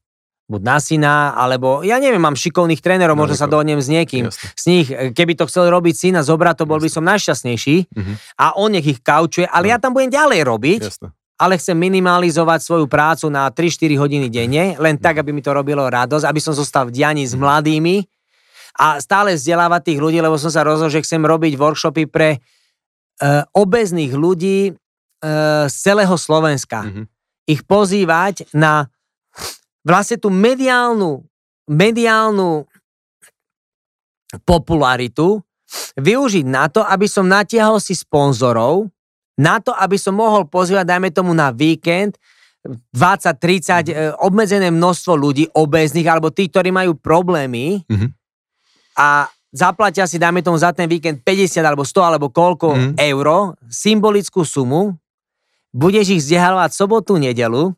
buď 0.46 0.62
na 0.62 0.78
syna, 0.78 1.14
alebo 1.34 1.82
ja 1.82 1.98
neviem, 1.98 2.20
mám 2.20 2.34
šikovných 2.34 2.82
trénerov, 2.82 3.14
Na 3.14 3.22
možno 3.22 3.34
sa 3.34 3.46
dohodnem 3.46 3.78
s 3.78 3.88
niekým. 3.88 4.30
Jasne. 4.30 4.50
Z 4.54 4.64
nich, 4.68 4.88
keby 4.90 5.34
to 5.34 5.46
chcel 5.46 5.70
robiť 5.70 5.96
syna 5.96 6.22
zobrať, 6.22 6.62
to 6.62 6.66
bol 6.66 6.78
by 6.78 6.90
som 6.90 7.06
najšťastnejší 7.06 7.90
Mhm. 7.90 8.14
a 8.38 8.46
on 8.54 8.70
nech 8.70 8.86
ich 8.86 9.02
kaučuje, 9.02 9.46
ale 9.46 9.66
No. 9.66 9.72
ja 9.74 9.78
tam 9.78 9.94
budem 9.94 10.10
ďalej 10.10 10.42
robiť, 10.44 10.82
Jasne. 10.86 11.10
Ale 11.40 11.56
chcem 11.56 11.80
minimalizovať 11.80 12.60
svoju 12.60 12.86
prácu 12.92 13.32
na 13.32 13.48
3-4 13.48 13.96
hodiny 13.96 14.28
denne, 14.28 14.76
len 14.76 15.00
tak, 15.00 15.24
aby 15.24 15.32
mi 15.32 15.40
to 15.40 15.56
robilo 15.56 15.88
radosť, 15.88 16.28
aby 16.28 16.42
som 16.44 16.52
zostal 16.52 16.92
v 16.92 17.00
dianí 17.00 17.24
s 17.24 17.32
mladými 17.32 18.04
a 18.76 19.00
stále 19.00 19.40
vzdelávať 19.40 19.82
tých 19.88 20.00
ľudí, 20.04 20.20
lebo 20.20 20.36
som 20.36 20.52
sa 20.52 20.68
rozhodol, 20.68 20.92
že 20.92 21.04
chcem 21.04 21.24
robiť 21.24 21.56
workshopy 21.56 22.12
pre 22.12 22.38
uh, 22.38 23.48
obezných 23.56 24.12
ľudí 24.12 24.72
uh, 24.72 25.66
z 25.72 25.76
celého 25.80 26.16
Slovenska. 26.20 26.84
Mhm. 26.84 27.04
Ich 27.50 27.64
pozývať 27.66 28.46
na 28.54 28.92
vlastne 29.82 30.22
tú 30.22 30.30
mediálnu, 30.30 31.26
mediálnu 31.66 32.68
popularitu 34.46 35.42
využiť 35.98 36.46
na 36.46 36.70
to, 36.70 36.86
aby 36.86 37.10
som 37.10 37.26
natiahol 37.26 37.82
si 37.82 37.98
sponzorov, 37.98 38.90
na 39.40 39.64
to, 39.64 39.72
aby 39.72 39.96
som 39.96 40.20
mohol 40.20 40.44
pozývať, 40.44 40.84
dajme 40.84 41.16
tomu 41.16 41.32
na 41.32 41.56
víkend, 41.56 42.20
20-30, 42.92 43.88
e, 43.88 44.12
obmedzené 44.20 44.68
množstvo 44.68 45.16
ľudí, 45.16 45.48
obéznych, 45.56 46.04
alebo 46.04 46.28
tí, 46.28 46.52
ktorí 46.52 46.76
majú 46.76 46.92
problémy 47.00 47.88
Mhm. 47.88 48.08
a 49.00 49.32
zaplatia 49.50 50.04
si, 50.06 50.20
dajme 50.20 50.44
tomu 50.44 50.60
za 50.60 50.76
ten 50.76 50.86
víkend 50.86 51.24
50 51.24 51.64
alebo 51.64 51.88
100 51.88 52.04
alebo 52.04 52.28
koľko 52.28 52.68
Mhm. 52.76 52.92
euro, 53.00 53.56
symbolickú 53.72 54.44
sumu, 54.44 55.00
budeš 55.72 56.20
ich 56.20 56.22
vzdehalovať 56.22 56.72
sobotu, 56.76 57.16
nedelu, 57.16 57.72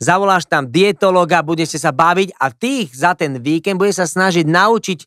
zavoláš 0.00 0.48
tam 0.48 0.64
dietologa, 0.64 1.44
budete 1.44 1.76
sa 1.76 1.92
baviť 1.92 2.40
a 2.40 2.48
tých 2.48 2.96
za 2.96 3.12
ten 3.12 3.36
víkend 3.36 3.76
bude 3.76 3.92
sa 3.92 4.08
snažiť 4.08 4.48
naučiť 4.48 4.98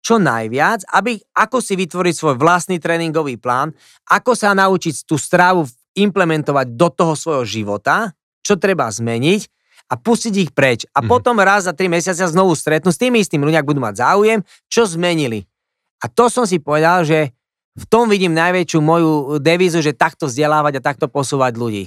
čo 0.00 0.16
najviac, 0.16 0.86
aby, 0.94 1.18
ako 1.34 1.58
si 1.58 1.74
vytvoriť 1.74 2.14
svoj 2.14 2.34
vlastný 2.38 2.78
tréningový 2.78 3.36
plán, 3.36 3.74
ako 4.06 4.38
sa 4.38 4.54
naučiť 4.54 5.02
tú 5.04 5.18
stravu 5.18 5.66
implementovať 5.96 6.76
do 6.76 6.88
toho 6.92 7.14
svojho 7.18 7.44
života, 7.44 8.12
čo 8.44 8.54
treba 8.60 8.86
zmeniť 8.86 9.42
a 9.90 9.94
pustiť 9.98 10.34
ich 10.36 10.50
preč. 10.54 10.86
A 10.94 11.02
Mhm. 11.02 11.08
potom 11.08 11.36
raz 11.40 11.66
za 11.66 11.74
tri 11.74 11.86
mesiace 11.90 12.22
znovu 12.26 12.54
stretnú 12.54 12.90
s 12.90 12.98
tými 13.00 13.22
istými 13.22 13.46
ľudia, 13.46 13.62
ak 13.62 13.68
budú 13.70 13.80
mať 13.82 14.02
záujem, 14.02 14.40
čo 14.66 14.86
zmenili. 14.86 15.46
A 16.02 16.10
to 16.12 16.28
som 16.28 16.44
si 16.44 16.60
povedal, 16.60 17.02
že 17.06 17.32
v 17.76 17.84
tom 17.88 18.08
vidím 18.08 18.32
najväčšiu 18.32 18.80
moju 18.80 19.10
devízu, 19.40 19.80
že 19.84 19.92
takto 19.96 20.28
vzdelávať 20.28 20.80
a 20.80 20.84
takto 20.84 21.06
posúvať 21.08 21.56
ľudí. 21.56 21.84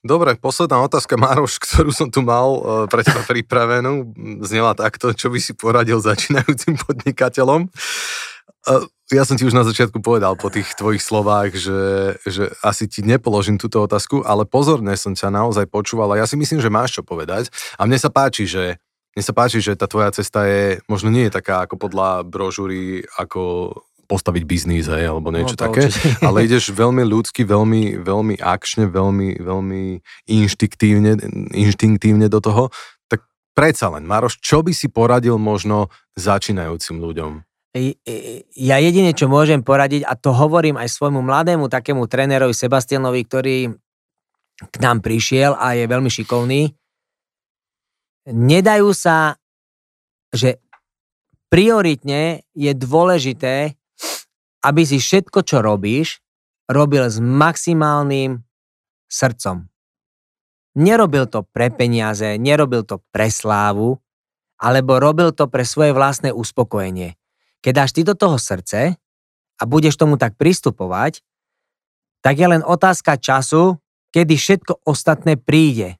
Dobre, 0.00 0.32
posledná 0.40 0.80
otázka, 0.80 1.20
Mároš, 1.20 1.60
ktorú 1.60 1.92
som 1.92 2.08
tu 2.08 2.24
mal 2.24 2.48
e, 2.56 2.60
pre 2.88 3.04
teba 3.04 3.20
pripravenú, 3.20 4.16
znela 4.40 4.72
takto, 4.72 5.12
čo 5.12 5.28
by 5.28 5.36
si 5.36 5.52
poradil 5.52 6.00
začínajúcim 6.00 6.80
podnikateľom. 6.80 7.68
E, 7.68 8.72
Ja 9.10 9.26
som 9.26 9.34
ti 9.34 9.42
už 9.42 9.52
na 9.52 9.66
začiatku 9.66 10.00
povedal 10.00 10.38
po 10.38 10.48
tých 10.48 10.72
tvojich 10.78 11.02
slovách, 11.02 11.58
že, 11.58 12.14
že 12.24 12.48
asi 12.62 12.86
ti 12.86 13.02
nepoložím 13.02 13.58
túto 13.58 13.82
otázku, 13.82 14.22
ale 14.22 14.46
pozorne 14.46 14.94
som 14.94 15.18
ťa 15.18 15.34
naozaj 15.34 15.66
počúval 15.66 16.14
a 16.14 16.22
ja 16.22 16.26
si 16.30 16.38
myslím, 16.38 16.62
že 16.62 16.70
máš 16.70 16.96
čo 16.96 17.02
povedať. 17.02 17.50
A 17.74 17.90
mne 17.90 17.98
sa 17.98 18.08
páči, 18.08 18.46
že 18.46 18.78
mne 19.18 19.26
sa 19.26 19.34
páči, 19.34 19.58
že 19.58 19.74
tá 19.74 19.90
tvoja 19.90 20.14
cesta 20.14 20.46
je, 20.46 20.78
možno 20.86 21.10
nie 21.10 21.26
je 21.26 21.34
taká 21.34 21.66
ako 21.66 21.74
podľa 21.74 22.22
brožúry, 22.22 23.02
ako 23.18 23.74
postaviť 24.10 24.42
biznis, 24.42 24.90
hej, 24.90 25.06
alebo 25.06 25.30
niečo 25.30 25.54
No, 25.54 25.70
také, 25.70 25.86
určite. 25.86 26.18
ale 26.26 26.50
ideš 26.50 26.74
veľmi 26.74 27.06
ľudsky, 27.06 27.46
veľmi, 27.46 28.02
veľmi 28.02 28.34
akčne, 28.42 28.90
veľmi, 28.90 29.38
veľmi 29.38 29.82
inštinktívne, 30.26 31.14
inštinktívne 31.54 32.26
do 32.26 32.42
toho, 32.42 32.74
tak 33.06 33.22
predsa 33.54 33.94
len, 33.94 34.02
Maroš, 34.02 34.42
čo 34.42 34.66
by 34.66 34.74
si 34.74 34.90
poradil 34.90 35.38
možno 35.38 35.94
začínajúcim 36.18 36.98
ľuďom? 36.98 37.46
Ja 38.58 38.82
jedine, 38.82 39.14
čo 39.14 39.30
môžem 39.30 39.62
poradiť, 39.62 40.02
a 40.02 40.18
to 40.18 40.34
hovorím 40.34 40.74
aj 40.74 40.90
svojmu 40.90 41.22
mladému 41.22 41.70
takému 41.70 42.10
trénerovi 42.10 42.50
Sebastianovi, 42.50 43.22
ktorý 43.22 43.56
k 44.60 44.76
nám 44.82 44.98
prišiel 45.00 45.54
a 45.54 45.78
je 45.78 45.86
veľmi 45.86 46.10
šikovný, 46.10 46.74
nedajú 48.28 48.90
sa, 48.92 49.38
že 50.34 50.58
prioritne 51.50 52.46
je 52.52 52.72
dôležité, 52.74 53.79
aby 54.60 54.82
si 54.84 55.00
všetko, 55.00 55.44
čo 55.44 55.64
robíš, 55.64 56.20
robil 56.70 57.08
s 57.08 57.18
maximálnym 57.18 58.44
srdcom. 59.10 59.66
Nerobil 60.78 61.26
to 61.26 61.42
pre 61.42 61.72
peniaze, 61.74 62.38
nerobil 62.38 62.86
to 62.86 63.02
pre 63.10 63.26
slávu, 63.26 63.98
alebo 64.60 65.02
robil 65.02 65.34
to 65.34 65.50
pre 65.50 65.66
svoje 65.66 65.90
vlastné 65.90 66.30
uspokojenie. 66.30 67.18
Keď 67.64 67.72
dáš 67.74 67.90
ty 67.96 68.06
do 68.06 68.14
toho 68.14 68.38
srdce 68.38 68.94
a 69.58 69.62
budeš 69.66 69.98
tomu 69.98 70.14
tak 70.20 70.38
pristupovať, 70.38 71.24
tak 72.20 72.36
je 72.36 72.46
len 72.46 72.62
otázka 72.62 73.16
času, 73.16 73.80
kedy 74.12 74.36
všetko 74.36 74.84
ostatné 74.84 75.40
príde. 75.40 75.96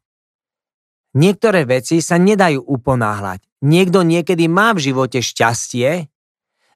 Niektoré 1.16 1.66
veci 1.66 1.98
sa 1.98 2.20
nedajú 2.20 2.62
uponáhľať. 2.62 3.42
Niekto 3.66 4.06
niekedy 4.06 4.46
má 4.46 4.70
v 4.76 4.92
živote 4.92 5.18
šťastie, 5.18 6.06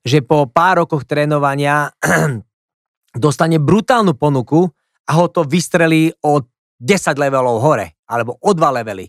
že 0.04 0.20
po 0.20 0.44
pár 0.46 0.84
rokoch 0.84 1.08
trénovania 1.08 1.90
dostane 3.24 3.56
brutálnu 3.56 4.12
ponuku 4.14 4.68
a 5.08 5.10
ho 5.16 5.26
to 5.32 5.48
vystrelí 5.48 6.12
o 6.20 6.44
10 6.78 7.16
levelov 7.16 7.64
hore, 7.64 7.96
alebo 8.04 8.36
o 8.36 8.50
2 8.52 8.76
levely. 8.80 9.08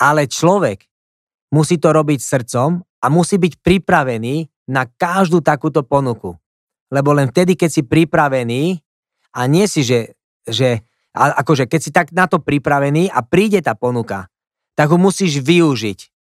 Ale 0.00 0.28
človek 0.28 0.84
musí 1.52 1.76
to 1.76 1.92
robiť 1.92 2.20
srdcom 2.20 2.80
a 2.80 3.06
musí 3.12 3.36
byť 3.36 3.60
pripravený 3.60 4.48
na 4.72 4.88
každú 4.88 5.44
takúto 5.44 5.84
ponuku. 5.84 6.34
Lebo 6.88 7.12
len 7.12 7.28
vtedy, 7.28 7.54
keď 7.54 7.70
si 7.70 7.82
pripravený 7.84 8.80
a 9.36 9.40
nie 9.44 9.68
si, 9.68 9.84
že, 9.84 10.16
že 10.48 10.80
a 11.16 11.40
akože 11.40 11.64
keď 11.64 11.80
si 11.80 11.90
tak 11.90 12.12
na 12.12 12.28
to 12.28 12.40
pripravený 12.40 13.08
a 13.08 13.24
príde 13.24 13.64
tá 13.64 13.72
ponuka, 13.72 14.28
tak 14.76 14.92
ho 14.92 15.00
musíš 15.00 15.40
využiť. 15.40 16.12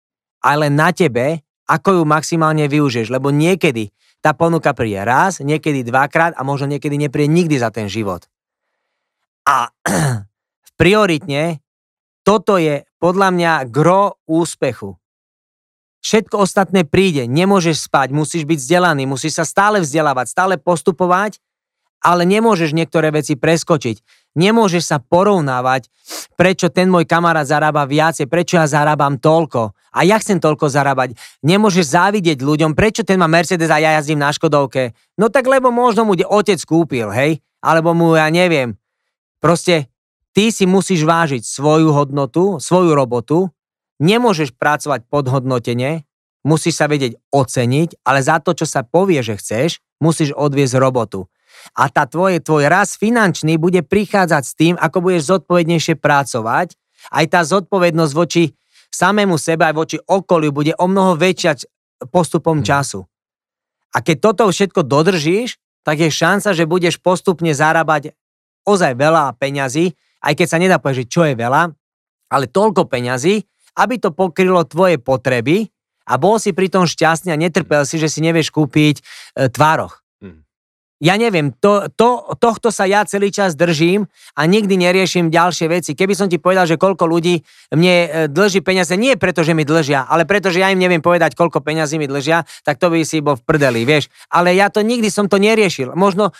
Ale 0.46 0.70
na 0.70 0.94
tebe, 0.94 1.42
ako 1.64 2.00
ju 2.00 2.02
maximálne 2.04 2.68
využiješ, 2.68 3.08
lebo 3.08 3.32
niekedy 3.32 3.92
tá 4.24 4.32
ponuka 4.32 4.72
príde 4.72 5.04
raz, 5.04 5.44
niekedy 5.44 5.84
dvakrát 5.84 6.32
a 6.36 6.40
možno 6.40 6.72
niekedy 6.72 6.96
nepríde 6.96 7.28
nikdy 7.28 7.60
za 7.60 7.68
ten 7.68 7.92
život. 7.92 8.24
A 9.44 9.68
prioritne 10.80 11.60
toto 12.24 12.56
je 12.56 12.88
podľa 12.96 13.28
mňa 13.36 13.52
gro 13.68 14.16
úspechu. 14.24 14.96
Všetko 16.00 16.40
ostatné 16.40 16.88
príde, 16.88 17.28
nemôžeš 17.28 17.88
spať, 17.88 18.12
musíš 18.12 18.48
byť 18.48 18.58
vzdelaný, 18.60 19.04
musíš 19.08 19.40
sa 19.40 19.44
stále 19.44 19.80
vzdelávať, 19.80 20.32
stále 20.32 20.54
postupovať, 20.56 21.40
ale 22.04 22.28
nemôžeš 22.28 22.76
niektoré 22.76 23.08
veci 23.08 23.34
preskočiť. 23.40 24.28
Nemôžeš 24.36 24.84
sa 24.84 24.98
porovnávať, 25.00 25.88
prečo 26.36 26.68
ten 26.68 26.90
môj 26.92 27.08
kamarát 27.08 27.48
zarába 27.48 27.88
viacej, 27.88 28.28
prečo 28.28 28.60
ja 28.60 28.68
zarábam 28.68 29.16
toľko 29.16 29.72
a 29.94 29.98
ja 30.04 30.20
chcem 30.20 30.42
toľko 30.42 30.68
zarábať. 30.68 31.16
Nemôžeš 31.40 31.96
závidieť 31.96 32.42
ľuďom, 32.44 32.76
prečo 32.76 33.06
ten 33.06 33.16
má 33.16 33.30
Mercedes 33.30 33.70
a 33.72 33.80
ja 33.80 33.96
jazdím 33.96 34.20
na 34.20 34.34
Škodovke. 34.34 34.92
No 35.16 35.32
tak 35.32 35.48
lebo 35.48 35.72
možno 35.72 36.04
mu 36.04 36.12
otec 36.12 36.60
kúpil, 36.66 37.08
hej? 37.14 37.40
Alebo 37.64 37.96
mu, 37.96 38.18
ja 38.18 38.28
neviem. 38.28 38.76
Proste 39.40 39.88
ty 40.36 40.50
si 40.50 40.66
musíš 40.68 41.06
vážiť 41.06 41.40
svoju 41.46 41.94
hodnotu, 41.94 42.58
svoju 42.58 42.92
robotu 42.92 43.54
Nemôžeš 44.02 44.58
pracovať 44.58 45.06
podhodnotene, 45.06 46.02
musíš 46.42 46.82
sa 46.82 46.90
vedieť 46.90 47.14
oceniť, 47.30 48.02
ale 48.02 48.18
za 48.26 48.42
to, 48.42 48.50
čo 48.58 48.66
sa 48.66 48.82
povie, 48.82 49.22
že 49.22 49.38
chceš, 49.38 49.78
musíš 50.02 50.34
odviesť 50.34 50.82
robotu. 50.82 51.30
A 51.72 51.88
tá 51.88 52.04
tvoje, 52.04 52.44
tvoj 52.44 52.68
raz 52.68 53.00
finančný 53.00 53.56
bude 53.56 53.80
prichádzať 53.80 54.42
s 54.44 54.52
tým, 54.52 54.74
ako 54.76 55.08
budeš 55.08 55.32
zodpovednejšie 55.32 55.96
pracovať. 55.96 56.76
Aj 57.08 57.24
tá 57.24 57.40
zodpovednosť 57.40 58.12
voči 58.12 58.52
samému 58.92 59.40
sebe 59.40 59.64
aj 59.66 59.74
voči 59.74 59.96
okoliu 59.98 60.52
bude 60.52 60.76
o 60.76 60.86
mnoho 60.86 61.16
väčšia 61.16 61.64
postupom 62.12 62.60
hmm. 62.60 62.66
času. 62.66 63.00
A 63.94 64.02
keď 64.02 64.16
toto 64.30 64.42
všetko 64.50 64.84
dodržíš, 64.84 65.58
tak 65.86 66.00
je 66.00 66.10
šanca, 66.10 66.50
že 66.56 66.64
budeš 66.68 66.98
postupne 66.98 67.52
zarábať 67.52 68.16
ozaj 68.64 68.96
veľa 68.96 69.36
peňazí, 69.36 69.92
aj 70.24 70.34
keď 70.34 70.46
sa 70.48 70.58
nedá 70.58 70.76
povedať, 70.80 71.04
že 71.04 71.10
čo 71.12 71.22
je 71.28 71.36
veľa, 71.36 71.62
ale 72.32 72.44
toľko 72.48 72.88
peňazí, 72.88 73.44
aby 73.76 74.00
to 74.00 74.10
pokrylo 74.10 74.64
tvoje 74.64 74.96
potreby 74.96 75.68
a 76.08 76.16
bol 76.16 76.40
si 76.40 76.56
pri 76.56 76.72
tom 76.72 76.88
šťastný 76.88 77.32
a 77.32 77.40
netrpel 77.40 77.84
si, 77.84 78.00
že 78.00 78.08
si 78.08 78.24
nevieš 78.24 78.52
kúpiť 78.52 79.00
e, 79.00 79.02
tvároch. 79.52 80.03
Ja 81.04 81.20
neviem, 81.20 81.52
to, 81.52 81.92
to, 81.92 82.32
tohto 82.40 82.72
sa 82.72 82.88
ja 82.88 83.04
celý 83.04 83.28
čas 83.28 83.52
držím 83.52 84.08
a 84.32 84.48
nikdy 84.48 84.80
neriešim 84.80 85.28
ďalšie 85.28 85.68
veci. 85.68 85.92
Keby 85.92 86.16
som 86.16 86.32
ti 86.32 86.40
povedal, 86.40 86.64
že 86.64 86.80
koľko 86.80 87.04
ľudí 87.04 87.44
mne 87.76 87.96
e, 88.08 88.08
dlží 88.32 88.64
peniaze, 88.64 88.96
nie 88.96 89.12
preto, 89.20 89.44
že 89.44 89.52
mi 89.52 89.68
dlžia, 89.68 90.08
ale 90.08 90.24
preto, 90.24 90.48
že 90.48 90.64
ja 90.64 90.72
im 90.72 90.80
neviem 90.80 91.04
povedať, 91.04 91.36
koľko 91.36 91.60
peňazí 91.60 92.00
mi 92.00 92.08
dlžia, 92.08 92.48
tak 92.64 92.80
to 92.80 92.88
by 92.88 93.04
si 93.04 93.20
bol 93.20 93.36
v 93.36 93.44
prdeli, 93.44 93.84
vieš. 93.84 94.08
Ale 94.32 94.56
ja 94.56 94.72
to 94.72 94.80
nikdy 94.80 95.12
som 95.12 95.28
to 95.28 95.36
neriešil. 95.36 95.92
Možno 95.92 96.32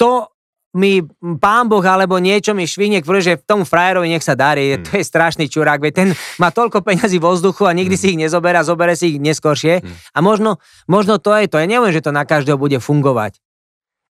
to 0.00 0.32
mi 0.76 1.00
pán 1.40 1.66
Boh 1.68 1.82
alebo 1.82 2.20
niečo 2.20 2.52
mi 2.52 2.68
švihne, 2.68 3.00
že 3.00 3.40
v 3.40 3.44
tom 3.44 3.64
frajerovi 3.64 4.12
nech 4.12 4.24
sa 4.24 4.36
darí, 4.36 4.76
hmm. 4.76 4.84
to 4.84 4.90
je 5.00 5.04
strašný 5.04 5.48
čurák, 5.48 5.80
veď 5.80 5.92
ten 5.92 6.08
má 6.36 6.52
toľko 6.52 6.84
peňazí 6.84 7.16
vo 7.16 7.32
vzduchu 7.32 7.64
a 7.64 7.72
nikdy 7.72 7.96
hmm. 7.96 8.02
si 8.04 8.06
ich 8.12 8.20
nezoberá, 8.20 8.60
zobere 8.60 8.92
si 8.92 9.16
ich 9.16 9.18
neskôršie 9.18 9.80
hmm. 9.80 10.12
a 10.12 10.18
možno, 10.20 10.60
možno 10.84 11.16
to 11.16 11.32
je 11.32 11.48
to, 11.48 11.56
ja 11.56 11.64
neviem, 11.64 11.88
že 11.88 12.04
to 12.04 12.12
na 12.12 12.28
každého 12.28 12.60
bude 12.60 12.76
fungovať, 12.84 13.40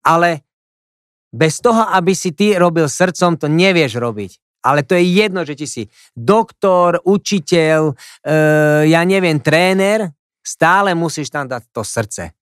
ale 0.04 0.44
bez 1.34 1.58
toho, 1.58 1.82
aby 1.90 2.14
si 2.14 2.30
ty 2.30 2.54
robil 2.54 2.86
srdcom, 2.86 3.34
to 3.34 3.50
nevieš 3.50 3.98
robiť. 3.98 4.62
Ale 4.64 4.80
to 4.86 4.96
je 4.96 5.04
jedno, 5.04 5.44
že 5.44 5.58
ti 5.58 5.66
si 5.68 5.82
doktor, 6.16 7.02
učiteľ, 7.04 7.92
e, 7.92 7.94
ja 8.88 9.02
neviem, 9.04 9.36
tréner, 9.36 10.14
stále 10.40 10.94
musíš 10.94 11.28
tam 11.28 11.48
dať 11.48 11.62
to 11.72 11.82
srdce. 11.84 12.32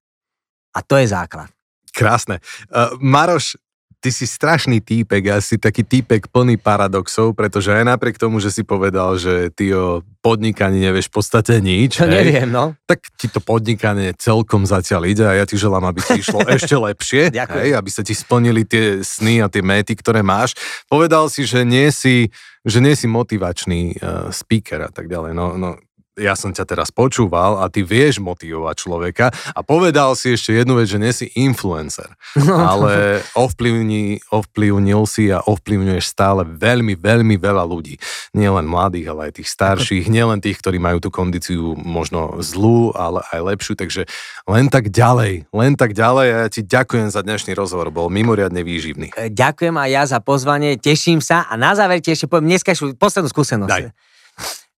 A 0.75 0.79
to 0.83 0.99
je 0.99 1.07
základ. 1.09 1.51
Krásne. 1.93 2.41
Uh, 2.73 2.97
Maroš, 2.97 3.61
ty 4.03 4.11
si 4.11 4.27
strašný 4.27 4.83
týpek 4.83 5.23
a 5.31 5.39
si 5.39 5.63
taký 5.63 5.87
týpek 5.87 6.27
plný 6.27 6.59
paradoxov, 6.59 7.39
pretože 7.39 7.71
aj 7.71 7.87
napriek 7.87 8.19
tomu, 8.19 8.43
že 8.43 8.51
si 8.51 8.67
povedal, 8.67 9.15
že 9.15 9.55
ty 9.55 9.71
o 9.71 10.03
podnikaní 10.19 10.83
nevieš 10.83 11.07
v 11.07 11.15
podstate 11.23 11.63
nič. 11.63 12.03
To 12.03 12.11
hej, 12.11 12.15
neviem, 12.19 12.51
no. 12.51 12.75
Tak 12.91 12.99
ti 13.15 13.31
to 13.31 13.39
podnikanie 13.39 14.11
celkom 14.19 14.67
zatiaľ 14.67 15.07
ide 15.07 15.23
a 15.23 15.39
ja 15.39 15.47
ti 15.47 15.55
želám, 15.55 15.87
aby 15.87 16.03
ti 16.03 16.19
išlo 16.19 16.43
ešte 16.59 16.75
lepšie, 16.75 17.31
hej, 17.31 17.71
aby 17.79 17.91
sa 17.95 18.03
ti 18.03 18.19
splnili 18.19 18.67
tie 18.67 19.07
sny 19.07 19.39
a 19.39 19.47
tie 19.47 19.63
méty, 19.63 19.95
ktoré 19.95 20.27
máš. 20.27 20.59
Povedal 20.91 21.31
si, 21.31 21.47
že 21.47 21.63
nie 21.63 21.95
si, 21.95 22.35
že 22.67 22.83
nie 22.83 22.99
si 22.99 23.07
motivačný 23.07 24.03
uh, 24.03 24.35
speaker 24.35 24.83
a 24.83 24.91
tak 24.91 25.07
ďalej. 25.07 25.31
No, 25.31 25.55
no 25.55 25.79
ja 26.21 26.37
som 26.37 26.53
ťa 26.53 26.69
teraz 26.69 26.93
počúval 26.93 27.57
a 27.65 27.73
ty 27.73 27.81
vieš 27.81 28.21
motivovať 28.21 28.77
človeka 28.77 29.27
a 29.57 29.61
povedal 29.65 30.13
si 30.13 30.37
ešte 30.37 30.53
jednu 30.53 30.77
vec, 30.77 30.93
že 30.93 31.01
nie 31.01 31.09
si 31.09 31.33
influencer, 31.33 32.13
no. 32.49 32.53
ale 32.61 33.25
ovplyvni, 33.33 34.21
ovplyvnil 34.29 35.09
si 35.09 35.33
a 35.33 35.41
ovplyvňuješ 35.41 36.05
stále 36.05 36.45
veľmi, 36.45 37.01
veľmi 37.01 37.37
veľa 37.41 37.65
ľudí. 37.65 37.97
Nielen 38.37 38.69
mladých, 38.69 39.09
ale 39.09 39.33
aj 39.33 39.41
tých 39.41 39.49
starších, 39.49 40.13
nielen 40.13 40.45
tých, 40.45 40.61
ktorí 40.61 40.77
majú 40.77 41.01
tú 41.01 41.09
kondíciu 41.09 41.73
možno 41.81 42.37
zlú, 42.45 42.93
ale 42.93 43.25
aj 43.33 43.41
lepšiu, 43.41 43.73
takže 43.81 44.05
len 44.45 44.69
tak 44.69 44.93
ďalej, 44.93 45.49
len 45.49 45.73
tak 45.81 45.97
ďalej 45.97 46.27
a 46.29 46.37
ja 46.45 46.49
ti 46.53 46.61
ďakujem 46.61 47.09
za 47.09 47.25
dnešný 47.25 47.57
rozhovor, 47.57 47.89
bol 47.89 48.13
mimoriadne 48.13 48.61
výživný. 48.61 49.17
E, 49.17 49.33
ďakujem 49.33 49.73
aj 49.81 49.89
ja 49.89 50.03
za 50.05 50.19
pozvanie, 50.21 50.77
teším 50.77 51.25
sa 51.25 51.49
a 51.49 51.57
na 51.57 51.73
záver 51.73 52.05
ti 52.05 52.13
ešte 52.13 52.29
poviem 52.29 52.53
dneska 52.53 52.77
poslednú 53.01 53.33
skúsenosť. 53.33 53.73
Daj. 53.73 54.12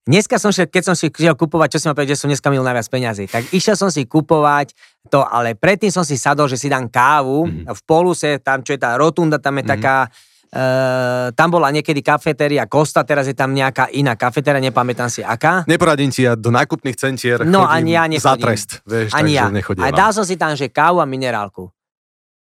Dneska 0.05 0.36
som 0.36 0.52
šiel, 0.52 0.68
keď 0.68 0.92
som 0.92 0.94
si 0.96 1.09
chcel 1.09 1.32
kupovať, 1.32 1.76
čo 1.76 1.78
si 1.80 1.86
ma 1.88 1.96
povedal, 1.96 2.12
že 2.12 2.20
som 2.20 2.28
dneska 2.28 2.52
mil 2.52 2.61
najviac 2.61 2.84
peňazí, 2.92 3.24
tak 3.24 3.48
išiel 3.57 3.72
som 3.72 3.88
si 3.88 4.05
kupovať 4.05 4.76
to, 5.09 5.24
ale 5.24 5.57
predtým 5.57 5.88
som 5.88 6.05
si 6.05 6.20
sadol, 6.20 6.44
že 6.44 6.61
si 6.61 6.68
dám 6.68 6.92
kávu 6.92 7.48
mm-hmm. 7.48 7.72
v 7.72 7.80
Poluse, 7.88 8.36
tam 8.44 8.61
čo 8.61 8.76
je 8.76 8.80
tá 8.84 9.00
rotunda, 9.00 9.40
tam 9.40 9.57
je 9.57 9.64
mm-hmm. 9.64 9.80
taká, 9.80 10.12
Uh, 10.55 11.34
tam 11.34 11.50
bola 11.50 11.74
niekedy 11.74 11.98
kafetéria 11.98 12.70
Costa, 12.70 13.02
teraz 13.02 13.26
je 13.26 13.34
tam 13.34 13.50
nejaká 13.50 13.90
iná 13.90 14.14
kafetéria, 14.14 14.62
nepamätám 14.62 15.11
si 15.11 15.18
aká. 15.18 15.66
Neporadím 15.66 16.14
ti, 16.14 16.22
ja 16.22 16.38
do 16.38 16.55
nákupných 16.55 16.94
centier 16.94 17.42
no, 17.42 17.66
ani 17.66 17.98
ja 17.98 18.07
nechodím. 18.07 18.22
za 18.22 18.34
trest, 18.38 18.70
vieš, 18.86 19.18
ani 19.18 19.34
ja. 19.34 19.50
A 19.82 19.90
dal 19.90 20.14
som 20.14 20.22
si 20.22 20.38
tam, 20.38 20.55
že 20.55 20.70
kávu 20.70 21.02
a 21.02 21.07
minerálku. 21.11 21.74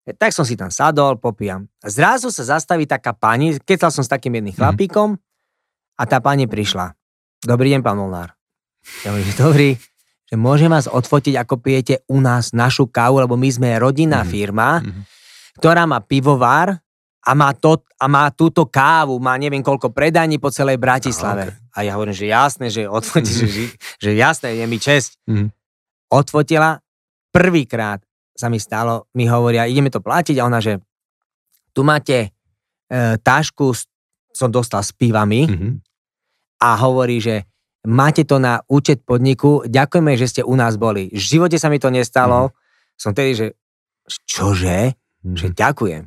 E, 0.07 0.14
tak 0.14 0.30
som 0.30 0.46
si 0.46 0.54
tam 0.54 0.70
sadol, 0.70 1.18
popijam. 1.18 1.66
Zrazu 1.82 2.30
sa 2.30 2.46
zastaví 2.46 2.86
taká 2.86 3.11
pani, 3.11 3.59
keď 3.59 3.90
som 3.90 4.07
s 4.07 4.11
takým 4.11 4.38
jedným 4.38 4.54
mhm. 4.54 4.61
chlapíkom 4.62 5.18
mm-hmm. 5.18 5.98
a 5.98 6.02
tá 6.07 6.22
pani 6.22 6.46
prišla. 6.46 6.94
Dobrý 7.47 7.70
deň, 7.78 7.80
pán 7.86 7.94
Molnár. 7.94 8.34
Ja 9.07 9.14
hovorím, 9.14 9.30
dobrý, 9.38 9.68
že 10.26 10.34
môžem 10.34 10.66
vás 10.66 10.90
odfotiť, 10.90 11.38
ako 11.38 11.62
pijete 11.62 12.03
u 12.11 12.18
nás 12.18 12.51
našu 12.51 12.90
kávu, 12.90 13.22
lebo 13.22 13.38
my 13.38 13.47
sme 13.47 13.78
rodinná 13.78 14.26
mm-hmm. 14.26 14.34
firma, 14.34 14.82
mm-hmm. 14.82 15.03
ktorá 15.62 15.86
má 15.86 16.03
pivovar 16.03 16.82
a 17.22 17.30
má, 17.38 17.55
to, 17.55 17.86
a 18.03 18.11
má 18.11 18.34
túto 18.34 18.66
kávu, 18.66 19.22
má 19.22 19.38
neviem 19.38 19.62
koľko 19.62 19.94
predaní 19.94 20.42
po 20.42 20.51
celej 20.51 20.82
Bratislave. 20.82 21.47
A, 21.47 21.51
okay. 21.55 21.70
a 21.70 21.78
ja 21.86 21.92
hovorím, 21.94 22.18
že 22.18 22.26
jasné, 22.26 22.66
že 22.66 22.90
odfotí, 22.90 23.30
mm-hmm. 23.30 23.55
že, 23.55 23.62
že 24.03 24.11
jasné, 24.18 24.59
je 24.59 24.66
mi 24.66 24.78
česť. 24.82 25.11
Mm-hmm. 25.30 25.49
Odfotila, 26.18 26.82
prvýkrát 27.30 28.03
sa 28.34 28.51
mi 28.51 28.59
stalo, 28.59 29.07
mi 29.14 29.30
hovoria, 29.30 29.70
ideme 29.70 29.94
to 29.94 30.03
platiť 30.03 30.42
a 30.42 30.51
ona, 30.51 30.59
že 30.59 30.82
tu 31.70 31.86
máte 31.86 32.26
e, 32.26 32.28
tášku, 33.22 33.70
som 34.34 34.51
dostal 34.51 34.82
s 34.82 34.90
pivami, 34.90 35.47
mm-hmm 35.47 35.86
a 36.61 36.76
hovorí, 36.80 37.20
že 37.20 37.44
máte 37.86 38.26
to 38.26 38.42
na 38.42 38.61
účet 38.66 39.07
podniku, 39.07 39.62
ďakujeme, 39.64 40.12
že 40.18 40.26
ste 40.26 40.42
u 40.42 40.59
nás 40.59 40.74
boli. 40.76 41.09
V 41.14 41.20
živote 41.20 41.57
sa 41.57 41.70
mi 41.70 41.78
to 41.78 41.88
nestalo. 41.88 42.50
Mm. 42.50 42.52
Som 42.98 43.12
tedy, 43.14 43.32
že 43.36 43.46
čože? 44.26 44.96
Mm. 45.22 45.36
Že 45.38 45.46
ďakujem. 45.54 46.02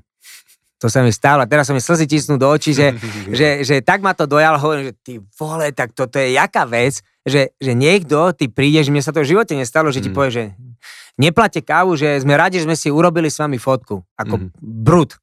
To 0.79 0.87
sa 0.87 1.03
mi 1.03 1.11
stalo. 1.11 1.43
Teraz 1.43 1.67
sa 1.67 1.75
mi 1.75 1.83
slzy 1.83 2.07
tisnú 2.07 2.39
do 2.39 2.47
očí, 2.47 2.71
že, 2.71 2.95
že, 3.39 3.63
že 3.63 3.75
tak 3.83 4.03
ma 4.03 4.15
to 4.15 4.27
dojalo. 4.27 4.59
Hovorím, 4.59 4.91
že 4.91 4.95
ty 4.99 5.13
vole, 5.39 5.71
tak 5.71 5.95
toto 5.95 6.19
je 6.19 6.35
jaká 6.35 6.67
vec, 6.67 6.99
že, 7.23 7.55
že 7.59 7.71
niekto, 7.75 8.31
ty 8.35 8.47
prídeš, 8.47 8.91
mne 8.91 9.03
sa 9.03 9.15
to 9.15 9.23
v 9.23 9.31
živote 9.35 9.55
nestalo, 9.55 9.91
že 9.91 10.03
ti 10.03 10.11
mm. 10.11 10.15
povie, 10.15 10.31
že 10.31 10.43
neplate 11.19 11.63
kávu, 11.63 11.99
že 11.99 12.23
sme 12.23 12.35
radi, 12.39 12.63
že 12.63 12.67
sme 12.67 12.79
si 12.79 12.87
urobili 12.87 13.27
s 13.27 13.39
vami 13.39 13.59
fotku. 13.59 14.03
Ako 14.15 14.35
mm. 14.39 14.47
brut. 14.59 15.19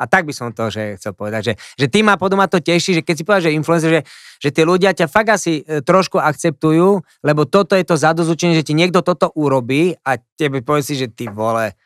A 0.00 0.08
tak 0.08 0.24
by 0.24 0.32
som 0.32 0.48
to 0.48 0.72
že 0.72 0.96
chcel 0.96 1.12
povedať, 1.12 1.52
že, 1.52 1.54
že 1.76 1.86
ty 1.92 2.00
ma 2.00 2.16
podoma 2.16 2.48
to 2.48 2.56
teší, 2.56 3.00
že 3.00 3.02
keď 3.04 3.14
si 3.14 3.22
povedal, 3.28 3.44
že 3.52 3.52
influencer, 3.52 3.90
že, 3.92 4.02
že 4.40 4.48
tí 4.48 4.64
ľudia 4.64 4.96
ťa 4.96 5.12
fakt 5.12 5.28
asi 5.28 5.60
e, 5.60 5.84
trošku 5.84 6.16
akceptujú, 6.16 7.04
lebo 7.20 7.44
toto 7.44 7.76
je 7.76 7.84
to 7.84 8.00
zadozučenie, 8.00 8.56
že 8.56 8.64
ti 8.64 8.72
niekto 8.72 9.04
toto 9.04 9.28
urobí 9.36 9.92
a 10.00 10.16
tebe 10.40 10.64
povie 10.64 10.80
si, 10.80 10.96
že 10.96 11.12
ty 11.12 11.28
vole, 11.28 11.76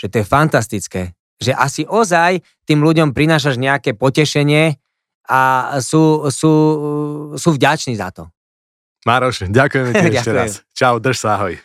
že 0.00 0.08
to 0.08 0.24
je 0.24 0.26
fantastické. 0.26 1.12
Že 1.38 1.52
asi 1.54 1.82
ozaj 1.84 2.40
tým 2.64 2.80
ľuďom 2.80 3.12
prinášaš 3.12 3.60
nejaké 3.60 3.92
potešenie 3.92 4.80
a 5.28 5.76
sú, 5.84 6.32
sú, 6.32 6.52
sú 7.36 7.48
vďační 7.52 8.00
za 8.00 8.08
to. 8.10 8.24
Mároš, 9.04 9.46
ďakujeme 9.46 9.92
ti 9.92 10.06
ešte 10.16 10.32
raz. 10.32 10.64
Čau, 10.72 10.96
drž 10.98 11.20
sa, 11.20 11.36
ahoj. 11.36 11.60